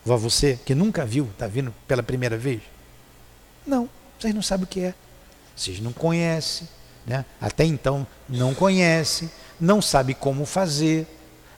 Vá 0.02 0.16
você 0.16 0.58
que 0.64 0.74
nunca 0.74 1.04
viu, 1.04 1.28
está 1.30 1.46
vindo 1.46 1.74
pela 1.86 2.02
primeira 2.02 2.38
vez? 2.38 2.62
Não, 3.66 3.86
vocês 4.18 4.34
não 4.34 4.40
sabem 4.40 4.64
o 4.64 4.66
que 4.66 4.80
é. 4.80 4.94
Vocês 5.54 5.78
não 5.78 5.92
conhecem, 5.92 6.66
né? 7.06 7.26
até 7.38 7.66
então 7.66 8.06
não 8.26 8.54
conhece, 8.54 9.30
não 9.60 9.82
sabe 9.82 10.14
como 10.14 10.46
fazer, 10.46 11.06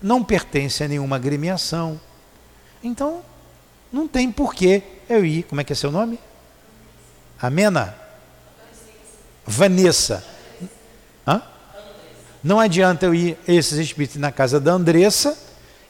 não 0.02 0.24
pertence 0.24 0.82
a 0.82 0.88
nenhuma 0.88 1.14
agremiação. 1.14 2.00
Então, 2.82 3.22
não 3.92 4.08
tem 4.08 4.32
porquê 4.32 4.82
eu 5.08 5.24
ir. 5.24 5.44
Como 5.44 5.60
é 5.60 5.64
que 5.64 5.72
é 5.72 5.76
seu 5.76 5.92
nome? 5.92 6.18
Amena? 7.40 7.96
Vanessa. 9.46 10.26
Hã? 11.24 11.57
Não 12.42 12.60
adianta 12.60 13.06
eu 13.06 13.14
ir 13.14 13.36
esses 13.46 13.78
espíritos 13.78 14.16
na 14.16 14.30
casa 14.30 14.60
da 14.60 14.72
Andressa 14.72 15.36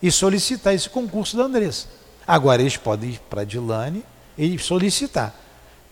e 0.02 0.10
solicitar 0.10 0.74
esse 0.74 0.88
concurso 0.88 1.36
da 1.36 1.44
Andressa. 1.44 1.86
Agora 2.26 2.62
eles 2.62 2.76
podem 2.76 3.10
ir 3.10 3.20
para 3.28 3.42
a 3.42 3.44
Dilane 3.44 4.04
e 4.36 4.58
solicitar, 4.58 5.34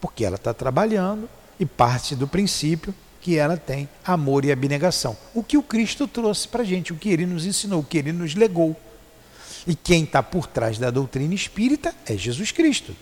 porque 0.01 0.25
ela 0.25 0.37
está 0.37 0.55
trabalhando 0.55 1.29
e 1.59 1.67
parte 1.67 2.15
do 2.15 2.29
princípio 2.29 2.95
que 3.21 3.37
ela 3.37 3.57
tem 3.57 3.89
amor 4.05 4.45
e 4.45 4.53
abnegação. 4.53 5.17
O 5.35 5.43
que 5.43 5.57
o 5.57 5.63
Cristo 5.63 6.07
trouxe 6.07 6.47
para 6.47 6.63
a 6.63 6.65
gente, 6.65 6.93
o 6.93 6.97
que 6.97 7.09
ele 7.09 7.27
nos 7.27 7.45
ensinou, 7.45 7.81
o 7.81 7.85
que 7.85 7.99
ele 7.99 8.13
nos 8.13 8.35
legou. 8.35 8.77
E 9.67 9.75
quem 9.75 10.05
está 10.05 10.23
por 10.23 10.47
trás 10.47 10.79
da 10.79 10.91
doutrina 10.91 11.35
espírita 11.35 11.93
é 12.07 12.17
Jesus 12.17 12.53
Cristo. 12.53 12.95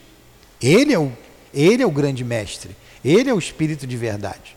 Ele 0.62 0.94
é 0.94 0.98
o, 0.98 1.12
ele 1.52 1.82
é 1.82 1.86
o 1.86 1.90
grande 1.90 2.24
mestre, 2.24 2.74
ele 3.05 3.28
é 3.28 3.34
o 3.34 3.38
Espírito 3.38 3.86
de 3.86 3.96
verdade. 3.96 4.57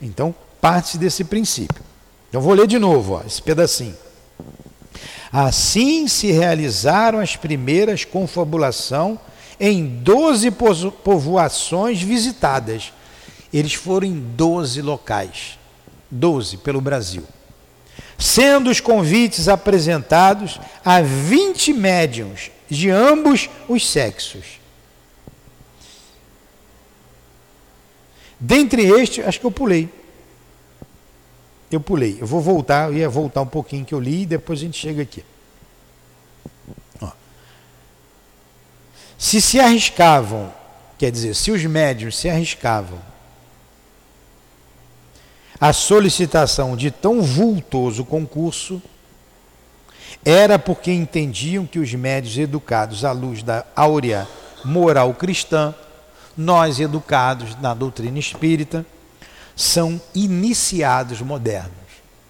Então, 0.00 0.34
parte 0.60 0.98
desse 0.98 1.24
princípio. 1.24 1.82
Eu 2.32 2.40
vou 2.40 2.54
ler 2.54 2.66
de 2.66 2.78
novo 2.78 3.14
ó, 3.14 3.22
esse 3.26 3.40
pedacinho. 3.40 3.96
Assim 5.32 6.08
se 6.08 6.30
realizaram 6.30 7.20
as 7.20 7.36
primeiras 7.36 8.04
confabulação 8.04 9.18
em 9.58 9.86
doze 9.86 10.50
povoações 10.50 12.00
visitadas. 12.00 12.92
Eles 13.52 13.74
foram 13.74 14.06
em 14.06 14.18
doze 14.36 14.82
locais, 14.82 15.58
doze 16.10 16.56
pelo 16.58 16.80
Brasil. 16.80 17.24
Sendo 18.18 18.70
os 18.70 18.80
convites 18.80 19.48
apresentados 19.48 20.58
a 20.84 21.00
20 21.00 21.72
médiums 21.72 22.50
de 22.68 22.90
ambos 22.90 23.48
os 23.68 23.88
sexos. 23.88 24.44
Dentre 28.38 28.82
estes, 28.82 29.26
acho 29.26 29.40
que 29.40 29.46
eu 29.46 29.50
pulei. 29.50 29.88
Eu 31.70 31.80
pulei. 31.80 32.18
Eu 32.20 32.26
vou 32.26 32.40
voltar, 32.40 32.90
eu 32.90 32.96
ia 32.96 33.08
voltar 33.08 33.42
um 33.42 33.46
pouquinho 33.46 33.84
que 33.84 33.94
eu 33.94 34.00
li 34.00 34.22
e 34.22 34.26
depois 34.26 34.58
a 34.58 34.62
gente 34.62 34.78
chega 34.78 35.02
aqui. 35.02 35.24
Se 39.18 39.40
se 39.40 39.58
arriscavam, 39.58 40.52
quer 40.98 41.10
dizer, 41.10 41.34
se 41.34 41.50
os 41.50 41.64
médios 41.64 42.16
se 42.18 42.28
arriscavam 42.28 42.98
a 45.58 45.72
solicitação 45.72 46.76
de 46.76 46.90
tão 46.90 47.22
vultoso 47.22 48.04
concurso, 48.04 48.80
era 50.24 50.58
porque 50.58 50.92
entendiam 50.92 51.64
que 51.66 51.78
os 51.78 51.94
médios 51.94 52.36
educados 52.36 53.04
à 53.04 53.12
luz 53.12 53.42
da 53.42 53.64
áurea 53.74 54.28
moral 54.64 55.14
cristã, 55.14 55.74
nós 56.36 56.78
educados 56.78 57.56
na 57.60 57.72
doutrina 57.74 58.18
espírita, 58.18 58.84
são 59.54 60.00
iniciados 60.14 61.20
modernos. 61.22 61.72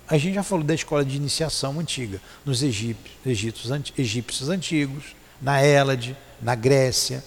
A 0.09 0.17
gente 0.17 0.35
já 0.35 0.43
falou 0.43 0.65
da 0.65 0.75
escola 0.75 1.05
de 1.05 1.17
iniciação 1.17 1.81
antiga, 1.81 2.21
nos 2.45 2.63
egípcios, 2.63 3.71
egípcios 3.99 4.49
antigos, 4.49 5.17
na 5.43 5.61
Hélade, 5.61 6.17
na 6.41 6.55
Grécia, 6.55 7.25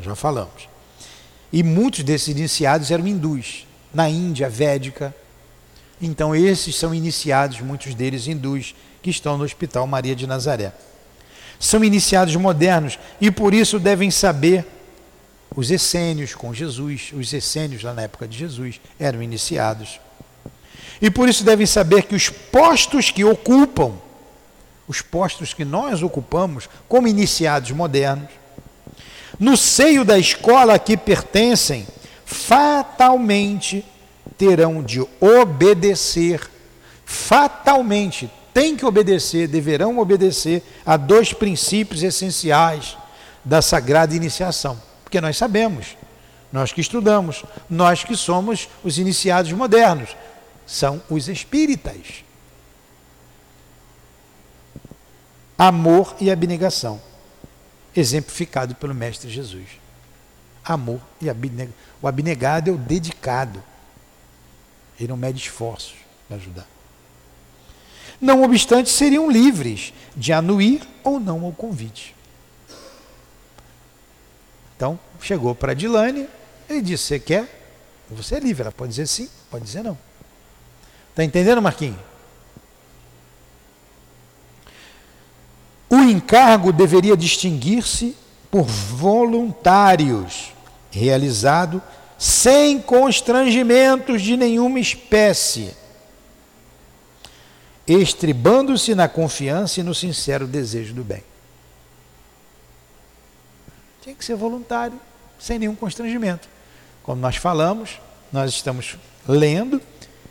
já 0.00 0.14
falamos. 0.14 0.68
E 1.52 1.62
muitos 1.62 2.02
desses 2.04 2.28
iniciados 2.28 2.90
eram 2.90 3.06
hindus, 3.06 3.66
na 3.92 4.08
Índia 4.08 4.48
védica. 4.48 5.14
Então 6.00 6.34
esses 6.34 6.76
são 6.76 6.94
iniciados, 6.94 7.60
muitos 7.60 7.94
deles 7.94 8.26
hindus, 8.26 8.74
que 9.02 9.10
estão 9.10 9.36
no 9.36 9.44
Hospital 9.44 9.86
Maria 9.86 10.14
de 10.14 10.26
Nazaré. 10.26 10.72
São 11.58 11.82
iniciados 11.82 12.36
modernos 12.36 12.98
e 13.20 13.30
por 13.30 13.54
isso 13.54 13.78
devem 13.78 14.10
saber 14.10 14.66
os 15.54 15.70
essênios 15.70 16.34
com 16.34 16.52
Jesus, 16.52 17.10
os 17.12 17.32
essênios 17.32 17.82
lá 17.82 17.94
na 17.94 18.02
época 18.02 18.26
de 18.26 18.36
Jesus 18.36 18.80
eram 18.98 19.22
iniciados. 19.22 20.00
E 21.00 21.10
por 21.10 21.28
isso 21.28 21.44
devem 21.44 21.66
saber 21.66 22.02
que 22.02 22.14
os 22.14 22.28
postos 22.28 23.10
que 23.10 23.24
ocupam 23.24 23.94
os 24.88 25.02
postos 25.02 25.52
que 25.52 25.64
nós 25.64 26.02
ocupamos 26.02 26.68
como 26.88 27.08
iniciados 27.08 27.70
modernos, 27.72 28.30
no 29.38 29.56
seio 29.56 30.04
da 30.04 30.18
escola 30.18 30.74
a 30.74 30.78
que 30.78 30.96
pertencem, 30.96 31.86
fatalmente 32.24 33.84
terão 34.38 34.82
de 34.82 35.00
obedecer, 35.20 36.40
fatalmente 37.04 38.30
têm 38.54 38.76
que 38.76 38.86
obedecer, 38.86 39.48
deverão 39.48 39.98
obedecer 39.98 40.62
a 40.84 40.96
dois 40.96 41.32
princípios 41.32 42.02
essenciais 42.02 42.96
da 43.44 43.60
sagrada 43.60 44.14
iniciação. 44.14 44.80
Porque 45.06 45.20
nós 45.20 45.36
sabemos, 45.36 45.96
nós 46.52 46.72
que 46.72 46.80
estudamos, 46.80 47.44
nós 47.70 48.02
que 48.02 48.16
somos 48.16 48.68
os 48.82 48.98
iniciados 48.98 49.52
modernos, 49.52 50.16
são 50.66 51.00
os 51.08 51.28
espíritas. 51.28 52.26
amor 55.58 56.14
e 56.20 56.30
abnegação, 56.30 57.00
exemplificado 57.94 58.74
pelo 58.74 58.94
Mestre 58.94 59.30
Jesus. 59.30 59.66
Amor 60.64 61.00
e 61.20 61.30
abnegação. 61.30 61.74
O 62.02 62.08
abnegado 62.08 62.70
é 62.70 62.72
o 62.72 62.76
dedicado. 62.76 63.62
Ele 64.98 65.08
não 65.08 65.16
mede 65.16 65.38
esforços 65.38 65.94
para 66.26 66.36
ajudar. 66.36 66.66
Não 68.20 68.42
obstante, 68.42 68.90
seriam 68.90 69.30
livres 69.30 69.92
de 70.16 70.32
anuir 70.32 70.82
ou 71.04 71.20
não 71.20 71.44
ao 71.44 71.52
convite. 71.52 72.15
Então, 74.76 74.98
chegou 75.20 75.54
para 75.54 75.74
Dilane, 75.74 76.28
ele 76.68 76.82
disse: 76.82 77.04
Você 77.04 77.18
quer? 77.18 77.56
Você 78.10 78.36
é 78.36 78.40
livre. 78.40 78.62
Ela 78.62 78.72
pode 78.72 78.90
dizer 78.90 79.06
sim, 79.06 79.28
pode 79.50 79.64
dizer 79.64 79.82
não. 79.82 79.98
Está 81.10 81.24
entendendo, 81.24 81.62
Marquinhos? 81.62 81.98
O 85.88 85.96
encargo 85.96 86.72
deveria 86.72 87.16
distinguir-se 87.16 88.16
por 88.50 88.64
voluntários, 88.64 90.52
realizado 90.90 91.82
sem 92.18 92.80
constrangimentos 92.80 94.22
de 94.22 94.36
nenhuma 94.36 94.80
espécie, 94.80 95.74
estribando-se 97.86 98.94
na 98.94 99.08
confiança 99.08 99.80
e 99.80 99.82
no 99.82 99.94
sincero 99.94 100.46
desejo 100.46 100.92
do 100.94 101.04
bem. 101.04 101.22
Tem 104.06 104.14
que 104.14 104.24
ser 104.24 104.36
voluntário, 104.36 105.00
sem 105.36 105.58
nenhum 105.58 105.74
constrangimento. 105.74 106.48
Como 107.02 107.20
nós 107.20 107.34
falamos, 107.34 108.00
nós 108.32 108.52
estamos 108.52 108.96
lendo 109.26 109.82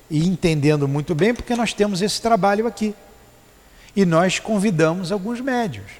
e 0.09 0.25
entendendo 0.25 0.87
muito 0.87 1.13
bem 1.13 1.33
porque 1.33 1.53
nós 1.57 1.73
temos 1.73 2.01
esse 2.01 2.21
trabalho 2.21 2.67
aqui. 2.67 2.95
E 3.93 4.05
nós 4.05 4.39
convidamos 4.39 5.11
alguns 5.11 5.41
médios. 5.41 5.91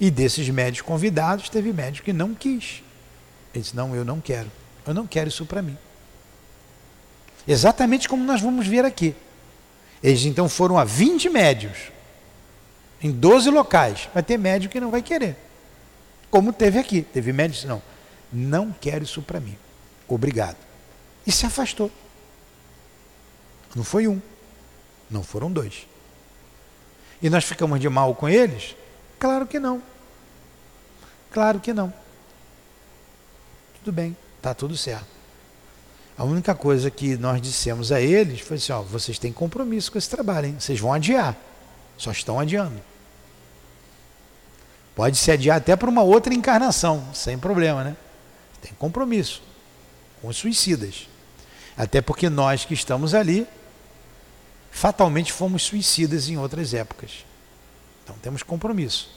E 0.00 0.10
desses 0.10 0.48
médios 0.48 0.82
convidados, 0.82 1.48
teve 1.48 1.72
médico 1.72 2.06
que 2.06 2.12
não 2.12 2.34
quis. 2.34 2.82
Ele 3.54 3.62
disse: 3.62 3.76
Não, 3.76 3.94
eu 3.94 4.04
não 4.04 4.20
quero. 4.20 4.50
Eu 4.84 4.92
não 4.92 5.06
quero 5.06 5.28
isso 5.28 5.46
para 5.46 5.62
mim. 5.62 5.78
Exatamente 7.46 8.08
como 8.08 8.24
nós 8.24 8.40
vamos 8.40 8.66
ver 8.66 8.84
aqui. 8.84 9.14
Eles 10.02 10.24
então 10.24 10.48
foram 10.48 10.78
a 10.78 10.84
20 10.84 11.28
médios, 11.28 11.78
em 13.00 13.12
12 13.12 13.50
locais. 13.50 14.08
Vai 14.12 14.24
ter 14.24 14.36
médio 14.36 14.68
que 14.68 14.80
não 14.80 14.90
vai 14.90 15.00
querer. 15.00 15.45
Como 16.30 16.52
teve 16.52 16.78
aqui. 16.78 17.02
Teve 17.02 17.32
disse: 17.48 17.66
Não, 17.66 17.82
não 18.32 18.72
quero 18.72 19.04
isso 19.04 19.22
para 19.22 19.40
mim. 19.40 19.56
Obrigado. 20.08 20.56
E 21.26 21.32
se 21.32 21.46
afastou. 21.46 21.90
Não 23.74 23.84
foi 23.84 24.06
um, 24.08 24.20
não 25.10 25.22
foram 25.22 25.50
dois. 25.50 25.86
E 27.20 27.28
nós 27.28 27.44
ficamos 27.44 27.80
de 27.80 27.88
mal 27.88 28.14
com 28.14 28.28
eles? 28.28 28.76
Claro 29.18 29.46
que 29.46 29.58
não. 29.58 29.82
Claro 31.30 31.60
que 31.60 31.72
não. 31.72 31.92
Tudo 33.78 33.94
bem, 33.94 34.16
está 34.38 34.54
tudo 34.54 34.76
certo. 34.76 35.06
A 36.16 36.24
única 36.24 36.54
coisa 36.54 36.90
que 36.90 37.16
nós 37.16 37.40
dissemos 37.42 37.92
a 37.92 38.00
eles 38.00 38.40
foi 38.40 38.56
assim: 38.56 38.72
ó, 38.72 38.80
vocês 38.80 39.18
têm 39.18 39.32
compromisso 39.32 39.92
com 39.92 39.98
esse 39.98 40.08
trabalho, 40.08 40.46
hein? 40.48 40.56
vocês 40.58 40.80
vão 40.80 40.92
adiar. 40.92 41.36
Só 41.98 42.10
estão 42.10 42.40
adiando. 42.40 42.80
Pode 44.96 45.18
se 45.18 45.30
adiar 45.30 45.58
até 45.58 45.76
para 45.76 45.90
uma 45.90 46.02
outra 46.02 46.32
encarnação, 46.32 47.06
sem 47.12 47.38
problema, 47.38 47.84
né? 47.84 47.96
Tem 48.62 48.72
compromisso 48.78 49.42
com 50.22 50.28
os 50.28 50.38
suicidas. 50.38 51.06
Até 51.76 52.00
porque 52.00 52.30
nós 52.30 52.64
que 52.64 52.72
estamos 52.72 53.14
ali, 53.14 53.46
fatalmente 54.70 55.34
fomos 55.34 55.62
suicidas 55.64 56.30
em 56.30 56.38
outras 56.38 56.72
épocas. 56.72 57.26
Então 58.02 58.16
temos 58.22 58.42
compromisso. 58.42 59.10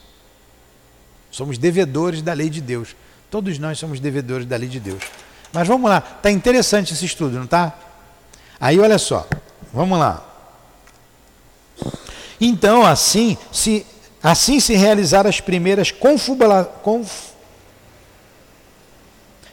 Somos 1.31 1.57
devedores 1.57 2.21
da 2.21 2.33
lei 2.33 2.49
de 2.49 2.59
Deus. 2.59 2.93
Todos 3.31 3.57
nós 3.57 3.79
somos 3.79 4.01
devedores 4.01 4.45
da 4.45 4.57
lei 4.57 4.67
de 4.67 4.81
Deus. 4.81 5.01
Mas 5.53 5.65
vamos 5.65 5.89
lá, 5.89 5.99
está 6.17 6.29
interessante 6.29 6.93
esse 6.93 7.05
estudo, 7.05 7.37
não 7.37 7.45
está? 7.45 7.73
Aí 8.59 8.77
olha 8.77 8.97
só, 8.97 9.25
vamos 9.73 9.97
lá. 9.97 10.25
Então, 12.41 12.85
assim 12.85 13.37
se, 13.49 13.85
assim 14.21 14.59
se 14.59 14.75
realizaram 14.75 15.29
as 15.29 15.39
primeiras 15.39 15.91
confubula, 15.91 16.63
conf, 16.83 17.29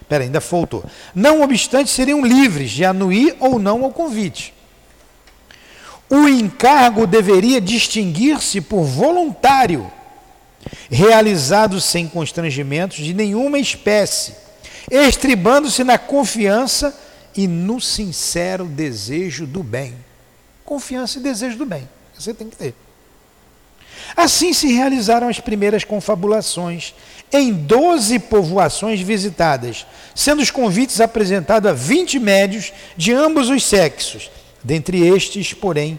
Pera, 0.09 0.23
ainda 0.23 0.41
faltou. 0.41 0.85
Não 1.15 1.43
obstante, 1.43 1.91
seriam 1.91 2.25
livres 2.25 2.71
de 2.71 2.85
anuir 2.85 3.37
ou 3.41 3.59
não 3.59 3.85
ao 3.85 3.91
convite. 3.91 4.55
O 6.09 6.29
encargo 6.29 7.07
deveria 7.07 7.61
distinguir-se 7.61 8.61
por 8.61 8.85
voluntário, 8.85 9.91
realizado 10.89 11.81
sem 11.81 12.07
constrangimentos 12.07 12.99
de 12.99 13.13
nenhuma 13.13 13.59
espécie, 13.59 14.35
estribando-se 14.89 15.83
na 15.83 15.99
confiança 15.99 16.97
e 17.35 17.49
no 17.49 17.81
sincero 17.81 18.65
desejo 18.65 19.47
do 19.47 19.65
bem. 19.65 19.97
Confiança 20.65 21.19
e 21.19 21.23
desejo 21.23 21.59
do 21.59 21.67
bem. 21.67 21.89
Você 22.17 22.33
tem 22.33 22.49
que 22.49 22.57
ter. 22.57 22.75
Assim 24.15 24.53
se 24.53 24.73
realizaram 24.73 25.29
as 25.29 25.41
primeiras 25.41 25.85
confabulações 25.85 26.95
em 27.33 27.53
12 27.53 28.19
povoações 28.21 29.01
visitadas, 29.01 29.87
sendo 30.15 30.43
os 30.43 30.51
convites 30.51 31.01
apresentados 31.01 31.71
a 31.71 31.75
20 31.75 32.19
médios 32.19 32.73
de 32.97 33.13
ambos 33.13 33.49
os 33.49 33.65
sexos. 33.65 34.31
Dentre 34.63 35.07
estes, 35.07 35.53
porém, 35.53 35.99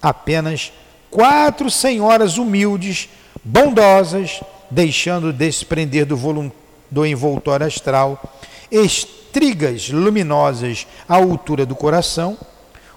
apenas 0.00 0.72
quatro 1.10 1.70
senhoras 1.70 2.38
humildes, 2.38 3.08
bondosas, 3.42 4.40
deixando 4.70 5.32
desprender 5.32 6.06
do, 6.06 6.52
do 6.90 7.04
envoltório 7.04 7.66
astral, 7.66 8.22
estrigas 8.70 9.88
luminosas 9.88 10.86
à 11.08 11.16
altura 11.16 11.66
do 11.66 11.74
coração, 11.74 12.38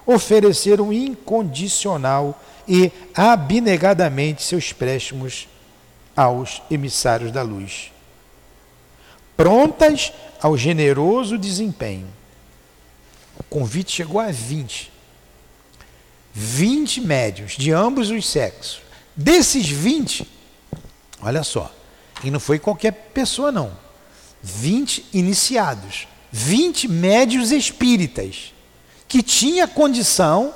ofereceram 0.06 0.92
incondicional 0.92 2.40
e 2.66 2.90
abnegadamente 3.14 4.42
seus 4.42 4.72
préstimos 4.72 5.48
aos 6.16 6.62
emissários 6.70 7.32
da 7.32 7.42
luz, 7.42 7.92
prontas 9.36 10.12
ao 10.40 10.56
generoso 10.56 11.36
desempenho. 11.36 12.06
O 13.38 13.42
convite 13.44 13.92
chegou 13.92 14.20
a 14.20 14.30
20. 14.30 14.92
20 16.32 17.00
médios 17.00 17.52
de 17.52 17.72
ambos 17.72 18.10
os 18.10 18.28
sexos. 18.28 18.82
Desses 19.16 19.68
20, 19.68 20.28
olha 21.22 21.44
só, 21.44 21.72
e 22.24 22.30
não 22.30 22.40
foi 22.40 22.58
qualquer 22.58 22.92
pessoa 22.92 23.52
não. 23.52 23.72
20 24.42 25.06
iniciados, 25.12 26.06
20 26.30 26.88
médios 26.88 27.52
espíritas 27.52 28.52
que 29.06 29.22
tinha 29.22 29.68
condição, 29.68 30.52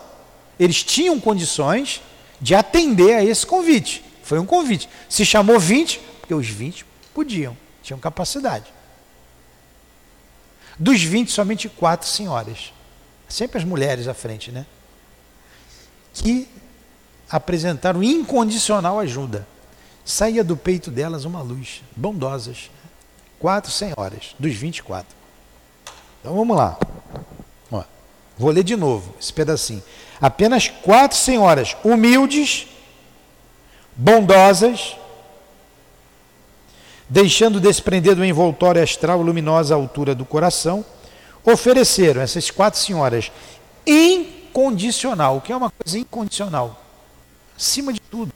eles 0.58 0.82
tinham 0.82 1.20
condições 1.20 2.02
de 2.40 2.54
atender 2.54 3.14
a 3.14 3.24
esse 3.24 3.46
convite. 3.46 4.04
Foi 4.22 4.38
um 4.38 4.46
convite. 4.46 4.88
Se 5.08 5.24
chamou 5.24 5.58
20, 5.58 5.98
porque 6.20 6.34
os 6.34 6.46
20 6.46 6.84
podiam, 7.14 7.56
tinham 7.82 7.98
capacidade. 7.98 8.66
Dos 10.78 11.02
20, 11.02 11.30
somente 11.30 11.68
quatro 11.68 12.06
senhoras. 12.06 12.72
Sempre 13.28 13.58
as 13.58 13.64
mulheres 13.64 14.06
à 14.06 14.14
frente, 14.14 14.52
né? 14.52 14.64
Que 16.14 16.48
apresentaram 17.28 18.02
incondicional 18.02 18.98
ajuda. 18.98 19.46
Saía 20.04 20.42
do 20.42 20.56
peito 20.56 20.90
delas 20.90 21.24
uma 21.24 21.42
luz, 21.42 21.82
bondosas. 21.96 22.70
Quatro 23.38 23.70
senhoras, 23.70 24.34
dos 24.38 24.54
24. 24.54 25.16
Então 26.20 26.34
vamos 26.34 26.56
lá. 26.56 26.78
Ó, 27.70 27.84
vou 28.36 28.50
ler 28.50 28.64
de 28.64 28.76
novo 28.76 29.14
esse 29.20 29.32
pedacinho. 29.32 29.82
Apenas 30.20 30.68
quatro 30.68 31.16
senhoras 31.16 31.76
humildes 31.84 32.66
bondosas, 33.94 34.96
deixando 37.08 37.60
desprender 37.60 38.14
do 38.14 38.24
envoltório 38.24 38.82
astral 38.82 39.22
luminosa 39.22 39.74
altura 39.74 40.14
do 40.14 40.24
coração, 40.24 40.84
ofereceram 41.44 42.20
essas 42.20 42.50
quatro 42.50 42.78
senhoras 42.78 43.30
incondicional, 43.86 45.36
o 45.36 45.40
que 45.40 45.52
é 45.52 45.56
uma 45.56 45.70
coisa 45.70 45.98
incondicional, 45.98 46.82
acima 47.56 47.92
de 47.92 48.00
tudo, 48.00 48.32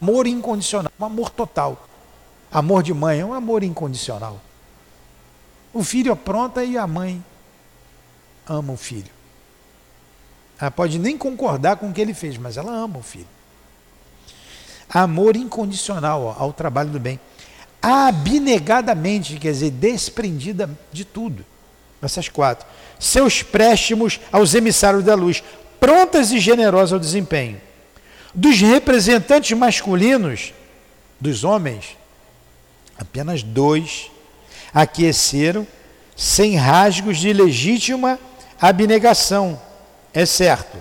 amor 0.00 0.26
incondicional, 0.26 0.92
um 0.98 1.04
amor 1.04 1.30
total. 1.30 1.88
Amor 2.54 2.84
de 2.84 2.94
mãe 2.94 3.18
é 3.18 3.24
um 3.24 3.34
amor 3.34 3.64
incondicional. 3.64 4.40
O 5.72 5.82
filho 5.82 6.12
apronta 6.12 6.62
e 6.62 6.78
a 6.78 6.86
mãe 6.86 7.20
ama 8.46 8.72
o 8.72 8.76
filho. 8.76 9.10
Ela 10.60 10.70
pode 10.70 10.98
nem 10.98 11.18
concordar 11.18 11.76
com 11.76 11.88
o 11.88 11.92
que 11.92 12.00
ele 12.00 12.14
fez, 12.14 12.36
mas 12.36 12.56
ela 12.56 12.72
ama 12.72 12.98
o 12.98 13.02
filho. 13.02 13.26
Amor 14.88 15.36
incondicional 15.36 16.22
ó, 16.22 16.36
ao 16.38 16.52
trabalho 16.52 16.90
do 16.90 17.00
bem. 17.00 17.18
Abnegadamente, 17.82 19.36
quer 19.36 19.52
dizer, 19.52 19.70
desprendida 19.70 20.70
de 20.92 21.04
tudo. 21.04 21.44
Essas 22.00 22.28
quatro. 22.28 22.66
Seus 22.98 23.42
préstimos 23.42 24.20
aos 24.30 24.54
emissários 24.54 25.04
da 25.04 25.14
luz, 25.14 25.42
prontas 25.80 26.30
e 26.30 26.38
generosas 26.38 26.92
ao 26.92 26.98
desempenho. 26.98 27.60
Dos 28.34 28.60
representantes 28.60 29.56
masculinos, 29.56 30.52
dos 31.20 31.44
homens, 31.44 31.96
apenas 32.98 33.42
dois 33.42 34.10
aqueceram 34.72 35.66
sem 36.16 36.56
rasgos 36.56 37.18
de 37.18 37.32
legítima 37.32 38.18
abnegação, 38.60 39.60
é 40.14 40.24
certo 40.24 40.78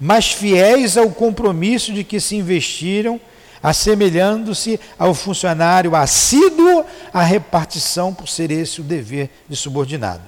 mas 0.00 0.32
fiéis 0.32 0.96
ao 0.96 1.10
compromisso 1.10 1.92
de 1.92 2.02
que 2.02 2.18
se 2.18 2.34
investiram 2.34 3.20
assemelhando-se 3.62 4.80
ao 4.98 5.12
funcionário 5.12 5.94
assíduo 5.94 6.82
à 7.12 7.22
repartição, 7.22 8.14
por 8.14 8.26
ser 8.26 8.50
esse 8.50 8.80
o 8.80 8.84
dever 8.84 9.28
de 9.46 9.54
subordinado. 9.54 10.22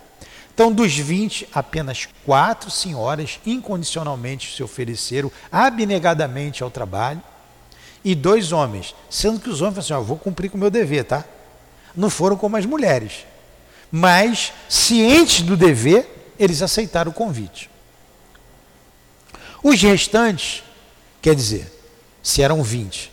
Então, 0.53 0.71
dos 0.71 0.95
20, 0.95 1.49
apenas 1.55 2.07
quatro 2.27 2.71
senhoras 2.71 3.41
incondicionalmente 3.47 4.55
se 4.55 4.63
ofereceram 4.63 5.33
abnegadamente 5.51 6.63
ao 6.63 6.71
trabalho, 6.71 7.23
e 8.05 8.15
dois 8.15 8.53
homens, 8.53 8.95
sendo 9.09 9.41
que 9.41 9.49
os 9.49 9.63
homens 9.63 9.89
falaram 9.89 10.03
assim: 10.03 10.05
oh, 10.05 10.15
vou 10.15 10.19
cumprir 10.19 10.51
com 10.51 10.59
o 10.59 10.61
meu 10.61 10.71
dever, 10.71 11.05
tá? 11.05 11.25
Não 11.97 12.11
foram 12.11 12.37
como 12.37 12.59
as 12.59 12.67
mulheres, 12.67 13.25
mas 13.91 14.53
cientes 14.69 15.41
do 15.41 15.57
dever, 15.57 16.35
eles 16.39 16.61
aceitaram 16.61 17.11
o 17.11 17.15
convite. 17.15 17.72
Os 19.63 19.81
restantes, 19.81 20.65
quer 21.21 21.35
dizer, 21.35 21.73
se 22.23 22.43
eram 22.43 22.63
20, 22.63 23.11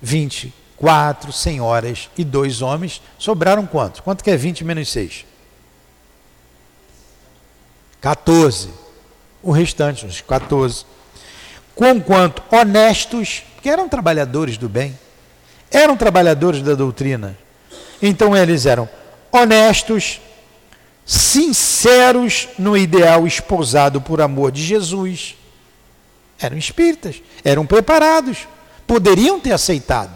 20, 0.00 0.52
quatro 0.76 1.32
senhoras 1.32 2.10
e 2.18 2.24
dois 2.24 2.60
homens, 2.60 3.00
sobraram 3.16 3.64
quanto? 3.66 4.02
Quanto 4.02 4.24
que 4.24 4.30
é 4.30 4.36
20 4.36 4.64
menos 4.64 4.90
6? 4.90 5.24
14. 8.00 8.68
O 9.40 9.52
restante, 9.52 10.04
os 10.04 10.20
14. 10.20 10.84
Conquanto 11.74 12.42
honestos, 12.50 13.44
que 13.62 13.70
eram 13.70 13.88
trabalhadores 13.88 14.58
do 14.58 14.68
bem, 14.68 14.98
eram 15.70 15.96
trabalhadores 15.96 16.62
da 16.62 16.74
doutrina. 16.74 17.38
Então 18.02 18.36
eles 18.36 18.66
eram 18.66 18.88
honestos, 19.30 20.20
sinceros 21.06 22.48
no 22.58 22.76
ideal 22.76 23.24
esposado 23.24 24.00
por 24.00 24.20
amor 24.20 24.50
de 24.50 24.62
Jesus. 24.62 25.36
Eram 26.42 26.58
espíritas, 26.58 27.22
eram 27.44 27.64
preparados, 27.64 28.48
poderiam 28.86 29.38
ter 29.38 29.52
aceitado, 29.52 30.12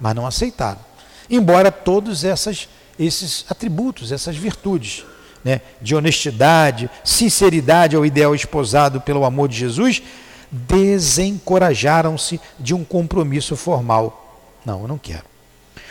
mas 0.00 0.14
não 0.14 0.26
aceitaram. 0.26 0.80
Embora 1.28 1.70
todos 1.70 2.24
essas, 2.24 2.68
esses 2.98 3.44
atributos, 3.48 4.10
essas 4.10 4.36
virtudes 4.36 5.04
né, 5.44 5.60
de 5.80 5.94
honestidade, 5.94 6.90
sinceridade 7.04 7.94
ao 7.94 8.06
ideal 8.06 8.34
esposado 8.34 9.00
pelo 9.00 9.24
amor 9.24 9.48
de 9.48 9.56
Jesus, 9.56 10.02
desencorajaram-se 10.50 12.40
de 12.58 12.74
um 12.74 12.82
compromisso 12.82 13.54
formal. 13.54 14.42
Não, 14.64 14.82
eu 14.82 14.88
não 14.88 14.98
quero. 14.98 15.24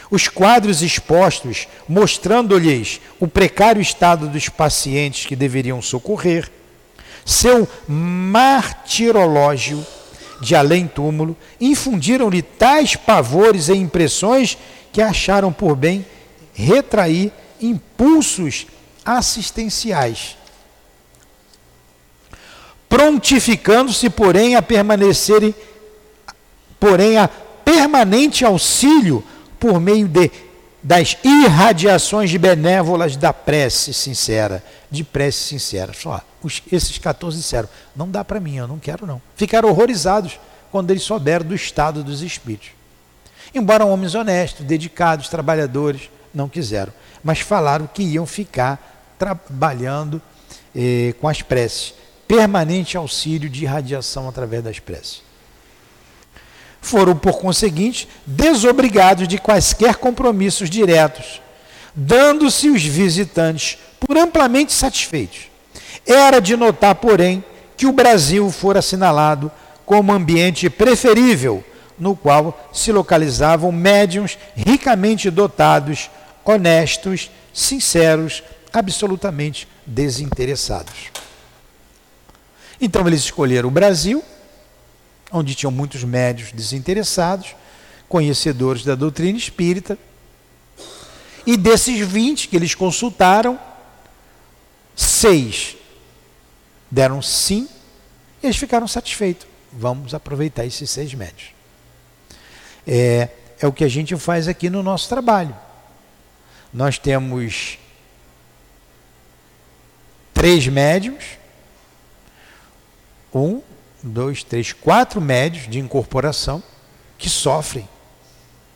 Os 0.10 0.28
quadros 0.28 0.82
expostos, 0.82 1.68
mostrando-lhes 1.88 3.00
o 3.20 3.28
precário 3.28 3.82
estado 3.82 4.28
dos 4.28 4.50
pacientes 4.50 5.26
que 5.26 5.36
deveriam 5.36 5.82
socorrer, 5.82 6.52
seu 7.26 7.67
martirológio 7.88 9.86
de 10.39 10.55
além-túmulo, 10.55 11.36
infundiram-lhe 11.59 12.43
tais 12.43 12.95
pavores 12.95 13.67
e 13.67 13.73
impressões 13.73 14.57
que 14.93 15.01
acharam 15.01 15.51
por 15.51 15.76
bem 15.76 16.05
retrair 16.53 17.32
impulsos 17.59 18.67
assistenciais, 19.03 20.38
prontificando-se, 22.88 24.09
porém, 24.09 24.55
a 24.55 24.61
permanecerem, 24.61 25.53
porém, 26.80 27.17
a 27.17 27.28
permanente 27.28 28.45
auxílio 28.45 29.23
por 29.59 29.80
meio 29.80 30.07
de 30.07 30.32
das 30.86 31.18
irradiações 31.24 32.36
benévolas 32.38 33.18
da 33.18 33.34
prece 33.34 33.92
sincera, 33.92 34.64
de 34.92 35.04
prece 35.04 35.40
sincera. 35.40 35.92
Só 35.94 36.22
os, 36.44 36.62
esses 36.72 37.00
14 37.00 37.36
disseram: 37.36 37.68
não 37.96 38.08
dá 38.08 38.24
para 38.24 38.40
mim, 38.40 38.58
eu 38.58 38.68
não 38.68 38.78
quero 38.78 39.08
não. 39.08 39.20
Ficaram 39.36 39.68
horrorizados 39.68 40.40
quando 40.72 40.92
eles 40.92 41.02
souberam 41.02 41.44
do 41.44 41.56
estado 41.56 42.04
dos 42.04 42.22
espíritos. 42.22 42.70
Embora 43.52 43.84
homens 43.84 44.14
honestos, 44.14 44.64
dedicados, 44.64 45.28
trabalhadores, 45.28 46.08
não 46.32 46.48
quiseram, 46.48 46.94
mas 47.24 47.40
falaram 47.40 47.90
que 47.92 48.04
iam 48.04 48.28
ficar 48.28 49.16
trabalhando 49.18 50.22
eh, 50.76 51.16
com 51.20 51.28
as 51.28 51.42
preces. 51.42 51.96
Permanente 52.28 52.96
auxílio 52.96 53.50
de 53.50 53.64
irradiação 53.64 54.30
através 54.30 54.64
das 54.64 54.78
preces. 54.78 55.24
Foram, 56.86 57.16
por 57.16 57.40
conseguinte, 57.40 58.08
desobrigados 58.28 59.28
de 59.28 59.40
quaisquer 59.40 59.96
compromissos 59.96 60.70
diretos, 60.70 61.42
dando-se 61.96 62.70
os 62.70 62.84
visitantes 62.86 63.80
por 64.00 64.16
amplamente 64.16 64.72
satisfeitos. 64.72 65.48
Era 66.06 66.40
de 66.40 66.56
notar, 66.56 66.94
porém, 66.94 67.44
que 67.76 67.88
o 67.88 67.92
Brasil 67.92 68.52
fora 68.52 68.78
assinalado 68.78 69.52
como 69.84 70.14
ambiente 70.14 70.70
preferível, 70.70 71.64
no 71.98 72.16
qual 72.16 72.70
se 72.72 72.92
localizavam 72.92 73.72
médiums 73.72 74.38
ricamente 74.56 75.32
dotados, 75.32 76.12
honestos, 76.46 77.32
sinceros, 77.52 78.44
absolutamente 78.72 79.68
desinteressados. 79.88 81.10
Então 82.80 83.08
eles 83.08 83.22
escolheram 83.22 83.70
o 83.70 83.72
Brasil, 83.72 84.24
onde 85.38 85.54
tinham 85.54 85.72
muitos 85.72 86.04
médios 86.04 86.54
desinteressados, 86.54 87.56
conhecedores 88.08 88.86
da 88.86 88.96
doutrina 88.96 89.38
espírita, 89.38 89.98
e 91.46 91.58
desses 91.58 92.00
20 92.00 92.48
que 92.48 92.56
eles 92.56 92.74
consultaram, 92.74 93.60
seis 94.96 95.76
deram 96.90 97.22
sim, 97.22 97.68
e 98.42 98.48
eles 98.48 98.56
ficaram 98.56 98.88
satisfeitos. 98.88 99.46
Vamos 99.74 100.14
aproveitar 100.14 100.66
esses 100.66 100.90
seis 100.90 101.14
médios. 101.14 101.50
É, 102.88 103.30
é 103.60 103.68
o 103.68 103.74
que 103.74 103.84
a 103.84 103.90
gente 103.90 104.16
faz 104.16 104.48
aqui 104.48 104.70
no 104.70 104.82
nosso 104.82 105.10
trabalho. 105.10 105.56
Nós 106.74 106.98
temos 106.98 107.78
três 110.34 110.66
médios, 110.68 111.24
um, 113.34 113.62
dois, 114.06 114.43
três, 114.43 114.72
quatro 114.72 115.20
médios 115.20 115.68
de 115.68 115.80
incorporação 115.80 116.62
que 117.18 117.30
sofrem, 117.30 117.88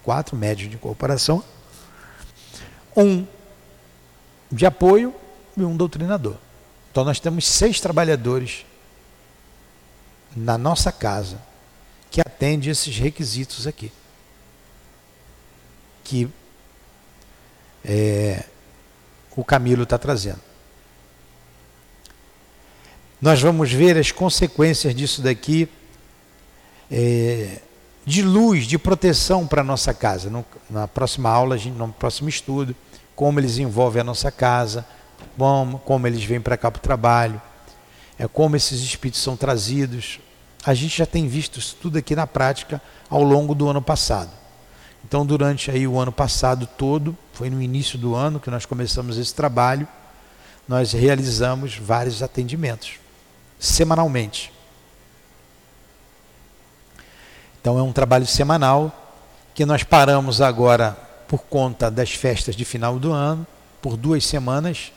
quatro 0.03 0.35
médios 0.35 0.69
de 0.69 0.75
incorporação, 0.75 1.43
um 2.95 3.25
de 4.51 4.65
apoio 4.65 5.13
e 5.55 5.63
um 5.63 5.77
doutrinador. 5.77 6.35
Então 6.91 7.03
nós 7.03 7.19
temos 7.19 7.45
seis 7.45 7.79
trabalhadores 7.79 8.65
na 10.35 10.57
nossa 10.57 10.91
casa 10.91 11.39
que 12.09 12.19
atendem 12.19 12.71
esses 12.71 12.97
requisitos 12.97 13.67
aqui. 13.67 13.91
Que 16.03 16.27
é, 17.85 18.45
o 19.35 19.43
Camilo 19.43 19.83
está 19.83 19.97
trazendo. 19.97 20.48
Nós 23.21 23.41
vamos 23.41 23.69
ver 23.69 23.97
as 23.97 24.13
consequências 24.13 24.95
disso 24.95 25.21
daqui 25.21 25.67
é, 26.89 27.59
de 28.05 28.21
luz, 28.21 28.65
de 28.65 28.77
proteção 28.77 29.45
para 29.45 29.59
a 29.59 29.63
nossa 29.63 29.93
casa. 29.93 30.29
No, 30.29 30.45
na 30.69 30.87
próxima 30.87 31.29
aula, 31.29 31.57
no 31.57 31.91
próximo 31.91 32.29
estudo, 32.29 32.73
como 33.17 33.37
eles 33.37 33.57
envolvem 33.57 33.99
a 33.99 34.05
nossa 34.05 34.31
casa, 34.31 34.85
como, 35.37 35.79
como 35.79 36.07
eles 36.07 36.23
vêm 36.23 36.39
para 36.39 36.55
cá 36.55 36.71
para 36.71 36.79
o 36.79 36.81
trabalho, 36.81 37.41
é, 38.17 38.25
como 38.25 38.55
esses 38.55 38.79
espíritos 38.79 39.21
são 39.21 39.35
trazidos. 39.35 40.21
A 40.65 40.73
gente 40.73 40.97
já 40.97 41.05
tem 41.05 41.27
visto 41.27 41.59
isso 41.59 41.75
tudo 41.81 41.97
aqui 41.97 42.15
na 42.15 42.25
prática 42.25 42.81
ao 43.09 43.21
longo 43.21 43.53
do 43.53 43.67
ano 43.67 43.81
passado. 43.81 44.31
Então, 45.03 45.25
durante 45.25 45.69
aí 45.69 45.85
o 45.85 45.99
ano 45.99 46.11
passado 46.11 46.65
todo, 46.65 47.17
foi 47.33 47.49
no 47.49 47.61
início 47.61 47.99
do 47.99 48.15
ano 48.15 48.39
que 48.39 48.49
nós 48.49 48.65
começamos 48.65 49.17
esse 49.17 49.35
trabalho, 49.35 49.85
nós 50.65 50.93
realizamos 50.93 51.75
vários 51.75 52.23
atendimentos 52.23 52.99
semanalmente. 53.59 54.53
Então 57.61 57.77
é 57.77 57.83
um 57.83 57.91
trabalho 57.91 58.25
semanal 58.25 58.95
que 59.53 59.65
nós 59.65 59.83
paramos 59.83 60.39
agora 60.39 60.97
por 61.27 61.41
conta 61.43 61.91
das 61.91 62.11
festas 62.11 62.55
de 62.55 62.63
final 62.63 62.97
do 62.97 63.11
ano, 63.11 63.45
por 63.81 63.97
duas 63.97 64.25
semanas, 64.25 64.93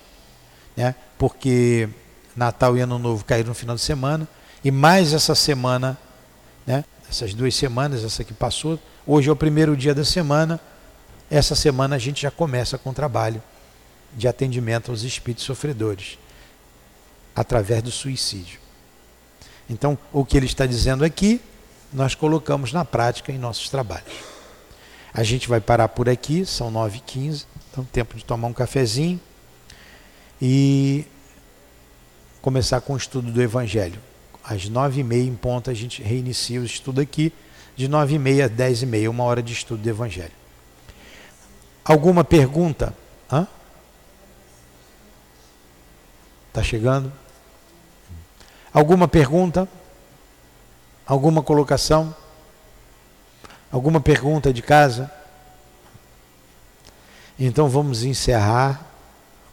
né? 0.77 0.95
porque 1.19 1.89
Natal 2.37 2.77
e 2.77 2.81
Ano 2.81 2.99
Novo 2.99 3.25
caíram 3.25 3.49
no 3.49 3.55
final 3.55 3.75
de 3.75 3.83
semana, 3.83 4.27
e 4.65 4.71
mais 4.71 5.13
essa 5.13 5.35
semana, 5.35 5.99
né? 6.65 6.85
essas 7.11 7.35
duas 7.35 7.55
semanas, 7.55 8.05
essa 8.05 8.23
que 8.23 8.33
passou, 8.33 8.79
hoje 9.07 9.29
é 9.29 9.33
o 9.33 9.37
primeiro 9.37 9.77
dia 9.77 9.95
da 9.95 10.05
semana, 10.05 10.61
essa 11.29 11.55
semana 11.55 11.97
a 11.97 11.99
gente 11.99 12.23
já 12.23 12.31
começa 12.31 12.79
com 12.79 12.91
o 12.91 12.95
trabalho 12.95 13.43
de 14.15 14.29
atendimento 14.29 14.91
aos 14.91 15.03
espíritos 15.03 15.45
sofredores 15.45 16.19
através 17.35 17.83
do 17.83 17.91
suicídio. 17.91 18.61
Então, 19.69 19.99
o 20.13 20.25
que 20.25 20.37
ele 20.37 20.47
está 20.47 20.67
dizendo 20.67 21.05
aqui, 21.05 21.41
nós 21.93 22.15
colocamos 22.15 22.73
na 22.73 22.85
prática 22.85 23.33
em 23.33 23.39
nossos 23.39 23.69
trabalhos. 23.69 24.13
A 25.15 25.23
gente 25.23 25.49
vai 25.49 25.61
parar 25.61 25.89
por 25.89 26.09
aqui, 26.09 26.45
são 26.47 26.73
9h15, 26.73 27.45
então 27.71 27.85
tempo 27.85 28.17
de 28.17 28.25
tomar 28.25 28.49
um 28.49 28.53
cafezinho 28.53 29.21
e 30.41 31.05
começar 32.41 32.81
com 32.81 32.95
o 32.95 32.97
estudo 32.97 33.31
do 33.31 33.43
Evangelho. 33.43 34.01
Às 34.43 34.69
9h30 34.69 35.27
em 35.27 35.35
ponto 35.35 35.71
a 35.71 35.75
gente 35.75 36.03
reinicia 36.03 36.61
o 36.61 36.65
estudo 36.65 37.01
aqui, 37.01 37.33
de 37.77 37.89
nove 37.89 38.15
e 38.15 38.19
meia 38.19 38.47
a 38.47 38.49
dez 38.49 38.83
e 38.83 38.87
meia, 38.87 39.11
uma 39.11 39.25
hora 39.25 39.43
de 39.43 39.53
estudo 39.53 39.83
do 39.83 39.89
Evangelho. 39.89 40.33
Alguma 41.85 42.25
pergunta? 42.25 42.95
Está 46.49 46.63
chegando? 46.63 47.11
Alguma 48.73 49.07
pergunta? 49.07 49.69
Alguma 51.07 51.43
colocação? 51.43 52.15
Alguma 53.71 54.01
pergunta 54.01 54.53
de 54.53 54.63
casa? 54.63 55.11
Então 57.39 57.69
vamos 57.69 58.05
encerrar 58.05 58.87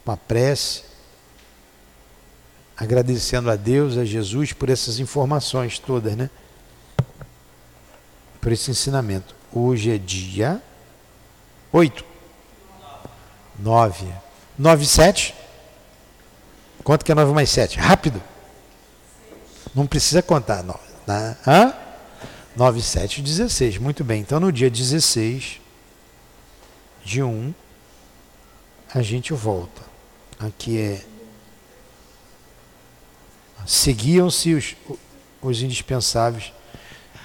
com 0.05 0.11
a 0.11 0.17
prece, 0.17 0.83
agradecendo 2.77 3.51
a 3.51 3.55
Deus, 3.55 3.97
a 3.97 4.05
Jesus 4.05 4.53
por 4.53 4.69
essas 4.69 4.99
informações 4.99 5.79
todas, 5.79 6.15
né? 6.15 6.29
Por 8.39 8.51
esse 8.51 8.71
ensinamento. 8.71 9.35
Hoje 9.51 9.93
é 9.93 9.97
dia 9.97 10.61
8. 11.71 12.05
9. 13.59 14.07
9 14.57 14.85
7. 14.85 15.35
Quanto 16.83 17.03
que 17.03 17.11
é 17.11 17.15
9 17.15 17.33
mais 17.33 17.49
7? 17.49 17.77
Rápido. 17.77 18.21
Não 19.79 19.87
precisa 19.87 20.21
contar. 20.21 20.61
Não. 20.61 20.77
Né? 21.07 21.37
Hã? 21.47 21.73
9, 22.53 22.81
7, 22.81 23.21
16. 23.21 23.77
Muito 23.77 24.03
bem. 24.03 24.19
Então, 24.19 24.37
no 24.37 24.51
dia 24.51 24.69
16 24.69 25.61
de 27.05 27.23
1, 27.23 27.53
a 28.93 29.01
gente 29.01 29.31
volta. 29.31 29.81
Aqui 30.37 30.77
é. 30.77 31.01
Seguiam-se 33.65 34.53
os, 34.53 34.75
os 35.41 35.61
indispensáveis. 35.61 36.51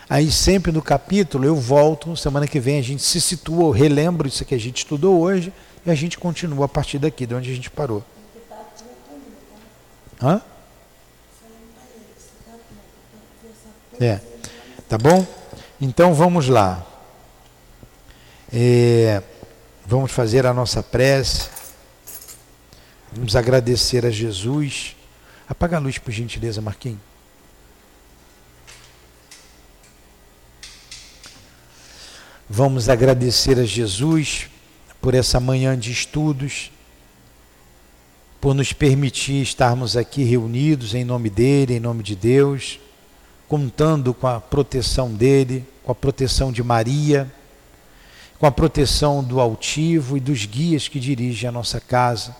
Aí, 0.08 0.30
sempre 0.30 0.70
no 0.70 0.80
capítulo, 0.80 1.44
eu 1.44 1.56
volto. 1.56 2.16
Semana 2.16 2.46
que 2.46 2.60
vem 2.60 2.78
a 2.78 2.82
gente 2.82 3.02
se 3.02 3.20
situa, 3.20 3.64
eu 3.64 3.70
relembro 3.72 4.28
isso 4.28 4.44
que 4.44 4.54
a 4.54 4.60
gente 4.60 4.76
estudou 4.76 5.20
hoje 5.20 5.52
e 5.84 5.90
a 5.90 5.94
gente 5.96 6.16
continua 6.16 6.66
a 6.66 6.68
partir 6.68 7.00
daqui, 7.00 7.26
de 7.26 7.34
onde 7.34 7.50
a 7.50 7.54
gente 7.54 7.68
parou. 7.68 8.04
Hã? 10.22 10.40
É. 14.00 14.20
Tá 14.88 14.98
bom? 14.98 15.26
Então 15.80 16.14
vamos 16.14 16.48
lá. 16.48 16.84
É, 18.52 19.22
vamos 19.86 20.10
fazer 20.10 20.46
a 20.46 20.52
nossa 20.52 20.82
prece. 20.82 21.48
Vamos 23.12 23.36
agradecer 23.36 24.04
a 24.04 24.10
Jesus. 24.10 24.96
Apaga 25.48 25.76
a 25.76 25.80
luz, 25.80 25.98
por 25.98 26.10
gentileza, 26.10 26.60
Marquinhos. 26.60 27.00
Vamos 32.48 32.88
agradecer 32.88 33.58
a 33.58 33.64
Jesus 33.64 34.48
por 35.00 35.14
essa 35.14 35.40
manhã 35.40 35.78
de 35.78 35.90
estudos, 35.90 36.70
por 38.40 38.54
nos 38.54 38.72
permitir 38.72 39.42
estarmos 39.42 39.96
aqui 39.96 40.24
reunidos 40.24 40.94
em 40.94 41.04
nome 41.04 41.30
dele, 41.30 41.74
em 41.74 41.80
nome 41.80 42.02
de 42.02 42.14
Deus 42.14 42.78
contando 43.48 44.14
com 44.14 44.26
a 44.26 44.40
proteção 44.40 45.12
dele, 45.12 45.66
com 45.82 45.92
a 45.92 45.94
proteção 45.94 46.50
de 46.50 46.62
Maria, 46.62 47.32
com 48.38 48.46
a 48.46 48.52
proteção 48.52 49.22
do 49.22 49.40
altivo 49.40 50.16
e 50.16 50.20
dos 50.20 50.44
guias 50.44 50.88
que 50.88 50.98
dirigem 50.98 51.48
a 51.48 51.52
nossa 51.52 51.80
casa, 51.80 52.34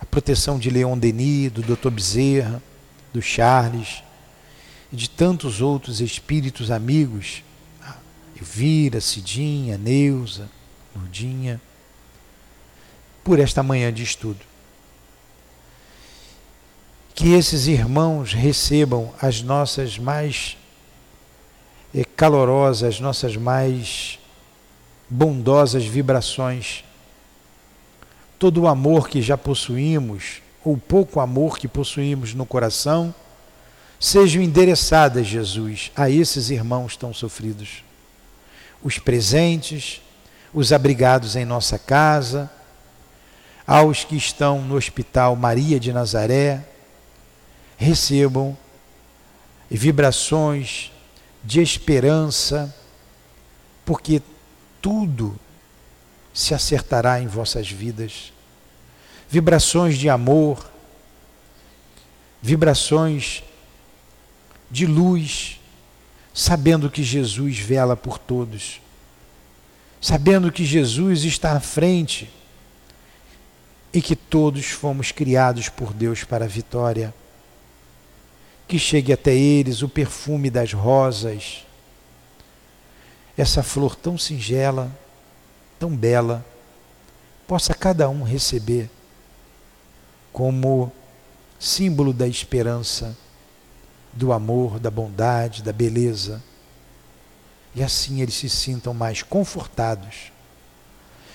a 0.00 0.04
proteção 0.04 0.58
de 0.58 0.70
Leon 0.70 0.98
Denis, 0.98 1.50
do 1.50 1.62
Dr. 1.62 1.90
Bezerra, 1.90 2.62
do 3.12 3.22
Charles 3.22 4.02
e 4.92 4.96
de 4.96 5.08
tantos 5.08 5.60
outros 5.60 6.00
espíritos 6.00 6.70
amigos, 6.70 7.42
Elvira, 8.36 9.00
Cidinha, 9.00 9.78
Neuza, 9.78 10.50
Nurdinha, 10.94 11.60
por 13.22 13.38
esta 13.38 13.62
manhã 13.62 13.92
de 13.92 14.02
estudo 14.02 14.53
que 17.14 17.32
esses 17.32 17.68
irmãos 17.68 18.32
recebam 18.32 19.12
as 19.22 19.40
nossas 19.40 19.98
mais 19.98 20.56
calorosas, 22.16 22.98
nossas 22.98 23.36
mais 23.36 24.18
bondosas 25.08 25.84
vibrações, 25.84 26.84
todo 28.36 28.62
o 28.62 28.66
amor 28.66 29.08
que 29.08 29.22
já 29.22 29.38
possuímos, 29.38 30.42
ou 30.64 30.76
pouco 30.76 31.20
amor 31.20 31.56
que 31.56 31.68
possuímos 31.68 32.34
no 32.34 32.44
coração, 32.44 33.14
sejam 34.00 34.42
endereçadas, 34.42 35.26
Jesus, 35.26 35.92
a 35.94 36.10
esses 36.10 36.50
irmãos 36.50 36.96
tão 36.96 37.14
sofridos. 37.14 37.84
Os 38.82 38.98
presentes, 38.98 40.02
os 40.52 40.72
abrigados 40.72 41.36
em 41.36 41.44
nossa 41.44 41.78
casa, 41.78 42.50
aos 43.64 44.02
que 44.02 44.16
estão 44.16 44.60
no 44.62 44.74
Hospital 44.74 45.36
Maria 45.36 45.78
de 45.78 45.92
Nazaré, 45.92 46.73
recebam 47.84 48.56
vibrações 49.70 50.90
de 51.44 51.60
esperança, 51.60 52.74
porque 53.84 54.22
tudo 54.80 55.38
se 56.32 56.54
acertará 56.54 57.20
em 57.20 57.26
vossas 57.26 57.70
vidas. 57.70 58.32
Vibrações 59.28 59.98
de 59.98 60.08
amor, 60.08 60.70
vibrações 62.40 63.44
de 64.70 64.86
luz, 64.86 65.60
sabendo 66.32 66.90
que 66.90 67.02
Jesus 67.02 67.58
vela 67.58 67.96
por 67.96 68.18
todos, 68.18 68.80
sabendo 70.00 70.50
que 70.50 70.64
Jesus 70.64 71.24
está 71.24 71.52
à 71.52 71.60
frente 71.60 72.30
e 73.92 74.00
que 74.00 74.16
todos 74.16 74.66
fomos 74.66 75.12
criados 75.12 75.68
por 75.68 75.92
Deus 75.92 76.24
para 76.24 76.46
a 76.46 76.48
vitória 76.48 77.14
que 78.66 78.78
chegue 78.78 79.12
até 79.12 79.34
eles 79.34 79.82
o 79.82 79.88
perfume 79.88 80.50
das 80.50 80.72
rosas, 80.72 81.64
essa 83.36 83.62
flor 83.62 83.96
tão 83.96 84.16
singela, 84.16 84.90
tão 85.78 85.94
bela, 85.94 86.44
possa 87.46 87.74
cada 87.74 88.08
um 88.08 88.22
receber 88.22 88.88
como 90.32 90.90
símbolo 91.58 92.12
da 92.12 92.26
esperança, 92.26 93.16
do 94.12 94.32
amor, 94.32 94.78
da 94.78 94.90
bondade, 94.90 95.62
da 95.62 95.72
beleza. 95.72 96.42
E 97.74 97.82
assim 97.82 98.20
eles 98.22 98.34
se 98.34 98.48
sintam 98.48 98.94
mais 98.94 99.22
confortados. 99.22 100.32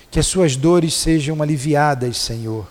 Que 0.10 0.20
as 0.20 0.26
suas 0.26 0.56
dores 0.56 0.94
sejam 0.94 1.42
aliviadas, 1.42 2.18
Senhor. 2.18 2.68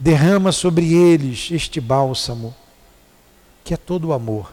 Derrama 0.00 0.50
sobre 0.50 0.92
eles 0.92 1.50
este 1.52 1.80
bálsamo 1.80 2.54
que 3.64 3.72
é 3.72 3.76
todo 3.76 4.08
o 4.08 4.12
amor 4.12 4.52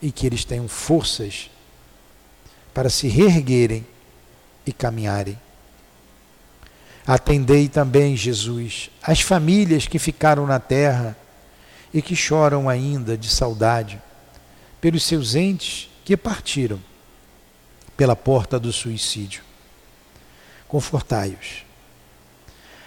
e 0.00 0.10
que 0.10 0.26
eles 0.26 0.44
tenham 0.44 0.66
forças 0.66 1.50
para 2.72 2.88
se 2.88 3.06
reerguerem 3.08 3.86
e 4.64 4.72
caminharem. 4.72 5.38
Atendei 7.06 7.68
também, 7.68 8.16
Jesus, 8.16 8.90
as 9.02 9.20
famílias 9.20 9.86
que 9.86 9.98
ficaram 9.98 10.46
na 10.46 10.58
terra 10.58 11.16
e 11.92 12.00
que 12.00 12.16
choram 12.16 12.68
ainda 12.68 13.16
de 13.16 13.28
saudade 13.28 14.00
pelos 14.80 15.02
seus 15.02 15.34
entes 15.34 15.90
que 16.04 16.16
partiram 16.16 16.80
pela 17.96 18.14
porta 18.14 18.58
do 18.58 18.72
suicídio. 18.72 19.42
Confortai-os. 20.68 21.64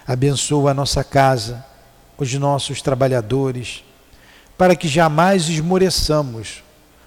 Abençoa 0.08 0.72
a 0.72 0.74
nossa 0.74 1.04
casa, 1.04 1.66
os 2.18 2.34
nossos 2.36 2.82
trabalhadores, 2.82 3.84
para 4.62 4.76
que 4.76 4.88
jamais 4.88 5.50
esmoreçamos 5.50 6.64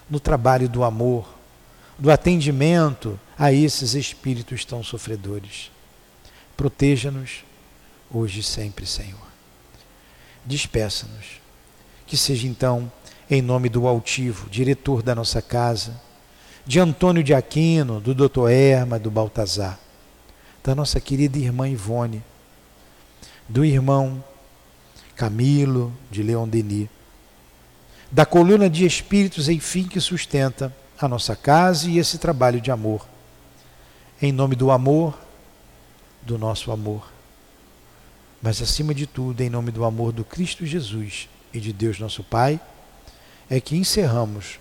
no 0.09 0.19
trabalho 0.19 0.67
do 0.67 0.83
amor, 0.83 1.25
do 1.97 2.11
atendimento 2.11 3.17
a 3.39 3.53
esses 3.53 3.93
espíritos 3.93 4.65
tão 4.65 4.83
sofredores. 4.83 5.71
Proteja-nos 6.57 7.45
hoje 8.11 8.41
e 8.41 8.43
sempre, 8.43 8.85
Senhor. 8.85 9.25
Despeça-nos. 10.45 11.39
Que 12.05 12.17
seja 12.17 12.45
então, 12.45 12.91
em 13.29 13.41
nome 13.41 13.69
do 13.69 13.87
altivo, 13.87 14.49
diretor 14.49 15.01
da 15.01 15.15
nossa 15.15 15.41
casa, 15.41 15.97
de 16.65 16.77
Antônio 16.77 17.23
de 17.23 17.33
Aquino, 17.33 18.01
do 18.01 18.13
doutor 18.13 18.51
Erma, 18.51 18.99
do 18.99 19.09
Baltazar, 19.09 19.79
da 20.61 20.75
nossa 20.75 20.99
querida 20.99 21.37
irmã 21.37 21.69
Ivone, 21.69 22.21
do 23.47 23.63
irmão 23.63 24.21
Camilo, 25.15 25.93
de 26.11 26.21
Leon 26.21 26.49
Denis, 26.49 26.89
da 28.15 28.25
coluna 28.25 28.69
de 28.69 28.85
espíritos, 28.85 29.49
enfim, 29.49 29.83
que 29.83 29.99
sustenta 29.99 30.73
a 30.97 31.05
nossa 31.05 31.35
casa 31.35 31.89
e 31.89 31.97
esse 31.97 32.17
trabalho 32.17 32.61
de 32.61 32.71
amor. 32.71 33.05
Em 34.21 34.31
nome 34.31 34.55
do 34.55 34.71
amor, 34.71 35.19
do 36.21 36.37
nosso 36.37 36.71
amor. 36.71 37.11
Mas 38.41 38.61
acima 38.61 38.95
de 38.95 39.05
tudo, 39.05 39.41
em 39.41 39.49
nome 39.49 39.69
do 39.69 39.83
amor 39.83 40.13
do 40.13 40.23
Cristo 40.23 40.65
Jesus 40.65 41.27
e 41.53 41.59
de 41.59 41.73
Deus 41.73 41.99
nosso 41.99 42.23
Pai, 42.23 42.57
é 43.49 43.59
que 43.59 43.75
encerramos 43.75 44.59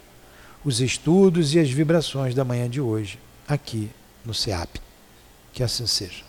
os 0.65 0.81
estudos 0.81 1.55
e 1.55 1.61
as 1.61 1.71
vibrações 1.71 2.35
da 2.35 2.45
manhã 2.45 2.69
de 2.69 2.81
hoje, 2.81 3.21
aqui 3.47 3.89
no 4.25 4.35
SEAP. 4.35 4.81
Que 5.53 5.63
assim 5.63 5.87
seja. 5.87 6.25